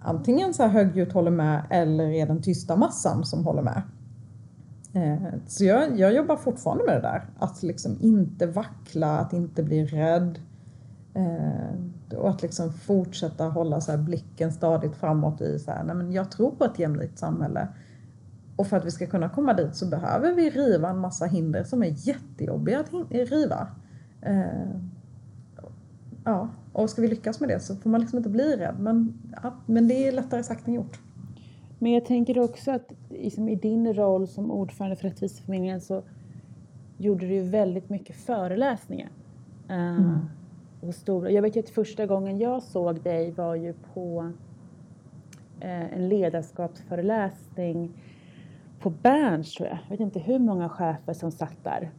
antingen 0.00 0.54
så 0.54 0.62
här 0.62 0.70
högljutt 0.70 1.12
håller 1.12 1.30
med 1.30 1.62
eller 1.70 2.10
är 2.10 2.26
den 2.26 2.42
tysta 2.42 2.76
massan 2.76 3.24
som 3.24 3.44
håller 3.44 3.62
med. 3.62 3.82
Eh, 4.92 5.34
så 5.46 5.64
jag, 5.64 5.98
jag 5.98 6.14
jobbar 6.14 6.36
fortfarande 6.36 6.84
med 6.84 6.94
det 6.94 7.00
där. 7.00 7.22
Att 7.38 7.62
liksom 7.62 7.96
inte 8.00 8.46
vackla, 8.46 9.18
att 9.18 9.32
inte 9.32 9.62
bli 9.62 9.84
rädd. 9.84 10.38
Eh, 11.14 12.18
och 12.18 12.30
att 12.30 12.42
liksom 12.42 12.72
fortsätta 12.72 13.44
hålla 13.44 13.80
så 13.80 13.98
blicken 13.98 14.52
stadigt 14.52 14.96
framåt 14.96 15.40
i 15.40 15.58
så 15.58 15.70
här, 15.70 15.84
nej 15.84 15.96
men 15.96 16.12
jag 16.12 16.30
tror 16.30 16.50
på 16.50 16.64
ett 16.64 16.78
jämlikt 16.78 17.18
samhälle. 17.18 17.68
Och 18.56 18.66
för 18.66 18.76
att 18.76 18.84
vi 18.84 18.90
ska 18.90 19.06
kunna 19.06 19.28
komma 19.28 19.52
dit 19.54 19.76
så 19.76 19.86
behöver 19.86 20.32
vi 20.32 20.50
riva 20.50 20.90
en 20.90 20.98
massa 20.98 21.24
hinder 21.24 21.64
som 21.64 21.82
är 21.82 22.08
jättejobbiga 22.08 22.80
att 22.80 22.92
eh, 22.92 23.26
riva. 23.26 23.68
Ja, 26.24 26.48
och 26.72 26.90
ska 26.90 27.02
vi 27.02 27.08
lyckas 27.08 27.40
med 27.40 27.48
det 27.48 27.60
så 27.60 27.76
får 27.76 27.90
man 27.90 28.00
liksom 28.00 28.16
inte 28.16 28.30
bli 28.30 28.56
rädd. 28.56 28.74
Men, 28.78 29.18
ja, 29.42 29.54
men 29.66 29.88
det 29.88 30.08
är 30.08 30.12
lättare 30.12 30.42
sagt 30.42 30.68
än 30.68 30.74
gjort. 30.74 30.98
Men 31.82 31.92
jag 31.92 32.04
tänker 32.04 32.38
också 32.38 32.70
att 32.70 32.92
liksom 33.08 33.48
i 33.48 33.54
din 33.54 33.94
roll 33.94 34.28
som 34.28 34.50
ordförande 34.50 34.96
för 34.96 35.08
Rättviseförmedlingen 35.08 35.80
så 35.80 36.02
gjorde 36.98 37.26
du 37.28 37.40
väldigt 37.40 37.90
mycket 37.90 38.16
föreläsningar. 38.16 39.08
Eh, 39.68 39.96
mm. 39.96 40.18
och 40.80 40.94
stora. 40.94 41.30
Jag 41.30 41.42
vet 41.42 41.56
ju 41.56 41.60
att 41.60 41.70
första 41.70 42.06
gången 42.06 42.38
jag 42.38 42.62
såg 42.62 43.00
dig 43.00 43.30
var 43.30 43.54
ju 43.54 43.74
på 43.94 44.32
eh, 45.60 45.92
en 45.94 46.08
ledarskapsföreläsning 46.08 47.90
på 48.80 48.90
Berns 48.90 49.54
tror 49.54 49.68
jag. 49.68 49.78
Jag 49.84 49.90
vet 49.90 50.00
inte 50.00 50.18
hur 50.18 50.38
många 50.38 50.68
chefer 50.68 51.12
som 51.12 51.30
satt 51.30 51.64
där. 51.64 51.90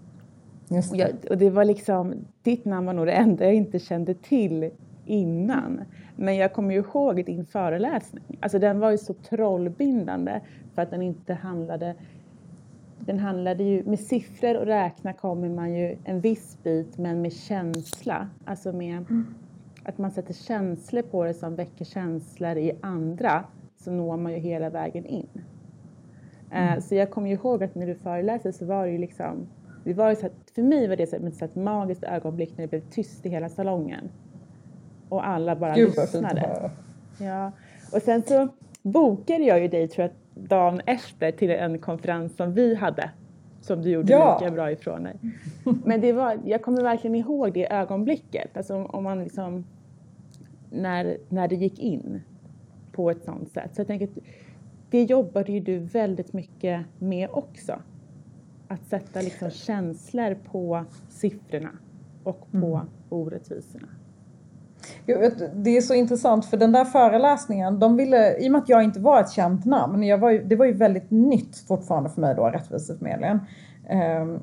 Det. 0.68 0.92
Och, 0.92 0.98
jag, 0.98 1.12
och, 1.30 1.38
det 1.38 1.50
var 1.50 1.66
liksom, 1.66 2.14
ditt 2.44 2.66
namn 2.66 2.88
var 2.88 2.94
nog 2.94 3.06
det 3.06 3.12
enda 3.12 3.46
jag 3.46 3.54
inte 3.54 3.80
kände 3.80 4.14
till 4.14 4.70
innan. 5.06 5.82
Men 6.22 6.36
jag 6.36 6.54
kommer 6.54 6.74
ju 6.74 6.80
ihåg 6.80 7.26
din 7.26 7.46
föreläsning. 7.46 8.38
Alltså 8.40 8.60
den 8.60 8.80
var 8.80 8.92
ju 8.92 8.98
så 8.98 9.14
trollbindande 9.14 10.42
för 10.76 10.82
att 10.82 10.92
den 10.92 11.02
inte 11.02 11.34
handlade 11.34 11.96
den 13.00 13.20
handlade 13.20 13.64
ju, 13.64 13.84
med 13.84 14.00
siffror 14.00 14.58
och 14.58 14.66
räkna 14.66 15.14
kommer 15.14 15.50
man 15.50 15.74
ju 15.74 15.98
en 16.04 16.20
viss 16.20 16.58
bit 16.64 16.98
men 16.98 17.22
med 17.22 17.34
känsla. 17.34 18.30
Alltså 18.46 18.72
med 18.72 18.98
mm. 18.98 19.26
att 19.84 19.98
man 19.98 20.12
sätter 20.12 20.34
känslor 20.34 21.02
på 21.02 21.24
det 21.24 21.34
som 21.34 21.56
väcker 21.56 21.86
känslor 21.86 22.58
i 22.58 22.72
andra 22.82 23.44
så 23.78 23.92
når 23.92 24.18
man 24.18 24.32
ju 24.32 24.40
hela 24.40 24.70
vägen 24.70 25.06
in. 25.06 25.28
Eh, 26.52 26.72
mm. 26.72 26.82
Så 26.82 26.96
jag 26.96 27.12
kommer 27.12 27.28
ju 27.28 27.34
ihåg 27.34 27.64
att 27.64 27.76
när 27.76 27.88
du 27.88 27.96
föreläste 27.96 28.54
så 28.54 28.66
var 28.66 28.86
det 28.86 28.92
ju 28.92 28.98
liksom, 28.98 29.48
det 29.84 29.94
var 29.94 30.10
ju 30.10 30.16
så 30.16 30.26
att, 30.26 30.52
för 30.56 30.62
mig 30.62 30.88
var 30.88 30.96
det 30.96 31.08
så 31.38 31.46
ett 31.46 31.56
magiskt 31.56 32.04
ögonblick 32.04 32.58
när 32.58 32.62
det 32.62 32.70
blev 32.70 32.90
tyst 32.90 33.26
i 33.26 33.30
hela 33.30 33.50
salongen. 33.50 34.10
Och 35.12 35.28
alla 35.28 35.56
bara 35.56 35.76
Gud, 35.76 35.94
lyssnade. 35.98 36.72
Ja. 37.18 37.52
Och 37.94 38.02
sen 38.02 38.24
så 38.24 38.48
bokade 38.82 39.44
jag 39.44 39.62
ju 39.62 39.68
dig 39.68 39.88
tror 39.88 40.08
jag 40.08 40.12
dagen 40.48 40.82
efter 40.86 41.32
till 41.32 41.50
en 41.52 41.80
konferens 41.80 42.36
som 42.36 42.54
vi 42.54 42.76
hade 42.76 43.10
som 43.62 43.82
du 43.82 43.90
gjorde 43.90 44.14
ja. 44.14 44.40
lika 44.40 44.52
bra 44.52 44.72
ifrån 44.72 45.04
dig. 45.04 45.16
Men 45.86 46.02
det 46.02 46.14
var, 46.14 46.40
jag 46.46 46.62
kommer 46.62 46.82
verkligen 46.82 47.16
ihåg 47.16 47.54
det 47.54 47.74
ögonblicket, 47.74 48.58
alltså 48.58 48.76
om 48.84 49.04
man 49.04 49.24
liksom, 49.24 49.66
när, 50.70 51.18
när 51.30 51.48
det 51.48 51.56
gick 51.56 51.80
in 51.80 52.22
på 52.92 53.12
ett 53.12 53.24
sånt 53.24 53.52
sätt. 53.52 53.76
Så 53.76 53.80
jag 53.80 53.88
tänker 53.88 54.08
att 54.08 54.18
det 54.90 55.04
jobbade 55.04 55.52
ju 55.52 55.60
du 55.60 55.80
väldigt 55.80 56.34
mycket 56.34 56.86
med 57.00 57.30
också. 57.32 57.82
Att 58.68 58.86
sätta 58.86 59.22
liksom 59.22 59.50
känslor 59.50 60.38
på 60.52 60.86
siffrorna 61.10 61.72
och 62.24 62.52
på 62.52 62.76
mm. 62.76 62.88
orättvisorna. 63.10 63.88
Det 65.54 65.78
är 65.78 65.82
så 65.82 65.94
intressant 65.94 66.46
för 66.46 66.58
den 66.58 66.72
där 66.72 66.86
föreläsningen, 66.86 67.80
de 67.80 67.98
ville, 67.98 68.38
i 68.38 68.48
och 68.48 68.52
med 68.52 68.62
att 68.62 68.70
jag 68.70 68.84
inte 68.84 69.00
var 69.00 69.22
ett 69.22 69.32
känt 69.32 69.66
namn, 69.66 70.04
jag 70.04 70.18
var 70.18 70.30
ju, 70.32 70.44
det 70.44 70.56
var 70.56 70.66
ju 70.66 70.74
väldigt 70.74 71.12
nytt 71.12 71.58
fortfarande 71.68 72.10
för 72.10 72.22
mig 72.22 72.36
då, 72.36 72.46
Rättviseförmedlingen. 72.48 73.40
Um, 74.22 74.40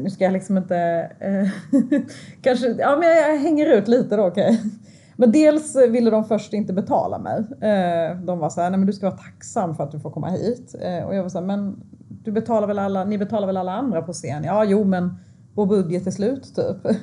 nu 0.00 0.10
ska 0.10 0.24
jag 0.24 0.32
liksom 0.32 0.56
inte, 0.56 1.10
uh, 1.26 2.00
kanske, 2.42 2.66
ja 2.68 2.96
men 2.96 3.08
jag 3.08 3.38
hänger 3.38 3.66
ut 3.66 3.88
lite 3.88 4.16
då 4.16 4.26
okej. 4.26 4.50
Okay. 4.50 4.70
Men 5.16 5.32
dels 5.32 5.76
ville 5.76 6.10
de 6.10 6.24
först 6.24 6.52
inte 6.52 6.72
betala 6.72 7.18
mig. 7.18 7.38
Uh, 7.38 8.20
de 8.20 8.38
var 8.38 8.50
så 8.50 8.60
här, 8.60 8.70
nej 8.70 8.78
men 8.78 8.86
du 8.86 8.92
ska 8.92 9.06
vara 9.06 9.18
tacksam 9.18 9.74
för 9.74 9.84
att 9.84 9.92
du 9.92 10.00
får 10.00 10.10
komma 10.10 10.28
hit. 10.28 10.74
Uh, 10.74 11.04
och 11.04 11.14
jag 11.14 11.22
var 11.22 11.28
så 11.28 11.38
här, 11.38 11.46
men 11.46 11.76
du 12.24 12.32
betalar 12.32 12.66
väl 12.66 12.78
alla, 12.78 13.04
ni 13.04 13.18
betalar 13.18 13.46
väl 13.46 13.56
alla 13.56 13.72
andra 13.72 14.02
på 14.02 14.12
scen? 14.12 14.44
Ja, 14.44 14.64
jo 14.64 14.84
men 14.84 15.18
vår 15.54 15.66
budget 15.66 16.06
är 16.06 16.10
slut 16.10 16.54
typ. 16.54 16.86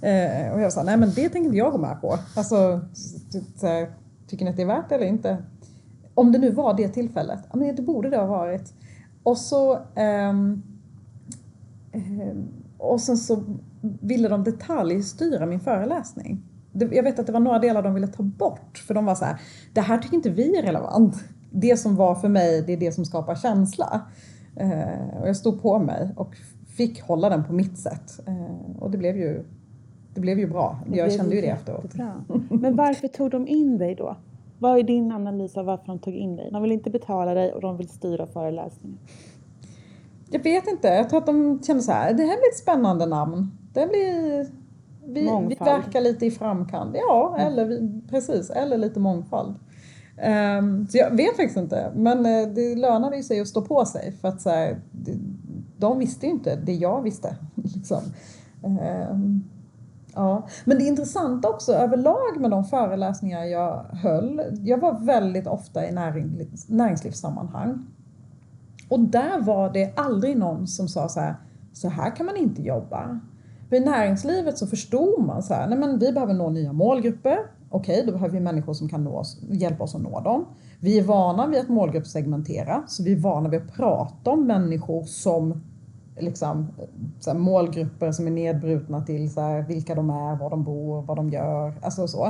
Eh, 0.00 0.52
och 0.52 0.60
jag 0.60 0.72
sa, 0.72 0.82
nej 0.82 0.96
men 0.96 1.08
det 1.08 1.28
tänker 1.28 1.44
inte 1.44 1.56
jag 1.56 1.72
gå 1.72 1.78
med 1.78 2.00
på. 2.00 2.18
Alltså, 2.36 2.80
tycker 4.26 4.44
ni 4.44 4.50
att 4.50 4.56
det 4.56 4.62
är 4.62 4.66
värt 4.66 4.88
det 4.88 4.94
eller 4.94 5.06
inte? 5.06 5.42
Om 6.14 6.32
det 6.32 6.38
nu 6.38 6.50
var 6.50 6.74
det 6.74 6.88
tillfället, 6.88 7.40
ja 7.50 7.56
men 7.56 7.76
det 7.76 7.82
borde 7.82 8.10
det 8.10 8.16
ha 8.16 8.26
varit. 8.26 8.72
Och 9.22 9.38
så 9.38 9.78
um, 10.30 10.62
och 12.78 13.00
sen 13.00 13.16
så 13.16 13.42
ville 13.80 14.28
de 14.28 14.44
detaljstyra 14.44 15.46
min 15.46 15.60
föreläsning. 15.60 16.42
Jag 16.72 17.02
vet 17.02 17.18
att 17.18 17.26
det 17.26 17.32
var 17.32 17.40
några 17.40 17.58
delar 17.58 17.82
de 17.82 17.94
ville 17.94 18.06
ta 18.06 18.22
bort 18.22 18.78
för 18.86 18.94
de 18.94 19.04
var 19.04 19.14
så 19.14 19.24
här, 19.24 19.40
det 19.72 19.80
här 19.80 19.98
tycker 19.98 20.16
inte 20.16 20.30
vi 20.30 20.58
är 20.58 20.62
relevant. 20.62 21.24
Det 21.50 21.76
som 21.76 21.96
var 21.96 22.14
för 22.14 22.28
mig, 22.28 22.62
det 22.66 22.72
är 22.72 22.76
det 22.76 22.92
som 22.92 23.04
skapar 23.04 23.34
känsla. 23.34 24.00
Eh, 24.56 25.20
och 25.20 25.28
jag 25.28 25.36
stod 25.36 25.62
på 25.62 25.78
mig 25.78 26.12
och 26.16 26.36
fick 26.76 27.02
hålla 27.02 27.28
den 27.28 27.44
på 27.44 27.52
mitt 27.52 27.78
sätt. 27.78 28.20
Eh, 28.26 28.82
och 28.82 28.90
det 28.90 28.98
blev 28.98 29.16
ju, 29.16 29.44
det 30.14 30.20
blev 30.20 30.38
ju 30.38 30.46
bra. 30.46 30.78
Det 30.86 30.96
jag 30.96 31.12
kände 31.12 31.34
ju 31.34 31.40
det 31.40 31.48
efteråt. 31.48 31.94
Men 32.50 32.76
varför 32.76 33.08
tog 33.08 33.30
de 33.30 33.48
in 33.48 33.78
dig 33.78 33.94
då? 33.94 34.16
Vad 34.58 34.78
är 34.78 34.82
din 34.82 35.12
analys 35.12 35.56
av 35.56 35.64
varför 35.64 35.86
de 35.86 35.98
tog 35.98 36.14
in 36.14 36.36
dig? 36.36 36.48
De 36.52 36.62
vill 36.62 36.72
inte 36.72 36.90
betala 36.90 37.34
dig 37.34 37.52
och 37.52 37.60
de 37.60 37.76
vill 37.76 37.88
styra 37.88 38.26
föreläsningen. 38.26 38.98
Jag 40.30 40.42
vet 40.42 40.68
inte. 40.68 40.88
Jag 40.88 41.10
tror 41.10 41.18
att 41.18 41.26
de 41.26 41.62
kände 41.62 41.82
så 41.82 41.92
här, 41.92 42.12
det 42.12 42.22
här 42.22 42.36
blir 42.36 42.50
ett 42.50 42.58
spännande 42.58 43.06
namn. 43.06 43.50
Det 43.72 43.86
blir, 43.86 44.46
vi, 45.06 45.20
vi 45.48 45.54
verkar 45.54 46.00
lite 46.00 46.26
i 46.26 46.30
framkant. 46.30 46.96
Ja, 47.08 47.34
mm. 47.36 47.46
eller 47.46 47.64
vi, 47.64 48.00
precis. 48.10 48.50
Eller 48.50 48.78
lite 48.78 49.00
mångfald. 49.00 49.54
Um, 50.58 50.86
så 50.86 50.98
jag 50.98 51.10
vet 51.10 51.36
faktiskt 51.36 51.56
inte. 51.56 51.92
Men 51.94 52.18
uh, 52.26 52.54
det 52.54 52.74
lönade 52.74 53.16
ju 53.16 53.22
sig 53.22 53.40
att 53.40 53.48
stå 53.48 53.62
på 53.62 53.84
sig. 53.84 54.12
För 54.20 54.28
att 54.28 54.42
så 54.42 54.50
här, 54.50 54.80
det, 54.92 55.12
de 55.76 55.98
visste 55.98 56.26
ju 56.26 56.32
inte 56.32 56.56
det 56.56 56.74
jag 56.74 57.02
visste. 57.02 57.36
Liksom. 57.54 58.00
Ehm, 58.62 59.44
ja. 60.14 60.46
Men 60.64 60.78
det 60.78 60.84
intressanta 60.84 61.48
också 61.48 61.72
överlag 61.72 62.40
med 62.40 62.50
de 62.50 62.64
föreläsningar 62.64 63.44
jag 63.44 63.84
höll, 63.92 64.42
jag 64.62 64.78
var 64.78 65.00
väldigt 65.00 65.46
ofta 65.46 65.88
i 65.88 65.92
näringslivssammanhang. 66.68 67.86
Och 68.88 69.00
där 69.00 69.40
var 69.40 69.72
det 69.72 69.92
aldrig 69.96 70.36
någon 70.36 70.66
som 70.66 70.88
sa 70.88 71.08
så 71.08 71.20
här, 71.20 71.34
så 71.72 71.88
här 71.88 72.16
kan 72.16 72.26
man 72.26 72.36
inte 72.36 72.62
jobba. 72.62 73.20
För 73.68 73.76
i 73.76 73.80
näringslivet 73.80 74.58
så 74.58 74.66
förstod 74.66 75.26
man 75.26 75.42
så 75.42 75.54
här, 75.54 75.68
nej 75.68 75.78
men 75.78 75.98
vi 75.98 76.12
behöver 76.12 76.34
nå 76.34 76.50
nya 76.50 76.72
målgrupper. 76.72 77.38
Okej, 77.74 78.02
då 78.06 78.12
behöver 78.12 78.34
vi 78.34 78.40
människor 78.40 78.72
som 78.74 78.88
kan 78.88 79.04
nå 79.04 79.18
oss, 79.18 79.38
hjälpa 79.48 79.84
oss 79.84 79.94
att 79.94 80.02
nå 80.02 80.20
dem. 80.20 80.44
Vi 80.80 80.98
är 80.98 81.02
vana 81.02 81.46
vid 81.46 81.60
att 81.60 81.68
målgruppssegmentera, 81.68 82.82
så 82.86 83.02
vi 83.02 83.12
är 83.12 83.16
vana 83.16 83.48
vid 83.48 83.60
att 83.60 83.74
prata 83.74 84.30
om 84.30 84.46
människor 84.46 85.04
som 85.04 85.62
liksom, 86.18 86.68
så 87.20 87.30
här, 87.30 87.38
målgrupper 87.38 88.12
som 88.12 88.26
är 88.26 88.30
nedbrutna 88.30 89.04
till 89.04 89.32
så 89.32 89.40
här, 89.40 89.62
vilka 89.62 89.94
de 89.94 90.10
är, 90.10 90.36
var 90.36 90.50
de 90.50 90.64
bor, 90.64 91.02
vad 91.02 91.16
de 91.16 91.30
gör, 91.30 91.74
alltså 91.82 92.08
så. 92.08 92.26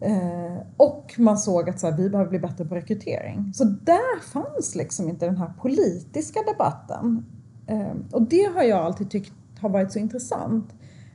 Eh, 0.00 0.58
och 0.76 1.14
man 1.18 1.38
såg 1.38 1.68
att 1.70 1.80
så 1.80 1.90
här, 1.90 1.96
vi 1.96 2.10
behöver 2.10 2.30
bli 2.30 2.38
bättre 2.38 2.64
på 2.64 2.74
rekrytering. 2.74 3.52
Så 3.54 3.64
där 3.64 4.20
fanns 4.32 4.74
liksom 4.74 5.08
inte 5.08 5.26
den 5.26 5.36
här 5.36 5.52
politiska 5.60 6.40
debatten. 6.52 7.26
Eh, 7.66 7.92
och 8.12 8.22
det 8.22 8.54
har 8.54 8.62
jag 8.62 8.78
alltid 8.78 9.10
tyckt 9.10 9.32
har 9.60 9.68
varit 9.68 9.92
så 9.92 9.98
intressant. 9.98 10.74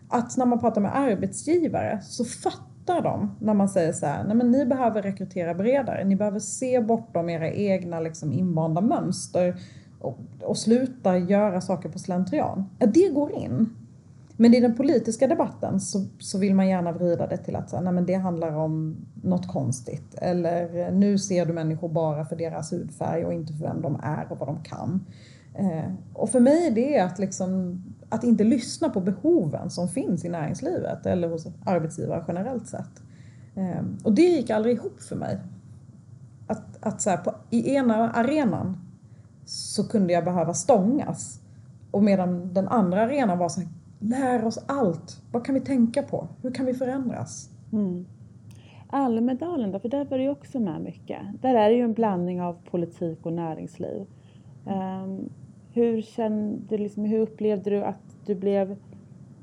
Att 0.10 0.38
när 0.38 0.46
man 0.46 0.60
pratar 0.60 0.82
med 0.82 0.98
arbetsgivare 0.98 2.00
så 2.04 2.26
fattar 2.26 2.67
de 2.94 3.36
när 3.40 3.54
man 3.54 3.70
säger 3.70 3.94
så 3.94 4.06
här, 4.06 4.24
nej 4.24 4.36
men 4.36 4.52
ni 4.52 4.66
behöver 4.66 5.02
rekrytera 5.02 5.54
bredare, 5.54 6.04
ni 6.04 6.16
behöver 6.16 6.40
se 6.40 6.82
bortom 6.82 7.30
era 7.30 7.52
egna 7.52 8.00
liksom 8.00 8.34
invanda 8.34 8.82
mönster 8.82 9.60
och, 10.00 10.18
och 10.42 10.58
sluta 10.58 11.18
göra 11.18 11.62
saker 11.62 11.90
på 11.90 12.00
slentrian. 12.00 12.66
Ja, 12.80 12.88
det 12.88 13.10
går 13.10 13.32
in. 13.32 13.70
Men 14.40 14.54
i 14.54 14.60
den 14.60 14.76
politiska 14.76 15.28
debatten 15.28 15.80
så, 15.80 16.06
så 16.20 16.38
vill 16.38 16.56
man 16.56 16.68
gärna 16.68 16.92
vrida 16.92 17.28
det 17.28 17.38
till 17.38 17.56
att 17.56 17.70
så, 17.70 17.82
nej, 17.82 17.94
men 17.94 18.06
det 18.06 18.14
handlar 18.14 18.56
om 18.56 18.96
något 19.24 19.48
konstigt. 19.48 20.16
Eller 20.22 20.92
nu 20.92 21.18
ser 21.18 21.46
du 21.46 21.54
människor 21.54 21.90
bara 21.90 22.26
för 22.26 22.36
deras 22.36 22.74
hudfärg 22.74 23.26
och 23.26 23.34
inte 23.34 23.54
för 23.54 23.64
vem 23.64 23.82
de 23.82 24.00
är 24.04 24.28
och 24.30 24.38
vad 24.38 24.48
de 24.48 24.64
kan. 24.64 25.06
Eh, 25.54 25.92
och 26.14 26.30
för 26.30 26.40
mig 26.40 26.72
det 26.72 26.98
är 26.98 27.06
att, 27.06 27.20
liksom, 27.20 27.82
att 28.10 28.24
inte 28.24 28.44
lyssna 28.44 28.90
på 28.90 29.00
behoven 29.00 29.70
som 29.70 29.88
finns 29.88 30.26
i 30.26 30.30
näringslivet 30.30 31.06
eller 31.06 31.30
hos 31.30 31.48
arbetsgivare 31.66 32.24
generellt 32.28 32.68
sett. 32.68 33.02
Ehm, 33.56 33.98
och 34.04 34.14
det 34.14 34.22
gick 34.22 34.50
aldrig 34.50 34.76
ihop 34.76 35.02
för 35.02 35.16
mig. 35.16 35.40
Att, 36.48 36.86
att 36.86 37.02
så 37.02 37.10
här, 37.10 37.18
på, 37.18 37.34
i 37.50 37.74
ena 37.74 38.12
arenan 38.12 38.78
så 39.46 39.88
kunde 39.88 40.14
jag 40.14 40.26
behöva 40.26 40.54
stångas. 40.54 41.40
Och 41.92 42.04
medan 42.04 42.54
den 42.54 42.68
andra 42.68 43.02
arenan 43.02 43.38
var 43.38 43.50
så 43.50 43.60
här, 43.60 43.70
lär 44.00 44.46
oss 44.46 44.60
allt. 44.66 45.22
Vad 45.32 45.46
kan 45.46 45.56
vi 45.56 45.62
tänka 45.62 46.04
på? 46.04 46.28
Hur 46.42 46.52
kan 46.52 46.66
vi 46.66 46.74
förändras? 46.74 47.50
Mm. 47.74 48.06
Almedalen 48.90 49.72
då, 49.72 49.80
för 49.80 49.90
där 49.90 50.06
var 50.06 50.18
det 50.18 50.24
ju 50.24 50.30
också 50.30 50.60
med 50.60 50.82
mycket. 50.82 51.22
Där 51.42 51.56
är 51.56 51.70
det 51.70 51.76
ju 51.76 51.84
en 51.84 51.94
blandning 51.94 52.42
av 52.42 52.58
politik 52.72 53.20
och 53.26 53.34
näringsliv. 53.34 54.06
Um, 54.66 55.30
hur, 55.78 56.02
kände, 56.02 56.78
liksom, 56.78 57.06
hur 57.06 57.20
upplevde 57.20 57.70
du 57.70 57.84
att 57.84 58.16
du 58.26 58.36
blev, 58.36 58.76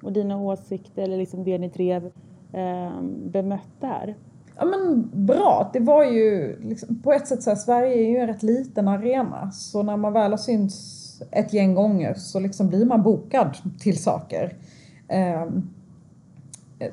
och 0.02 0.12
dina 0.12 0.40
åsikter 0.40 1.02
eller 1.02 1.18
liksom 1.18 1.44
det 1.44 1.58
ni 1.58 1.68
drev, 1.68 2.04
eh, 2.52 3.02
bemött 3.26 3.80
där? 3.80 4.14
Ja 4.56 4.64
men 4.64 5.10
bra, 5.26 5.70
det 5.72 5.80
var 5.80 6.04
ju 6.04 6.56
liksom, 6.60 7.02
på 7.02 7.12
ett 7.12 7.28
sätt 7.28 7.42
så 7.42 7.50
här, 7.50 7.56
Sverige 7.56 7.94
är 7.94 8.10
ju 8.10 8.16
en 8.16 8.26
rätt 8.26 8.42
liten 8.42 8.88
arena 8.88 9.50
så 9.50 9.82
när 9.82 9.96
man 9.96 10.12
väl 10.12 10.30
har 10.30 10.38
synts 10.38 11.00
ett 11.30 11.52
gäng 11.52 11.74
gånger 11.74 12.14
så 12.14 12.40
liksom 12.40 12.68
blir 12.68 12.84
man 12.84 13.02
bokad 13.02 13.56
till 13.78 14.02
saker. 14.02 14.56
Eh, 15.08 15.46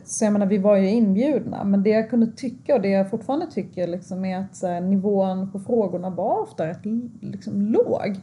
så 0.06 0.26
jag 0.26 0.34
menar, 0.34 0.46
vi 0.46 0.58
var 0.58 0.78
ju 0.78 0.90
inbjudna, 0.90 1.64
men 1.64 1.84
det 1.84 1.90
jag 1.90 2.10
kunde 2.10 2.28
tycka 2.28 2.76
och 2.76 2.82
det 2.82 2.90
jag 2.90 3.10
fortfarande 3.10 3.52
tycker 3.52 3.88
liksom 3.88 4.26
är 4.26 4.38
att 4.38 4.62
här, 4.62 4.82
nivån 4.82 5.52
på 5.52 5.60
frågorna 5.60 6.10
var 6.10 6.42
ofta 6.42 6.68
rätt 6.68 6.86
liksom, 7.22 7.62
låg. 7.62 8.16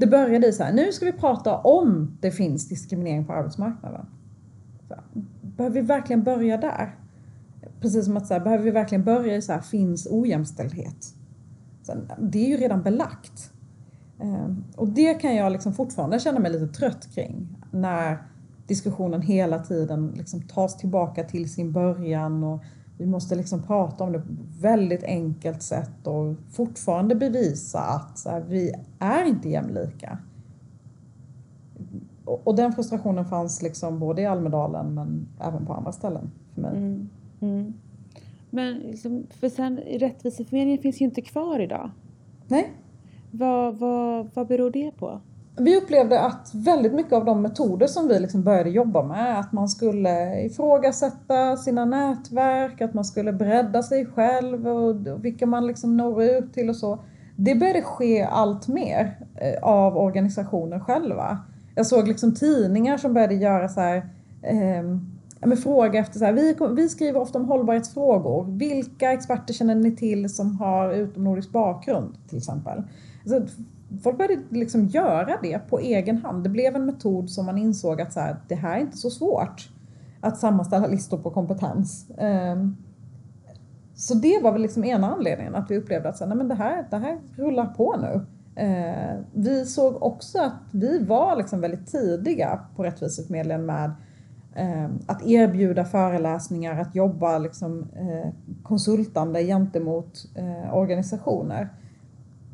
Det 0.00 0.06
började 0.06 0.46
i 0.46 0.52
så 0.52 0.64
här, 0.64 0.72
nu 0.72 0.92
ska 0.92 1.04
vi 1.04 1.12
prata 1.12 1.58
om 1.58 2.18
det 2.20 2.30
finns 2.30 2.68
diskriminering 2.68 3.24
på 3.24 3.32
arbetsmarknaden. 3.32 4.06
Så, 4.88 4.94
behöver 5.42 5.74
vi 5.74 5.86
verkligen 5.86 6.22
börja 6.22 6.56
där? 6.56 6.94
Precis 7.80 8.04
som 8.04 8.16
att 8.16 8.26
så 8.26 8.34
här, 8.34 8.40
behöver 8.40 8.64
vi 8.64 8.70
verkligen 8.70 9.04
börja 9.04 9.36
i 9.36 9.42
så 9.42 9.52
här, 9.52 9.60
finns 9.60 10.06
ojämställdhet? 10.10 11.14
Så, 11.82 11.92
det 12.18 12.44
är 12.44 12.48
ju 12.48 12.56
redan 12.56 12.82
belagt. 12.82 13.52
Ehm, 14.20 14.64
och 14.76 14.88
det 14.88 15.14
kan 15.14 15.36
jag 15.36 15.52
liksom 15.52 15.72
fortfarande 15.72 16.20
känna 16.20 16.40
mig 16.40 16.52
lite 16.52 16.66
trött 16.66 17.14
kring. 17.14 17.48
När 17.70 18.18
diskussionen 18.66 19.22
hela 19.22 19.58
tiden 19.58 20.14
liksom 20.16 20.42
tas 20.42 20.76
tillbaka 20.76 21.24
till 21.24 21.52
sin 21.52 21.72
början 21.72 22.44
och 22.44 22.64
vi 23.00 23.06
måste 23.06 23.34
liksom 23.34 23.62
prata 23.62 24.04
om 24.04 24.12
det 24.12 24.18
på 24.18 24.24
ett 24.24 24.62
väldigt 24.62 25.04
enkelt 25.04 25.62
sätt 25.62 26.06
och 26.06 26.34
fortfarande 26.50 27.14
bevisa 27.14 27.80
att 27.80 28.24
här, 28.26 28.40
vi 28.40 28.74
är 28.98 29.24
inte 29.24 29.48
jämlika. 29.48 30.18
Och, 32.24 32.46
och, 32.46 32.56
den 32.56 32.72
frustrationen 32.72 33.24
fanns 33.24 33.62
liksom 33.62 33.98
både 33.98 34.22
i 34.22 34.26
Almedalen 34.26 34.94
men 34.94 35.28
även 35.40 35.66
på 35.66 35.72
andra 35.72 35.92
ställen 35.92 36.30
för 36.54 36.60
mig. 36.60 36.76
Mm, 36.76 37.08
mm. 37.40 37.74
Men 38.50 38.74
liksom, 38.78 39.26
för 39.30 39.48
sen 39.48 39.76
Rättviseförmedlingen 39.76 40.82
finns 40.82 41.00
ju 41.00 41.04
inte 41.04 41.20
kvar 41.22 41.60
idag. 41.60 41.90
Nej. 42.48 42.72
Vad, 43.30 43.78
vad, 43.78 44.30
vad 44.34 44.46
beror 44.46 44.70
det 44.70 44.90
på? 44.98 45.20
Vi 45.60 45.76
upplevde 45.76 46.20
att 46.20 46.50
väldigt 46.54 46.92
mycket 46.92 47.12
av 47.12 47.24
de 47.24 47.42
metoder 47.42 47.86
som 47.86 48.08
vi 48.08 48.18
liksom 48.20 48.42
började 48.42 48.70
jobba 48.70 49.02
med, 49.02 49.40
att 49.40 49.52
man 49.52 49.68
skulle 49.68 50.44
ifrågasätta 50.44 51.56
sina 51.56 51.84
nätverk, 51.84 52.80
att 52.80 52.94
man 52.94 53.04
skulle 53.04 53.32
bredda 53.32 53.82
sig 53.82 54.06
själv 54.06 54.68
och 54.68 55.24
vilka 55.24 55.46
man 55.46 55.66
liksom 55.66 55.96
når 55.96 56.22
ut 56.22 56.54
till 56.54 56.68
och 56.68 56.76
så. 56.76 56.98
Det 57.36 57.54
började 57.54 57.82
ske 57.82 58.22
allt 58.22 58.68
mer 58.68 59.18
eh, 59.36 59.62
av 59.62 59.96
organisationer 59.96 60.80
själva. 60.80 61.38
Jag 61.74 61.86
såg 61.86 62.08
liksom 62.08 62.34
tidningar 62.34 62.96
som 62.96 63.14
började 63.14 63.34
göra 63.34 63.68
så 63.68 63.80
här, 63.80 63.96
eh, 64.42 64.82
med 65.46 65.58
fråga 65.58 66.00
efter 66.00 66.18
så 66.18 66.24
här, 66.24 66.32
vi, 66.32 66.56
vi 66.76 66.88
skriver 66.88 67.20
ofta 67.20 67.38
om 67.38 67.44
hållbarhetsfrågor. 67.44 68.46
Vilka 68.58 69.12
experter 69.12 69.54
känner 69.54 69.74
ni 69.74 69.96
till 69.96 70.34
som 70.34 70.58
har 70.58 70.92
utomnordisk 70.92 71.50
bakgrund 71.50 72.14
till 72.28 72.38
exempel? 72.38 72.82
Så 73.26 73.42
folk 74.02 74.18
började 74.18 74.42
liksom 74.50 74.86
göra 74.86 75.38
det 75.42 75.58
på 75.58 75.78
egen 75.78 76.18
hand. 76.18 76.44
Det 76.44 76.48
blev 76.48 76.76
en 76.76 76.86
metod 76.86 77.30
som 77.30 77.46
man 77.46 77.58
insåg 77.58 78.00
att 78.00 78.12
så 78.12 78.20
här, 78.20 78.36
det 78.48 78.54
här 78.54 78.76
är 78.76 78.80
inte 78.80 78.96
så 78.96 79.10
svårt 79.10 79.70
att 80.20 80.38
sammanställa 80.38 80.86
listor 80.86 81.18
på 81.18 81.30
kompetens. 81.30 82.10
Ehm, 82.18 82.76
så 83.94 84.14
det 84.14 84.40
var 84.42 84.52
väl 84.52 84.62
liksom 84.62 84.84
ena 84.84 85.14
anledningen 85.14 85.54
att 85.54 85.70
vi 85.70 85.78
upplevde 85.78 86.08
att 86.08 86.16
så, 86.16 86.26
nej, 86.26 86.36
men 86.36 86.48
det, 86.48 86.54
här, 86.54 86.86
det 86.90 86.96
här 86.96 87.18
rullar 87.36 87.66
på 87.66 87.96
nu. 87.96 88.26
Ehm, 88.56 89.24
vi 89.32 89.66
såg 89.66 90.02
också 90.02 90.38
att 90.38 90.62
vi 90.72 91.04
var 91.04 91.36
liksom 91.36 91.60
väldigt 91.60 91.86
tidiga 91.86 92.60
på 92.76 92.84
Rättviseförmedlingen 92.84 93.66
med 93.66 93.92
ehm, 94.54 94.98
att 95.06 95.26
erbjuda 95.26 95.84
föreläsningar, 95.84 96.80
att 96.80 96.94
jobba 96.94 97.38
liksom, 97.38 97.88
eh, 97.96 98.30
konsultande 98.62 99.42
gentemot 99.42 100.26
eh, 100.34 100.74
organisationer. 100.74 101.68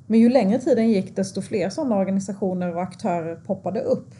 Men 0.07 0.21
ju 0.21 0.29
längre 0.29 0.59
tiden 0.59 0.89
gick 0.89 1.17
desto 1.17 1.43
fler 1.43 1.71
sådana 1.71 1.97
organisationer 1.97 2.75
och 2.75 2.83
aktörer 2.83 3.37
poppade 3.37 3.81
upp. 3.81 4.15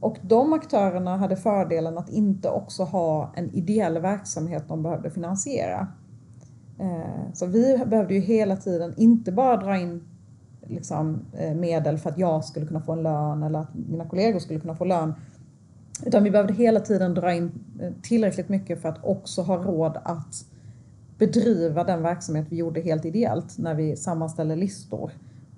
Och 0.00 0.16
de 0.22 0.52
aktörerna 0.52 1.16
hade 1.16 1.36
fördelen 1.36 1.98
att 1.98 2.08
inte 2.08 2.48
också 2.48 2.84
ha 2.84 3.32
en 3.36 3.54
ideell 3.54 3.98
verksamhet 3.98 4.64
de 4.68 4.82
behövde 4.82 5.10
finansiera. 5.10 5.88
Eh, 6.78 7.32
så 7.32 7.46
vi 7.46 7.84
behövde 7.86 8.14
ju 8.14 8.20
hela 8.20 8.56
tiden 8.56 8.94
inte 8.96 9.32
bara 9.32 9.56
dra 9.56 9.76
in 9.76 10.02
liksom, 10.62 11.20
eh, 11.32 11.54
medel 11.54 11.98
för 11.98 12.10
att 12.10 12.18
jag 12.18 12.44
skulle 12.44 12.66
kunna 12.66 12.80
få 12.80 12.92
en 12.92 13.02
lön 13.02 13.42
eller 13.42 13.58
att 13.58 13.74
mina 13.74 14.04
kollegor 14.04 14.38
skulle 14.38 14.60
kunna 14.60 14.74
få 14.74 14.84
lön. 14.84 15.14
Utan 16.06 16.24
vi 16.24 16.30
behövde 16.30 16.52
hela 16.54 16.80
tiden 16.80 17.14
dra 17.14 17.34
in 17.34 17.52
eh, 17.80 17.92
tillräckligt 18.02 18.48
mycket 18.48 18.82
för 18.82 18.88
att 18.88 19.04
också 19.04 19.42
ha 19.42 19.56
råd 19.56 19.98
att 20.02 20.44
bedriva 21.20 21.84
den 21.84 22.02
verksamhet 22.02 22.46
vi 22.48 22.56
gjorde 22.56 22.80
helt 22.80 23.04
ideellt 23.04 23.58
när 23.58 23.74
vi 23.74 23.96
sammanställer 23.96 24.56
listor 24.56 25.10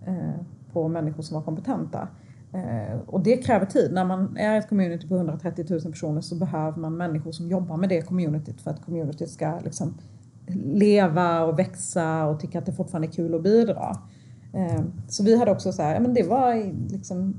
eh, 0.07 0.43
på 0.73 0.89
människor 0.89 1.23
som 1.23 1.35
var 1.35 1.43
kompetenta. 1.43 2.09
Eh, 2.53 2.99
och 3.07 3.23
det 3.23 3.37
kräver 3.37 3.67
tid. 3.67 3.93
När 3.93 4.05
man 4.05 4.37
är 4.37 4.59
ett 4.59 4.69
community 4.69 5.09
på 5.09 5.17
130 5.17 5.67
000 5.71 5.81
personer 5.81 6.21
så 6.21 6.35
behöver 6.35 6.79
man 6.79 6.97
människor 6.97 7.33
som 7.33 7.49
jobbar 7.49 7.77
med 7.77 7.89
det 7.89 8.03
communityt 8.03 8.61
för 8.61 8.71
att 8.71 8.85
communityt 8.85 9.31
ska 9.31 9.61
liksom 9.65 9.95
leva 10.65 11.45
och 11.45 11.59
växa 11.59 12.27
och 12.27 12.41
tycka 12.41 12.59
att 12.59 12.67
det 12.67 12.73
fortfarande 12.73 13.09
är 13.09 13.13
kul 13.13 13.35
att 13.35 13.43
bidra. 13.43 13.97
Eh, 14.55 14.83
så 15.09 15.25
vi 15.25 15.39
hade 15.39 15.51
också 15.51 15.73
så 15.73 15.83
här, 15.83 16.01
men 16.01 16.15
det 16.15 16.23
var 16.23 16.73
liksom 16.93 17.35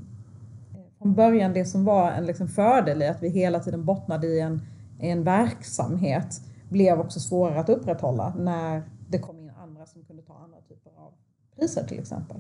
från 0.98 1.14
början 1.14 1.54
det 1.54 1.66
som 1.66 1.86
var 1.86 2.12
en 2.12 2.26
liksom 2.26 2.48
fördel 2.48 3.02
i 3.02 3.08
att 3.08 3.24
vi 3.24 3.30
hela 3.30 3.60
tiden 3.60 3.86
bottnade 3.86 4.28
i 4.28 4.40
en, 4.40 4.62
i 5.00 5.10
en 5.10 5.24
verksamhet 5.24 6.42
blev 6.74 7.00
också 7.00 7.20
svårare 7.20 7.60
att 7.60 7.70
upprätthålla 7.70 8.34
när 8.38 8.84
det 9.10 9.20
kom 9.20 9.40
in 9.40 9.52
andra 9.64 9.86
som 9.86 10.04
kunde 10.04 10.24
ta 10.24 10.34
andra 10.34 10.58
typer 10.62 10.92
av 10.98 11.14
priser 11.56 11.84
till 11.84 12.00
exempel. 12.00 12.38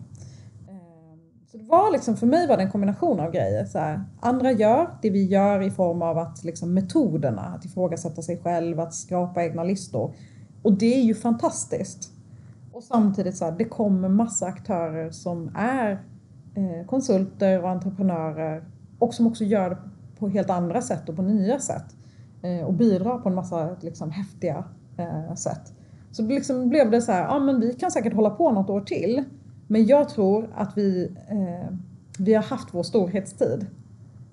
Ehm, 0.70 1.20
så 1.52 1.58
det 1.58 1.64
var 1.64 1.92
liksom, 1.92 2.18
för 2.18 2.28
mig 2.28 2.48
var 2.48 2.58
det 2.58 2.64
en 2.64 2.72
kombination 2.72 3.20
av 3.20 3.32
grejer. 3.32 3.66
Så 3.66 3.80
här, 3.80 4.04
andra 4.20 4.52
gör 4.52 4.98
det 5.02 5.10
vi 5.10 5.26
gör 5.26 5.62
i 5.62 5.72
form 5.72 6.02
av 6.02 6.18
att 6.18 6.44
liksom 6.44 6.74
metoderna, 6.74 7.42
att 7.42 7.66
ifrågasätta 7.66 8.22
sig 8.22 8.42
själv, 8.42 8.80
att 8.80 8.94
skapa 8.94 9.44
egna 9.44 9.64
listor. 9.64 10.14
Och 10.64 10.74
det 10.74 10.96
är 10.96 11.02
ju 11.02 11.16
fantastiskt. 11.16 12.12
Och 12.72 12.84
samtidigt 12.84 13.38
så 13.38 13.46
här, 13.46 13.52
det 13.52 13.66
kommer 13.66 14.10
massa 14.10 14.46
aktörer 14.46 15.12
som 15.12 15.52
är 15.56 15.92
eh, 16.56 16.88
konsulter 16.88 17.64
och 17.64 17.70
entreprenörer 17.70 18.66
och 19.00 19.14
som 19.14 19.28
också 19.28 19.44
gör 19.44 19.70
det 19.70 19.78
på 20.20 20.30
helt 20.30 20.50
andra 20.50 20.82
sätt 20.82 21.10
och 21.10 21.16
på 21.16 21.22
nya 21.22 21.60
sätt. 21.60 21.96
Eh, 22.44 22.66
och 22.66 22.74
bidra 22.74 23.18
på 23.18 23.30
en 23.30 23.36
massa 23.36 23.76
liksom, 23.82 24.12
häftiga 24.12 24.64
eh, 24.98 25.34
sätt. 25.36 25.74
Så 26.12 26.22
det 26.22 26.34
liksom 26.34 26.70
blev 26.70 26.92
det 26.92 27.02
så 27.02 27.12
här, 27.12 27.24
ja 27.24 27.40
men 27.40 27.60
vi 27.60 27.74
kan 27.74 27.92
säkert 27.92 28.14
hålla 28.14 28.30
på 28.30 28.52
något 28.52 28.70
år 28.70 28.82
till. 28.82 29.24
Men 29.68 29.86
jag 29.86 30.10
tror 30.10 30.50
att 30.56 30.78
vi, 30.78 31.16
eh, 31.30 31.76
vi 32.20 32.34
har 32.34 32.44
haft 32.44 32.74
vår 32.74 32.84
storhetstid. 32.84 33.68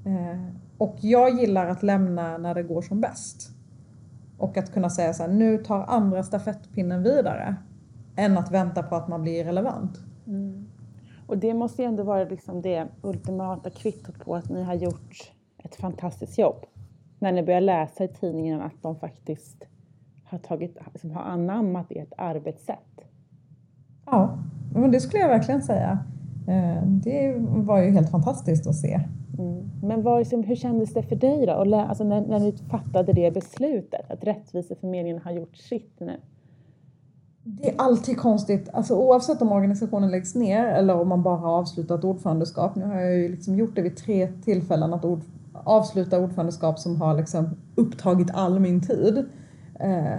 Eh, 0.04 0.54
och 0.78 0.96
jag 1.00 1.40
gillar 1.40 1.66
att 1.66 1.82
lämna 1.82 2.38
när 2.38 2.54
det 2.54 2.62
går 2.62 2.82
som 2.82 3.00
bäst. 3.00 3.50
Och 4.38 4.56
att 4.56 4.72
kunna 4.72 4.90
säga 4.90 5.14
så 5.14 5.22
här, 5.22 5.30
nu 5.30 5.58
tar 5.58 5.84
andra 5.84 6.22
stafettpinnen 6.22 7.02
vidare. 7.02 7.56
Än 8.16 8.38
att 8.38 8.50
vänta 8.50 8.82
på 8.82 8.96
att 8.96 9.08
man 9.08 9.22
blir 9.22 9.44
relevant. 9.44 9.98
Mm. 10.26 10.66
Och 11.26 11.38
det 11.38 11.54
måste 11.54 11.82
ju 11.82 11.88
ändå 11.88 12.02
vara 12.02 12.24
liksom 12.24 12.62
det 12.62 12.88
ultimata 13.02 13.70
kvittot 13.70 14.24
på 14.24 14.36
att 14.36 14.48
ni 14.48 14.62
har 14.62 14.74
gjort 14.74 15.32
ett 15.58 15.74
fantastiskt 15.74 16.38
jobb 16.38 16.66
när 17.20 17.32
ni 17.32 17.42
börjar 17.42 17.60
läsa 17.60 18.04
i 18.04 18.08
tidningen 18.08 18.60
att 18.60 18.82
de 18.82 18.96
faktiskt 18.96 19.64
har, 20.24 20.38
tagit, 20.38 20.78
liksom 20.92 21.10
har 21.10 21.22
anammat 21.22 21.86
ert 21.90 22.12
arbetssätt? 22.16 23.00
Ja, 24.06 24.38
men 24.74 24.90
det 24.90 25.00
skulle 25.00 25.22
jag 25.22 25.28
verkligen 25.28 25.62
säga. 25.62 25.98
Eh, 26.48 26.82
det 26.86 27.34
var 27.38 27.82
ju 27.82 27.90
helt 27.90 28.10
fantastiskt 28.10 28.66
att 28.66 28.76
se. 28.76 29.00
Mm. 29.38 29.70
Men 29.82 30.02
var, 30.02 30.18
liksom, 30.18 30.42
hur 30.42 30.56
kändes 30.56 30.94
det 30.94 31.02
för 31.02 31.16
dig 31.16 31.46
då? 31.46 31.52
Och 31.52 31.80
alltså 31.80 32.04
när, 32.04 32.20
när 32.20 32.38
ni 32.38 32.52
fattade 32.52 33.12
det 33.12 33.34
beslutet, 33.34 34.10
att 34.10 34.24
Rättviseförmedlingen 34.24 35.22
har 35.24 35.32
gjort 35.32 35.56
sitt 35.56 36.00
nu? 36.00 36.20
Det 37.42 37.68
är 37.68 37.74
alltid 37.78 38.18
konstigt, 38.18 38.68
alltså, 38.72 38.94
oavsett 38.94 39.42
om 39.42 39.52
organisationen 39.52 40.10
läggs 40.10 40.34
ner 40.34 40.66
eller 40.66 41.00
om 41.00 41.08
man 41.08 41.22
bara 41.22 41.36
har 41.36 41.58
avslutat 41.58 42.04
ordförandeskap. 42.04 42.76
Nu 42.76 42.84
har 42.84 43.00
jag 43.00 43.16
ju 43.16 43.28
liksom 43.28 43.56
gjort 43.56 43.76
det 43.76 43.82
vid 43.82 43.96
tre 43.96 44.28
tillfällen 44.44 44.94
att 44.94 45.04
ord, 45.04 45.20
avsluta 45.52 46.20
ordförandeskap 46.20 46.78
som 46.78 47.00
har 47.00 47.16
liksom 47.16 47.48
upptagit 47.74 48.30
all 48.34 48.60
min 48.60 48.80
tid. 48.80 49.24
Eh, 49.80 50.18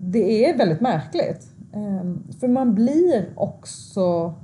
det 0.00 0.44
är 0.44 0.58
väldigt 0.58 0.80
märkligt. 0.80 1.52
Ehm, 1.72 2.22
för 2.40 2.48
man 2.48 2.74
blir 2.74 3.32
också 3.36 4.34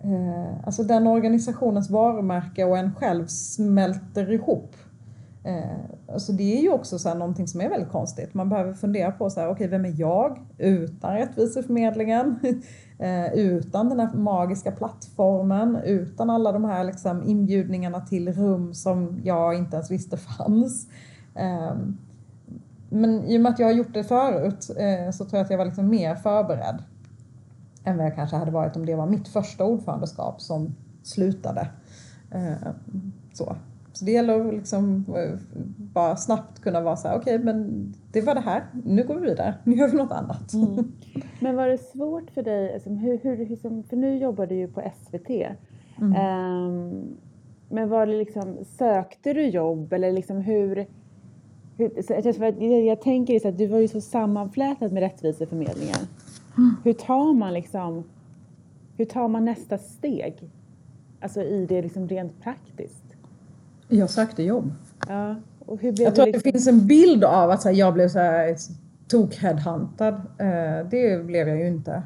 eh, 0.00 0.64
Alltså 0.64 0.82
den 0.82 1.06
organisationens 1.06 1.90
varumärke 1.90 2.64
och 2.64 2.78
en 2.78 2.94
själv 2.94 3.26
smälter 3.26 4.32
ihop. 4.32 4.76
Eh, 5.44 5.97
Alltså 6.12 6.32
det 6.32 6.58
är 6.58 6.62
ju 6.62 6.72
också 6.72 6.98
så 6.98 7.08
här 7.08 7.16
någonting 7.16 7.48
som 7.48 7.60
är 7.60 7.68
väldigt 7.68 7.92
konstigt. 7.92 8.34
Man 8.34 8.48
behöver 8.48 8.74
fundera 8.74 9.12
på 9.12 9.30
så 9.30 9.40
här, 9.40 9.50
okay, 9.50 9.68
vem 9.68 9.84
är 9.84 9.94
jag 10.00 10.38
utan 10.58 11.14
Rättviseförmedlingen? 11.14 12.38
Eh, 13.00 13.32
utan 13.34 13.88
den 13.88 14.00
här 14.00 14.14
magiska 14.14 14.72
plattformen, 14.72 15.76
utan 15.76 16.30
alla 16.30 16.52
de 16.52 16.64
här 16.64 16.84
liksom 16.84 17.22
inbjudningarna 17.22 18.00
till 18.00 18.32
rum 18.32 18.74
som 18.74 19.20
jag 19.24 19.54
inte 19.54 19.76
ens 19.76 19.90
visste 19.90 20.16
fanns. 20.16 20.86
Ehm, 21.34 21.98
men 22.88 23.24
i 23.24 23.36
och 23.36 23.40
med 23.40 23.52
att 23.52 23.58
jag 23.58 23.66
har 23.66 23.72
gjort 23.72 23.94
det 23.94 24.04
förut 24.04 24.70
eh, 24.76 25.10
så 25.12 25.24
tror 25.24 25.38
jag 25.38 25.44
att 25.44 25.50
jag 25.50 25.58
var 25.58 25.64
liksom 25.64 25.88
mer 25.88 26.14
förberedd 26.14 26.82
än 27.84 27.96
vad 27.96 28.06
jag 28.06 28.14
kanske 28.14 28.36
hade 28.36 28.50
varit 28.50 28.76
om 28.76 28.86
det 28.86 28.94
var 28.94 29.06
mitt 29.06 29.28
första 29.28 29.64
ordförandeskap 29.64 30.40
som 30.40 30.74
slutade. 31.02 31.68
Ehm, 32.30 33.12
så 33.32 33.56
så 33.98 34.04
det 34.04 34.12
gäller 34.12 34.48
att 34.48 34.54
liksom 34.54 35.04
eh, 35.16 35.38
bara 35.76 36.16
snabbt 36.16 36.60
kunna 36.60 36.80
vara 36.80 36.96
så 36.96 37.08
här, 37.08 37.18
okej 37.18 37.34
okay, 37.34 37.44
men 37.44 37.88
det 38.12 38.20
var 38.20 38.34
det 38.34 38.40
här, 38.40 38.64
nu 38.84 39.04
går 39.04 39.14
vi 39.14 39.28
vidare, 39.28 39.54
nu 39.64 39.76
gör 39.76 39.88
vi 39.88 39.96
något 39.96 40.12
annat. 40.12 40.52
Mm. 40.52 40.92
Men 41.40 41.56
var 41.56 41.68
det 41.68 41.78
svårt 41.78 42.30
för 42.30 42.42
dig, 42.42 42.74
alltså, 42.74 42.90
hur, 42.90 43.18
hur, 43.18 43.36
liksom, 43.36 43.82
för 43.82 43.96
nu 43.96 44.18
jobbar 44.18 44.46
du 44.46 44.54
ju 44.54 44.68
på 44.68 44.92
SVT. 44.96 45.30
Mm. 46.00 46.66
Um, 46.66 47.16
men 47.68 47.88
var 47.88 48.06
det 48.06 48.18
liksom, 48.18 48.56
sökte 48.78 49.32
du 49.32 49.48
jobb 49.48 49.92
eller 49.92 50.12
liksom 50.12 50.36
hur, 50.36 50.86
jag, 52.86 53.00
tänker 53.00 53.48
att 53.48 53.58
du 53.58 53.66
var 53.66 53.78
ju 53.78 53.88
så 53.88 54.00
sammanflätad 54.00 54.92
med 54.92 55.00
rättviseförmedlingen. 55.00 56.06
Mm. 56.56 56.76
Hur 56.84 56.92
tar 56.92 57.32
man 57.32 57.54
liksom, 57.54 58.04
hur 58.96 59.04
tar 59.04 59.28
man 59.28 59.44
nästa 59.44 59.78
steg? 59.78 60.50
Alltså 61.20 61.42
i 61.42 61.66
det 61.66 61.82
liksom 61.82 62.08
rent 62.08 62.40
praktiskt. 62.40 63.07
Jag 63.88 64.10
sökte 64.10 64.42
jobb. 64.42 64.72
Ja. 65.08 65.36
Och 65.58 65.80
hur 65.80 65.92
blev 65.92 66.04
jag 66.06 66.14
tror 66.14 66.26
liksom... 66.26 66.38
att 66.38 66.44
det 66.44 66.52
finns 66.52 66.66
en 66.66 66.86
bild 66.86 67.24
av 67.24 67.50
att 67.50 67.64
här, 67.64 67.72
jag 67.72 67.94
blev 67.94 68.08
så 68.08 68.18
här 68.18 68.56
tok-headhuntad. 69.08 70.14
Eh, 70.38 70.88
det 70.90 71.26
blev 71.26 71.48
jag 71.48 71.58
ju 71.58 71.68
inte. 71.68 72.02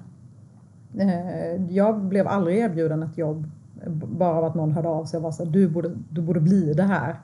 Eh, 0.99 1.64
jag 1.70 2.01
blev 2.01 2.28
aldrig 2.28 2.59
erbjuden 2.59 3.03
ett 3.03 3.18
jobb 3.18 3.51
bara 3.91 4.39
av 4.39 4.45
att 4.45 4.55
någon 4.55 4.72
hörde 4.72 4.89
av 4.89 5.05
sig 5.05 5.16
och 5.16 5.22
var 5.22 5.33
så 5.33 5.45
här, 5.45 5.53
du 5.53 5.68
borde, 5.68 5.91
du 6.11 6.22
borde 6.22 6.41
bli 6.41 6.74
det 6.74 6.83
här. 6.83 7.20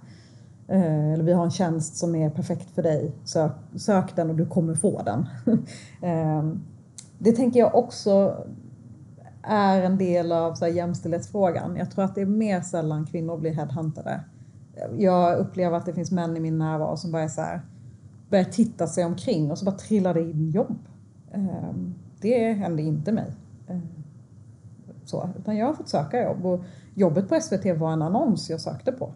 Eh, 0.69 1.13
eller 1.13 1.25
vi 1.25 1.33
har 1.33 1.45
en 1.45 1.51
tjänst 1.51 1.97
som 1.97 2.15
är 2.15 2.31
perfekt 2.31 2.71
för 2.71 2.83
dig. 2.83 3.13
Sök, 3.25 3.53
sök 3.77 4.17
den 4.17 4.31
och 4.31 4.37
du 4.37 4.47
kommer 4.47 4.75
få 4.75 5.03
den. 5.03 5.27
Eh, 6.03 6.43
det 7.19 7.33
tänker 7.33 7.61
jag 7.61 7.75
också 7.75 8.37
är 9.43 9.83
en 9.83 9.99
del 9.99 10.33
av 10.33 10.55
så 10.55 10.65
här, 10.65 10.73
jämställdhetsfrågan. 10.73 11.77
Jag 11.77 11.91
tror 11.91 12.05
att 12.05 12.15
det 12.15 12.21
är 12.21 12.27
mer 12.27 12.61
sällan 12.61 13.07
kvinnor 13.07 13.39
blir 13.39 13.53
headhuntade. 13.53 14.21
Jag 14.99 15.39
upplever 15.39 15.77
att 15.77 15.87
det 15.87 15.93
finns 15.93 16.11
män 16.11 16.37
i 16.37 16.41
min 16.41 16.59
närvaro 16.59 16.97
som 16.97 17.13
bara 17.13 17.29
så 17.29 17.41
här, 17.41 17.61
börjar 18.31 18.45
titta 18.45 18.87
sig 18.87 19.05
omkring 19.05 19.51
och 19.51 19.59
så 19.59 19.65
bara 19.65 19.77
trillar 19.77 20.15
det 20.15 20.21
in 20.21 20.51
jobb. 20.51 20.79
Eh, 21.33 21.73
det 22.21 22.53
hände 22.53 22.83
inte 22.83 23.13
mig. 23.13 23.33
Så, 25.05 25.29
utan 25.39 25.57
jag 25.57 25.67
har 25.67 25.75
fått 25.75 25.89
söka 25.89 26.23
jobb 26.23 26.47
och 26.47 26.65
jobbet 26.95 27.29
på 27.29 27.41
SVT 27.41 27.79
var 27.79 27.93
en 27.93 28.03
annons 28.03 28.51
jag 28.51 28.61
sökte 28.61 28.93
på. 28.93 29.15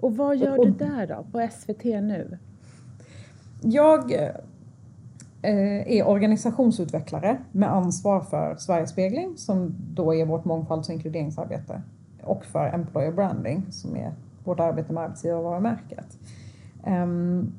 Och 0.00 0.16
vad 0.16 0.36
gör 0.36 0.52
och, 0.52 0.58
och, 0.58 0.66
du 0.66 0.72
där 0.72 1.06
då, 1.06 1.24
på 1.32 1.48
SVT 1.52 1.84
nu? 1.84 2.38
Jag 3.62 4.12
eh, 5.42 5.98
är 5.98 6.08
organisationsutvecklare 6.08 7.38
med 7.52 7.72
ansvar 7.72 8.20
för 8.20 8.56
Sverigespegling 8.56 9.36
som 9.36 9.74
då 9.94 10.14
är 10.14 10.24
vårt 10.24 10.44
mångfalds 10.44 10.88
och 10.88 10.94
inkluderingsarbete 10.94 11.82
och 12.22 12.44
för 12.44 12.74
Employer 12.74 13.12
Branding 13.12 13.66
som 13.70 13.96
är 13.96 14.12
vårt 14.44 14.60
arbete 14.60 14.92
med 14.92 15.02
arbetsgivarvarumärket. 15.02 16.18
Um, 16.86 17.52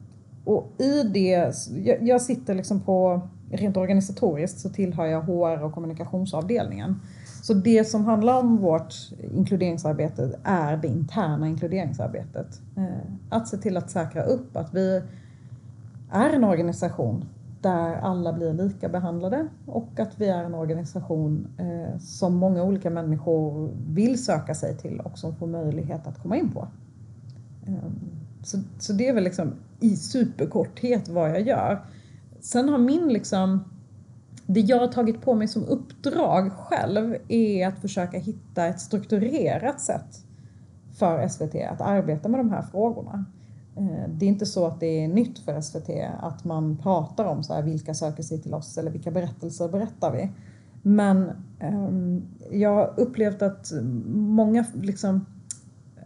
och 0.46 0.72
i 0.78 1.04
det, 1.04 1.54
jag, 1.84 2.08
jag 2.08 2.22
sitter 2.22 2.56
liksom 2.56 2.80
på 2.80 3.22
rent 3.52 3.78
organisatoriskt 3.78 4.60
så 4.60 4.70
tillhör 4.70 5.06
jag 5.06 5.22
HR 5.22 5.64
och 5.64 5.74
kommunikationsavdelningen. 5.74 7.02
Så 7.42 7.54
det 7.54 7.86
som 7.86 8.06
handlar 8.06 8.40
om 8.40 8.58
vårt 8.58 8.94
inkluderingsarbete 9.34 10.40
är 10.44 10.78
det 10.78 10.88
interna 10.88 11.48
inkluderingsarbetet. 11.48 12.62
Ehm, 12.78 13.20
att 13.30 13.48
se 13.48 13.58
till 13.58 13.78
att 13.78 13.92
säkra 13.92 14.24
upp 14.24 14.58
att 14.58 14.74
vi 14.74 15.02
är 16.12 16.30
en 16.30 16.44
organisation 16.44 17.26
där 17.62 17.96
alla 17.96 18.34
blir 18.34 18.54
lika 18.54 18.90
behandlade 18.90 19.48
och 19.66 20.00
att 20.00 20.22
vi 20.22 20.28
är 20.28 20.44
en 20.44 20.54
organisation 20.54 21.48
eh, 21.58 22.00
som 22.00 22.36
många 22.36 22.64
olika 22.64 22.90
människor 22.90 23.72
vill 23.88 24.24
söka 24.24 24.56
sig 24.56 24.78
till 24.78 25.00
och 25.00 25.18
som 25.18 25.36
får 25.36 25.48
möjlighet 25.48 26.08
att 26.08 26.22
komma 26.22 26.38
in 26.38 26.52
på. 26.52 26.68
Ehm, 27.68 28.00
så, 28.44 28.58
så 28.80 28.94
det 28.94 29.08
är 29.08 29.14
väl 29.14 29.24
liksom 29.24 29.54
i 29.80 29.96
superkorthet 29.96 31.10
vad 31.10 31.30
jag 31.30 31.42
gör. 31.42 31.86
Sen 32.40 32.70
har 32.70 32.78
min 32.78 33.08
liksom, 33.08 33.64
det 34.46 34.60
jag 34.60 34.80
har 34.80 34.88
tagit 34.88 35.22
på 35.22 35.34
mig 35.34 35.48
som 35.48 35.64
uppdrag 35.64 36.52
själv 36.52 37.16
är 37.28 37.68
att 37.68 37.80
försöka 37.80 38.18
hitta 38.18 38.66
ett 38.66 38.80
strukturerat 38.80 39.82
sätt 39.82 40.26
för 40.94 41.28
SVT 41.28 41.56
att 41.72 41.82
arbeta 41.82 42.30
med 42.30 42.40
de 42.40 42.50
här 42.50 42.62
frågorna. 42.62 43.26
Eh, 43.76 44.10
det 44.10 44.26
är 44.26 44.30
inte 44.30 44.46
så 44.46 44.68
att 44.68 44.80
det 44.80 45.04
är 45.04 45.08
nytt 45.08 45.40
för 45.40 45.62
SVT 45.62 45.90
att 46.20 46.46
man 46.46 46.78
pratar 46.78 47.26
om 47.26 47.44
så 47.44 47.54
här, 47.54 47.64
vilka 47.64 47.94
söker 47.94 48.24
sig 48.24 48.42
till 48.42 48.54
oss 48.54 48.78
eller 48.78 48.92
vilka 48.92 49.12
berättelser 49.12 49.70
berättar 49.70 50.12
vi. 50.12 50.32
Men 50.82 51.30
eh, 51.60 51.90
jag 52.60 52.76
har 52.76 52.94
upplevt 52.98 53.42
att 53.42 53.72
många, 54.14 54.66
liksom, 54.74 55.26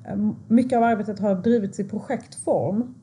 eh, 0.06 0.32
mycket 0.48 0.78
av 0.78 0.84
arbetet 0.84 1.20
har 1.20 1.36
drivits 1.36 1.80
i 1.80 1.84
projektform 1.84 2.96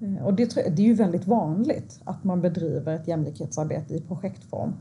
eh, 0.00 0.24
och 0.26 0.34
det, 0.34 0.54
det 0.54 0.82
är 0.82 0.86
ju 0.86 0.94
väldigt 0.94 1.26
vanligt 1.26 2.00
att 2.04 2.24
man 2.24 2.40
bedriver 2.40 2.94
ett 2.94 3.08
jämlikhetsarbete 3.08 3.94
i 3.94 4.00
projektform. 4.00 4.72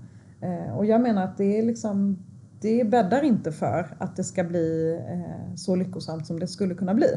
Eh, 0.42 0.78
och 0.78 0.86
jag 0.86 1.02
menar 1.02 1.24
att 1.24 1.38
det 1.38 1.60
är 1.60 1.64
liksom 1.64 2.18
det 2.62 2.90
bäddar 2.90 3.24
inte 3.24 3.52
för 3.52 3.96
att 3.98 4.16
det 4.16 4.24
ska 4.24 4.44
bli 4.44 5.00
eh, 5.10 5.56
så 5.56 5.76
lyckosamt 5.76 6.28
som 6.28 6.40
det 6.40 6.48
skulle 6.48 6.76
kunna 6.76 6.94
bli. 6.94 7.08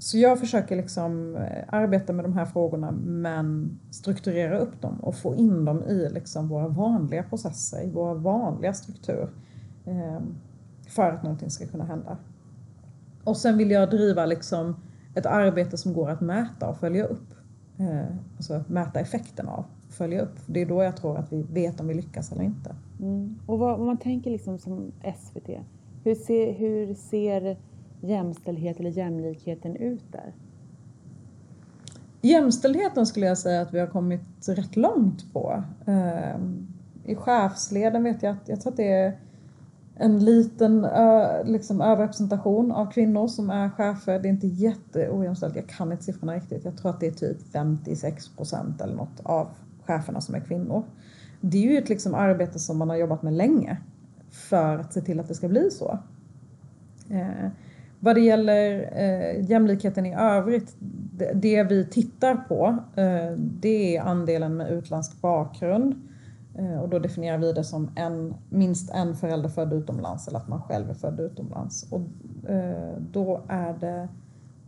Så 0.00 0.18
jag 0.18 0.38
försöker 0.38 0.76
liksom 0.76 1.36
eh, 1.36 1.64
arbeta 1.68 2.12
med 2.12 2.24
de 2.24 2.32
här 2.32 2.44
frågorna 2.44 2.90
men 2.92 3.78
strukturera 3.90 4.58
upp 4.58 4.82
dem 4.82 5.00
och 5.00 5.14
få 5.14 5.34
in 5.34 5.64
dem 5.64 5.82
i 5.82 6.08
liksom 6.10 6.48
våra 6.48 6.68
vanliga 6.68 7.22
processer, 7.22 7.82
i 7.82 7.90
våra 7.90 8.14
vanliga 8.14 8.72
struktur. 8.72 9.30
Ehm, 9.84 10.34
för 10.88 11.10
att 11.10 11.22
någonting 11.22 11.50
ska 11.50 11.66
kunna 11.66 11.84
hända. 11.84 12.16
Och 13.24 13.36
sen 13.36 13.58
vill 13.58 13.70
jag 13.70 13.90
driva 13.90 14.26
liksom 14.26 14.76
ett 15.14 15.26
arbete 15.26 15.78
som 15.78 15.92
går 15.92 16.10
att 16.10 16.20
mäta 16.20 16.68
och 16.68 16.76
följa 16.76 17.04
upp. 17.04 17.34
Eh, 17.78 18.16
alltså 18.36 18.64
mäta 18.68 19.00
effekten 19.00 19.48
av 19.48 19.64
och 19.86 19.92
följa 19.92 20.22
upp. 20.22 20.38
Det 20.46 20.60
är 20.60 20.66
då 20.66 20.82
jag 20.82 20.96
tror 20.96 21.16
att 21.16 21.32
vi 21.32 21.42
vet 21.42 21.80
om 21.80 21.88
vi 21.88 21.94
lyckas 21.94 22.32
eller 22.32 22.42
inte. 22.42 22.74
Mm. 23.00 23.38
Och 23.46 23.58
vad, 23.58 23.80
om 23.80 23.86
man 23.86 23.96
tänker 23.96 24.30
liksom 24.30 24.58
som 24.58 24.92
SVT, 25.18 25.50
hur 26.04 26.14
ser, 26.14 26.52
hur 26.52 26.94
ser 26.94 27.56
jämställdhet 28.00 28.80
eller 28.80 28.90
jämlikheten 28.90 29.76
ut 29.76 30.12
där? 30.12 30.34
Jämställdheten 32.22 33.06
skulle 33.06 33.26
jag 33.26 33.38
säga 33.38 33.60
att 33.60 33.74
vi 33.74 33.78
har 33.78 33.86
kommit 33.86 34.48
rätt 34.48 34.76
långt 34.76 35.32
på. 35.32 35.62
Ehm, 35.86 36.66
I 37.04 37.14
chefsleden 37.14 38.04
vet 38.04 38.22
jag 38.22 38.32
att, 38.32 38.48
jag 38.48 38.60
tror 38.60 38.72
att 38.72 38.76
det 38.76 38.92
är 38.92 39.18
en 39.94 40.24
liten 40.24 40.86
liksom, 41.44 41.80
överrepresentation 41.80 42.72
av 42.72 42.90
kvinnor 42.90 43.28
som 43.28 43.50
är 43.50 43.70
chefer. 43.70 44.18
Det 44.18 44.28
är 44.28 44.30
inte 44.30 44.46
jätteojämställt, 44.46 45.56
jag 45.56 45.68
kan 45.68 45.92
inte 45.92 46.04
siffrorna 46.04 46.34
riktigt. 46.34 46.64
Jag 46.64 46.76
tror 46.76 46.90
att 46.90 47.00
det 47.00 47.06
är 47.06 47.12
typ 47.12 47.52
56 47.52 48.28
procent 48.28 48.80
eller 48.80 48.94
något 48.94 49.20
av 49.22 49.48
cheferna 49.84 50.20
som 50.20 50.34
är 50.34 50.40
kvinnor. 50.40 50.84
Det 51.40 51.58
är 51.58 51.70
ju 51.70 51.78
ett 51.78 51.88
liksom, 51.88 52.14
arbete 52.14 52.58
som 52.58 52.78
man 52.78 52.88
har 52.88 52.96
jobbat 52.96 53.22
med 53.22 53.32
länge 53.32 53.76
för 54.30 54.78
att 54.78 54.92
se 54.92 55.00
till 55.00 55.20
att 55.20 55.28
det 55.28 55.34
ska 55.34 55.48
bli 55.48 55.70
så. 55.70 55.98
Ehm, 57.10 57.50
vad 58.00 58.14
det 58.14 58.20
gäller 58.20 58.90
eh, 58.96 59.50
jämlikheten 59.50 60.06
i 60.06 60.14
övrigt, 60.14 60.76
det, 61.16 61.32
det 61.34 61.62
vi 61.62 61.84
tittar 61.84 62.34
på 62.34 62.76
eh, 62.96 63.36
det 63.36 63.96
är 63.96 64.02
andelen 64.02 64.56
med 64.56 64.70
utländsk 64.72 65.20
bakgrund 65.20 65.94
Eh, 66.54 66.80
och 66.80 66.88
då 66.88 66.98
definierar 66.98 67.38
vi 67.38 67.52
det 67.52 67.64
som 67.64 67.90
en, 67.96 68.34
minst 68.48 68.90
en 68.90 69.16
förälder 69.16 69.48
född 69.48 69.72
utomlands 69.72 70.28
eller 70.28 70.38
att 70.38 70.48
man 70.48 70.62
själv 70.62 70.90
är 70.90 70.94
född 70.94 71.20
utomlands. 71.20 71.92
Och 71.92 72.00
eh, 72.50 72.96
då 73.12 73.40
är 73.48 73.72
det 73.72 74.08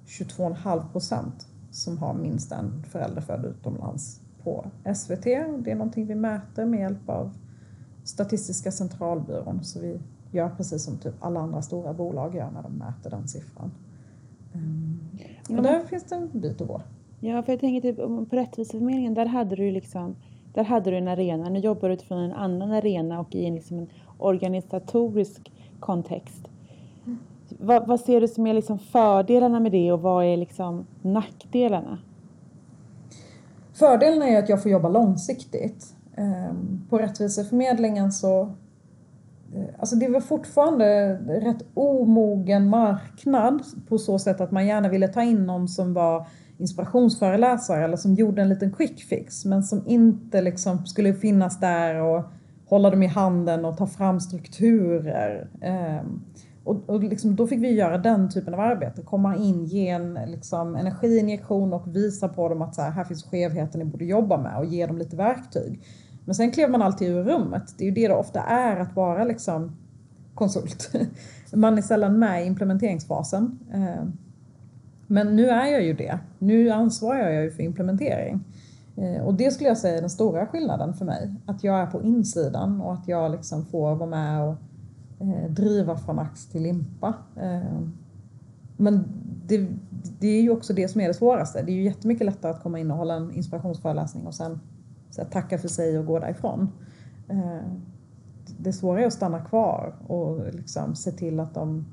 22,5 0.06 0.92
procent 0.92 1.46
som 1.70 1.98
har 1.98 2.14
minst 2.14 2.52
en 2.52 2.82
förälder 2.82 3.20
född 3.20 3.44
utomlands 3.44 4.20
på 4.42 4.64
SVT. 4.94 5.24
Det 5.24 5.70
är 5.70 5.74
någonting 5.74 6.06
vi 6.06 6.14
mäter 6.14 6.64
med 6.64 6.80
hjälp 6.80 7.08
av 7.08 7.32
Statistiska 8.04 8.72
centralbyrån. 8.72 9.64
Så 9.64 9.80
vi 9.80 10.00
gör 10.32 10.48
precis 10.48 10.84
som 10.84 10.98
typ 10.98 11.14
alla 11.20 11.40
andra 11.40 11.62
stora 11.62 11.92
bolag 11.92 12.34
gör 12.34 12.50
när 12.50 12.62
de 12.62 12.72
mäter 12.72 13.10
den 13.10 13.28
siffran. 13.28 13.70
Och 15.42 15.50
mm. 15.50 15.62
där 15.62 15.84
finns 15.84 16.04
det 16.04 16.14
en 16.14 16.30
bit 16.32 16.60
att 16.60 16.68
gå. 16.68 16.82
Ja, 17.20 17.42
för 17.42 17.52
jag 17.52 17.60
tänker 17.60 17.80
typ 17.80 17.96
på 18.30 18.36
Rättviseförmedlingen, 18.36 19.14
där 19.14 19.26
hade 19.26 19.56
du 19.56 19.70
liksom 19.70 20.16
där 20.54 20.64
hade 20.64 20.90
du 20.90 20.96
en 20.96 21.08
arena. 21.08 21.48
Nu 21.48 21.58
jobbar 21.58 21.88
du 21.88 21.94
utifrån 21.94 22.18
en 22.18 22.32
annan 22.32 22.72
arena 22.72 23.20
och 23.20 23.34
i 23.34 23.44
en, 23.44 23.54
liksom 23.54 23.78
en 23.78 23.88
organisatorisk 24.18 25.52
kontext. 25.80 26.48
Mm. 27.06 27.18
Vad, 27.48 27.86
vad, 27.86 28.00
ser 28.00 28.20
du 28.20 28.28
som 28.28 28.46
är 28.46 28.54
liksom 28.54 28.78
fördelarna 28.78 29.60
med 29.60 29.72
det 29.72 29.92
och 29.92 30.00
vad 30.00 30.24
är 30.24 30.36
liksom 30.36 30.86
nackdelarna? 31.02 31.98
Fördelen 33.72 34.22
är 34.22 34.38
att 34.38 34.48
jag 34.48 34.62
får 34.62 34.70
jobba 34.70 34.88
långsiktigt. 34.88 35.94
Ehm, 36.16 36.86
på 36.90 36.98
Rättviseförmedlingen 36.98 38.12
så 38.12 38.52
Eh, 39.54 39.74
alltså 39.78 39.96
det 39.96 40.08
var 40.08 40.20
fortfarande 40.20 41.14
rätt 41.26 41.62
omogen 41.74 42.68
marknad 42.68 43.62
på 43.88 43.98
så 43.98 44.18
sätt 44.18 44.40
att 44.40 44.50
man 44.50 44.66
gärna 44.66 44.88
ville 44.88 45.08
ta 45.08 45.22
in 45.22 45.46
någon 45.46 45.68
som 45.68 45.94
var 45.94 46.26
inspirationsföreläsare 46.58 47.84
eller 47.84 47.96
som 47.96 48.14
gjorde 48.14 48.42
en 48.42 48.48
liten 48.48 48.72
quick 48.72 49.00
fix 49.00 49.44
men 49.44 49.62
som 49.62 49.82
inte 49.86 50.42
liksom 50.42 50.86
skulle 50.86 51.14
finnas 51.14 51.60
där 51.60 51.94
och 51.94 52.24
hålla 52.66 52.90
dem 52.90 53.02
i 53.02 53.06
handen 53.06 53.64
och 53.64 53.76
ta 53.76 53.86
fram 53.86 54.20
strukturer. 54.20 55.48
Ehm, 55.60 56.22
och, 56.64 56.90
och 56.90 57.02
liksom, 57.02 57.36
då 57.36 57.46
fick 57.46 57.62
vi 57.62 57.70
göra 57.70 57.98
den 57.98 58.30
typen 58.30 58.54
av 58.54 58.60
arbete, 58.60 59.02
komma 59.02 59.36
in, 59.36 59.64
ge 59.64 59.88
en 59.88 60.18
liksom, 60.26 60.76
energiinjektion 60.76 61.72
och 61.72 61.96
visa 61.96 62.28
på 62.28 62.48
dem 62.48 62.62
att 62.62 62.74
så 62.74 62.82
här, 62.82 62.90
här 62.90 63.04
finns 63.04 63.24
skevheten 63.24 63.78
ni 63.78 63.84
borde 63.84 64.04
jobba 64.04 64.36
med 64.36 64.58
och 64.58 64.64
ge 64.64 64.86
dem 64.86 64.98
lite 64.98 65.16
verktyg. 65.16 65.80
Men 66.24 66.34
sen 66.34 66.50
klev 66.50 66.70
man 66.70 66.82
alltid 66.82 67.08
ur 67.08 67.22
rummet. 67.22 67.74
Det 67.78 67.84
är 67.84 67.88
ju 67.88 67.94
det 67.94 68.08
det 68.08 68.14
ofta 68.14 68.40
är 68.42 68.80
att 68.80 68.96
vara 68.96 69.24
liksom 69.24 69.76
konsult. 70.34 70.90
Man 71.52 71.78
är 71.78 71.82
sällan 71.82 72.18
med 72.18 72.42
i 72.42 72.46
implementeringsfasen. 72.46 73.58
Eh, 73.72 74.04
men 75.06 75.36
nu 75.36 75.48
är 75.48 75.66
jag 75.66 75.82
ju 75.82 75.92
det. 75.92 76.18
Nu 76.38 76.70
ansvarar 76.70 77.30
jag 77.30 77.44
ju 77.44 77.50
för 77.50 77.62
implementering. 77.62 78.44
Eh, 78.96 79.22
och 79.22 79.34
det 79.34 79.50
skulle 79.50 79.68
jag 79.68 79.78
säga 79.78 79.96
är 79.96 80.00
den 80.00 80.10
stora 80.10 80.46
skillnaden 80.46 80.94
för 80.94 81.04
mig. 81.04 81.34
Att 81.46 81.64
jag 81.64 81.80
är 81.80 81.86
på 81.86 82.02
insidan 82.02 82.80
och 82.80 82.92
att 82.92 83.08
jag 83.08 83.30
liksom 83.30 83.66
får 83.66 83.94
vara 83.94 84.10
med 84.10 84.42
och 84.42 84.54
eh, 85.20 85.50
driva 85.50 85.96
från 85.96 86.18
ax 86.18 86.46
till 86.46 86.62
limpa. 86.62 87.14
Men 88.76 89.04
det, 89.46 89.68
det 90.18 90.28
är 90.28 90.42
ju 90.42 90.50
också 90.50 90.72
det 90.72 90.88
som 90.88 91.00
är 91.00 91.08
det 91.08 91.14
svåraste. 91.14 91.62
Det 91.62 91.72
är 91.72 91.74
ju 91.74 91.82
jättemycket 91.82 92.26
lättare 92.26 92.52
att 92.52 92.62
komma 92.62 92.78
in 92.78 92.90
och 92.90 92.96
hålla 92.96 93.14
en 93.14 93.32
inspirationsföreläsning 93.32 94.26
och 94.26 94.34
sen 94.34 94.60
så 95.12 95.24
tacka 95.24 95.58
för 95.58 95.68
sig 95.68 95.98
och 95.98 96.06
gå 96.06 96.18
därifrån. 96.18 96.68
Eh, 97.28 97.72
det 98.58 98.72
svåra 98.72 99.00
är 99.00 99.06
att 99.06 99.12
stanna 99.12 99.40
kvar 99.40 99.94
och 100.06 100.54
liksom 100.54 100.94
se 100.94 101.12
till 101.12 101.40
att, 101.40 101.54
de, 101.54 101.86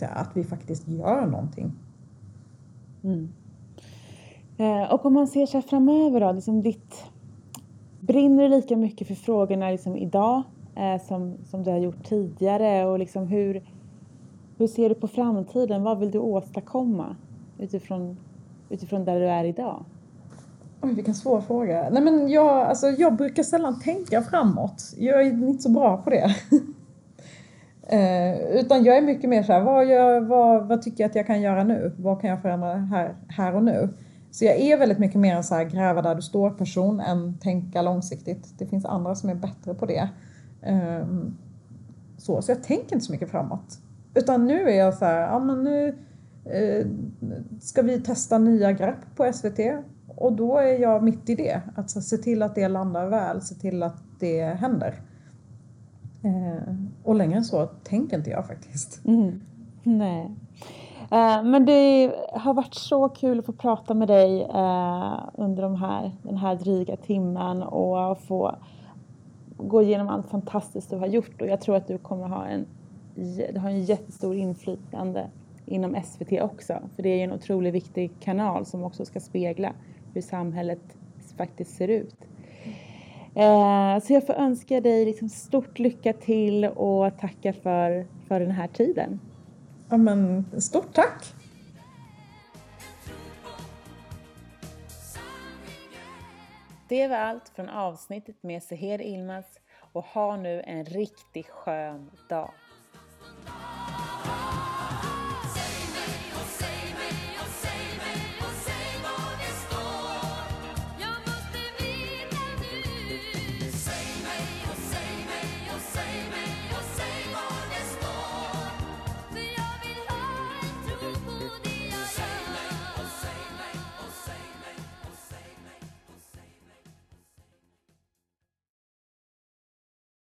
att 0.00 0.30
vi 0.34 0.44
faktiskt 0.44 0.88
gör 0.88 1.26
någonting. 1.26 1.72
Mm. 3.02 3.28
Eh, 4.58 4.92
och 4.92 5.06
om 5.06 5.12
man 5.12 5.26
ser 5.26 5.46
sig 5.46 5.62
framöver 5.62 6.20
då, 6.20 6.32
liksom 6.32 6.62
ditt, 6.62 7.04
brinner 8.00 8.42
du 8.42 8.48
lika 8.48 8.76
mycket 8.76 9.08
för 9.08 9.14
frågorna 9.14 9.70
liksom 9.70 9.96
idag 9.96 10.42
eh, 10.74 11.02
som, 11.02 11.36
som 11.44 11.62
du 11.62 11.70
har 11.70 11.78
gjort 11.78 12.04
tidigare? 12.04 12.86
Och 12.86 12.98
liksom 12.98 13.26
hur, 13.26 13.62
hur 14.56 14.66
ser 14.66 14.88
du 14.88 14.94
på 14.94 15.08
framtiden? 15.08 15.82
Vad 15.82 15.98
vill 15.98 16.10
du 16.10 16.18
åstadkomma 16.18 17.16
utifrån, 17.58 18.16
utifrån 18.68 19.04
där 19.04 19.20
du 19.20 19.26
är 19.26 19.44
idag? 19.44 19.84
Oj, 20.82 20.94
vilken 20.94 21.14
svår 21.14 21.40
fråga. 21.40 21.88
Nej, 21.90 22.02
men 22.02 22.28
jag, 22.28 22.66
alltså, 22.66 22.86
jag 22.86 23.16
brukar 23.16 23.42
sällan 23.42 23.80
tänka 23.80 24.22
framåt. 24.22 24.94
Jag 24.96 25.20
är 25.20 25.26
inte 25.26 25.62
så 25.62 25.68
bra 25.68 25.96
på 25.96 26.10
det. 26.10 26.34
eh, 27.88 28.60
utan 28.60 28.84
jag 28.84 28.96
är 28.96 29.02
mycket 29.02 29.30
mer 29.30 29.42
så 29.42 29.52
här, 29.52 29.60
vad, 29.60 29.86
gör, 29.86 30.20
vad, 30.20 30.68
vad 30.68 30.82
tycker 30.82 31.04
jag 31.04 31.08
att 31.08 31.14
jag 31.14 31.26
kan 31.26 31.40
göra 31.40 31.64
nu? 31.64 31.94
Vad 31.98 32.20
kan 32.20 32.30
jag 32.30 32.42
förändra 32.42 32.74
här, 32.74 33.14
här 33.28 33.54
och 33.54 33.64
nu? 33.64 33.88
Så 34.30 34.44
jag 34.44 34.56
är 34.56 34.78
väldigt 34.78 34.98
mycket 34.98 35.20
mer 35.20 35.36
en 35.36 35.44
så 35.44 35.54
här 35.54 35.64
gräva 35.64 36.02
där 36.02 36.14
du 36.14 36.22
står 36.22 36.50
person 36.50 37.00
än 37.00 37.38
tänka 37.38 37.82
långsiktigt. 37.82 38.58
Det 38.58 38.66
finns 38.66 38.84
andra 38.84 39.14
som 39.14 39.30
är 39.30 39.34
bättre 39.34 39.74
på 39.74 39.86
det. 39.86 40.08
Eh, 40.62 41.06
så, 42.18 42.42
så 42.42 42.50
jag 42.50 42.62
tänker 42.62 42.94
inte 42.94 43.06
så 43.06 43.12
mycket 43.12 43.30
framåt. 43.30 43.78
Utan 44.14 44.46
nu 44.46 44.70
är 44.70 44.78
jag 44.78 44.94
så 44.94 45.04
här, 45.04 45.20
ja 45.20 45.38
men 45.38 45.64
nu 45.64 45.88
eh, 46.44 46.86
ska 47.60 47.82
vi 47.82 48.00
testa 48.00 48.38
nya 48.38 48.72
grepp 48.72 49.16
på 49.16 49.32
SVT 49.32 49.58
och 50.20 50.32
då 50.32 50.58
är 50.58 50.78
jag 50.78 51.02
mitt 51.02 51.30
i 51.30 51.34
det. 51.34 51.60
Att 51.76 51.90
se 51.90 52.16
till 52.16 52.42
att 52.42 52.54
det 52.54 52.68
landar 52.68 53.06
väl, 53.06 53.40
se 53.40 53.54
till 53.54 53.82
att 53.82 54.02
det 54.18 54.42
händer. 54.42 54.94
Eh, 56.24 56.74
och 57.02 57.14
längre 57.14 57.36
än 57.36 57.44
så 57.44 57.66
tänker 57.66 58.16
inte 58.16 58.30
jag 58.30 58.46
faktiskt. 58.46 59.04
Mm. 59.04 59.40
Nej. 59.82 60.30
Eh, 61.10 61.42
men 61.42 61.66
det 61.66 62.12
har 62.32 62.54
varit 62.54 62.74
så 62.74 63.08
kul 63.08 63.38
att 63.38 63.46
få 63.46 63.52
prata 63.52 63.94
med 63.94 64.08
dig 64.08 64.42
eh, 64.42 65.18
under 65.34 65.62
de 65.62 65.74
här, 65.74 66.12
den 66.22 66.36
här 66.36 66.54
dryga 66.54 66.96
timmen 66.96 67.62
och 67.62 68.20
få 68.20 68.56
gå 69.56 69.82
igenom 69.82 70.08
allt 70.08 70.28
fantastiskt 70.28 70.90
du 70.90 70.96
har 70.96 71.06
gjort 71.06 71.42
och 71.42 71.48
jag 71.48 71.60
tror 71.60 71.76
att 71.76 71.88
du 71.88 71.98
kommer 71.98 72.28
ha 72.28 72.46
en, 72.46 72.66
du 73.52 73.58
har 73.58 73.70
en 73.70 73.84
jättestor 73.84 74.34
inflytande 74.34 75.26
inom 75.66 75.96
SVT 76.04 76.42
också 76.42 76.78
för 76.96 77.02
det 77.02 77.08
är 77.08 77.24
en 77.24 77.32
otroligt 77.32 77.74
viktig 77.74 78.10
kanal 78.20 78.66
som 78.66 78.84
också 78.84 79.04
ska 79.04 79.20
spegla 79.20 79.72
hur 80.14 80.22
samhället 80.22 80.96
faktiskt 81.36 81.76
ser 81.76 81.88
ut. 81.88 82.16
Eh, 83.34 83.98
så 84.02 84.12
jag 84.12 84.26
får 84.26 84.34
önska 84.34 84.80
dig 84.80 85.04
liksom 85.04 85.28
stort 85.28 85.78
lycka 85.78 86.12
till 86.12 86.64
och 86.64 87.18
tacka 87.18 87.52
för, 87.52 88.06
för 88.28 88.40
den 88.40 88.50
här 88.50 88.68
tiden. 88.68 89.20
Ja, 89.88 89.96
men 89.96 90.44
stort 90.60 90.92
tack! 90.92 91.34
Det 96.88 97.08
var 97.08 97.16
allt 97.16 97.48
från 97.48 97.68
avsnittet 97.68 98.42
med 98.42 98.62
Seher 98.62 99.02
Ilmaz 99.02 99.44
och 99.92 100.04
ha 100.04 100.36
nu 100.36 100.62
en 100.66 100.84
riktigt 100.84 101.48
skön 101.48 102.10
dag. 102.28 102.50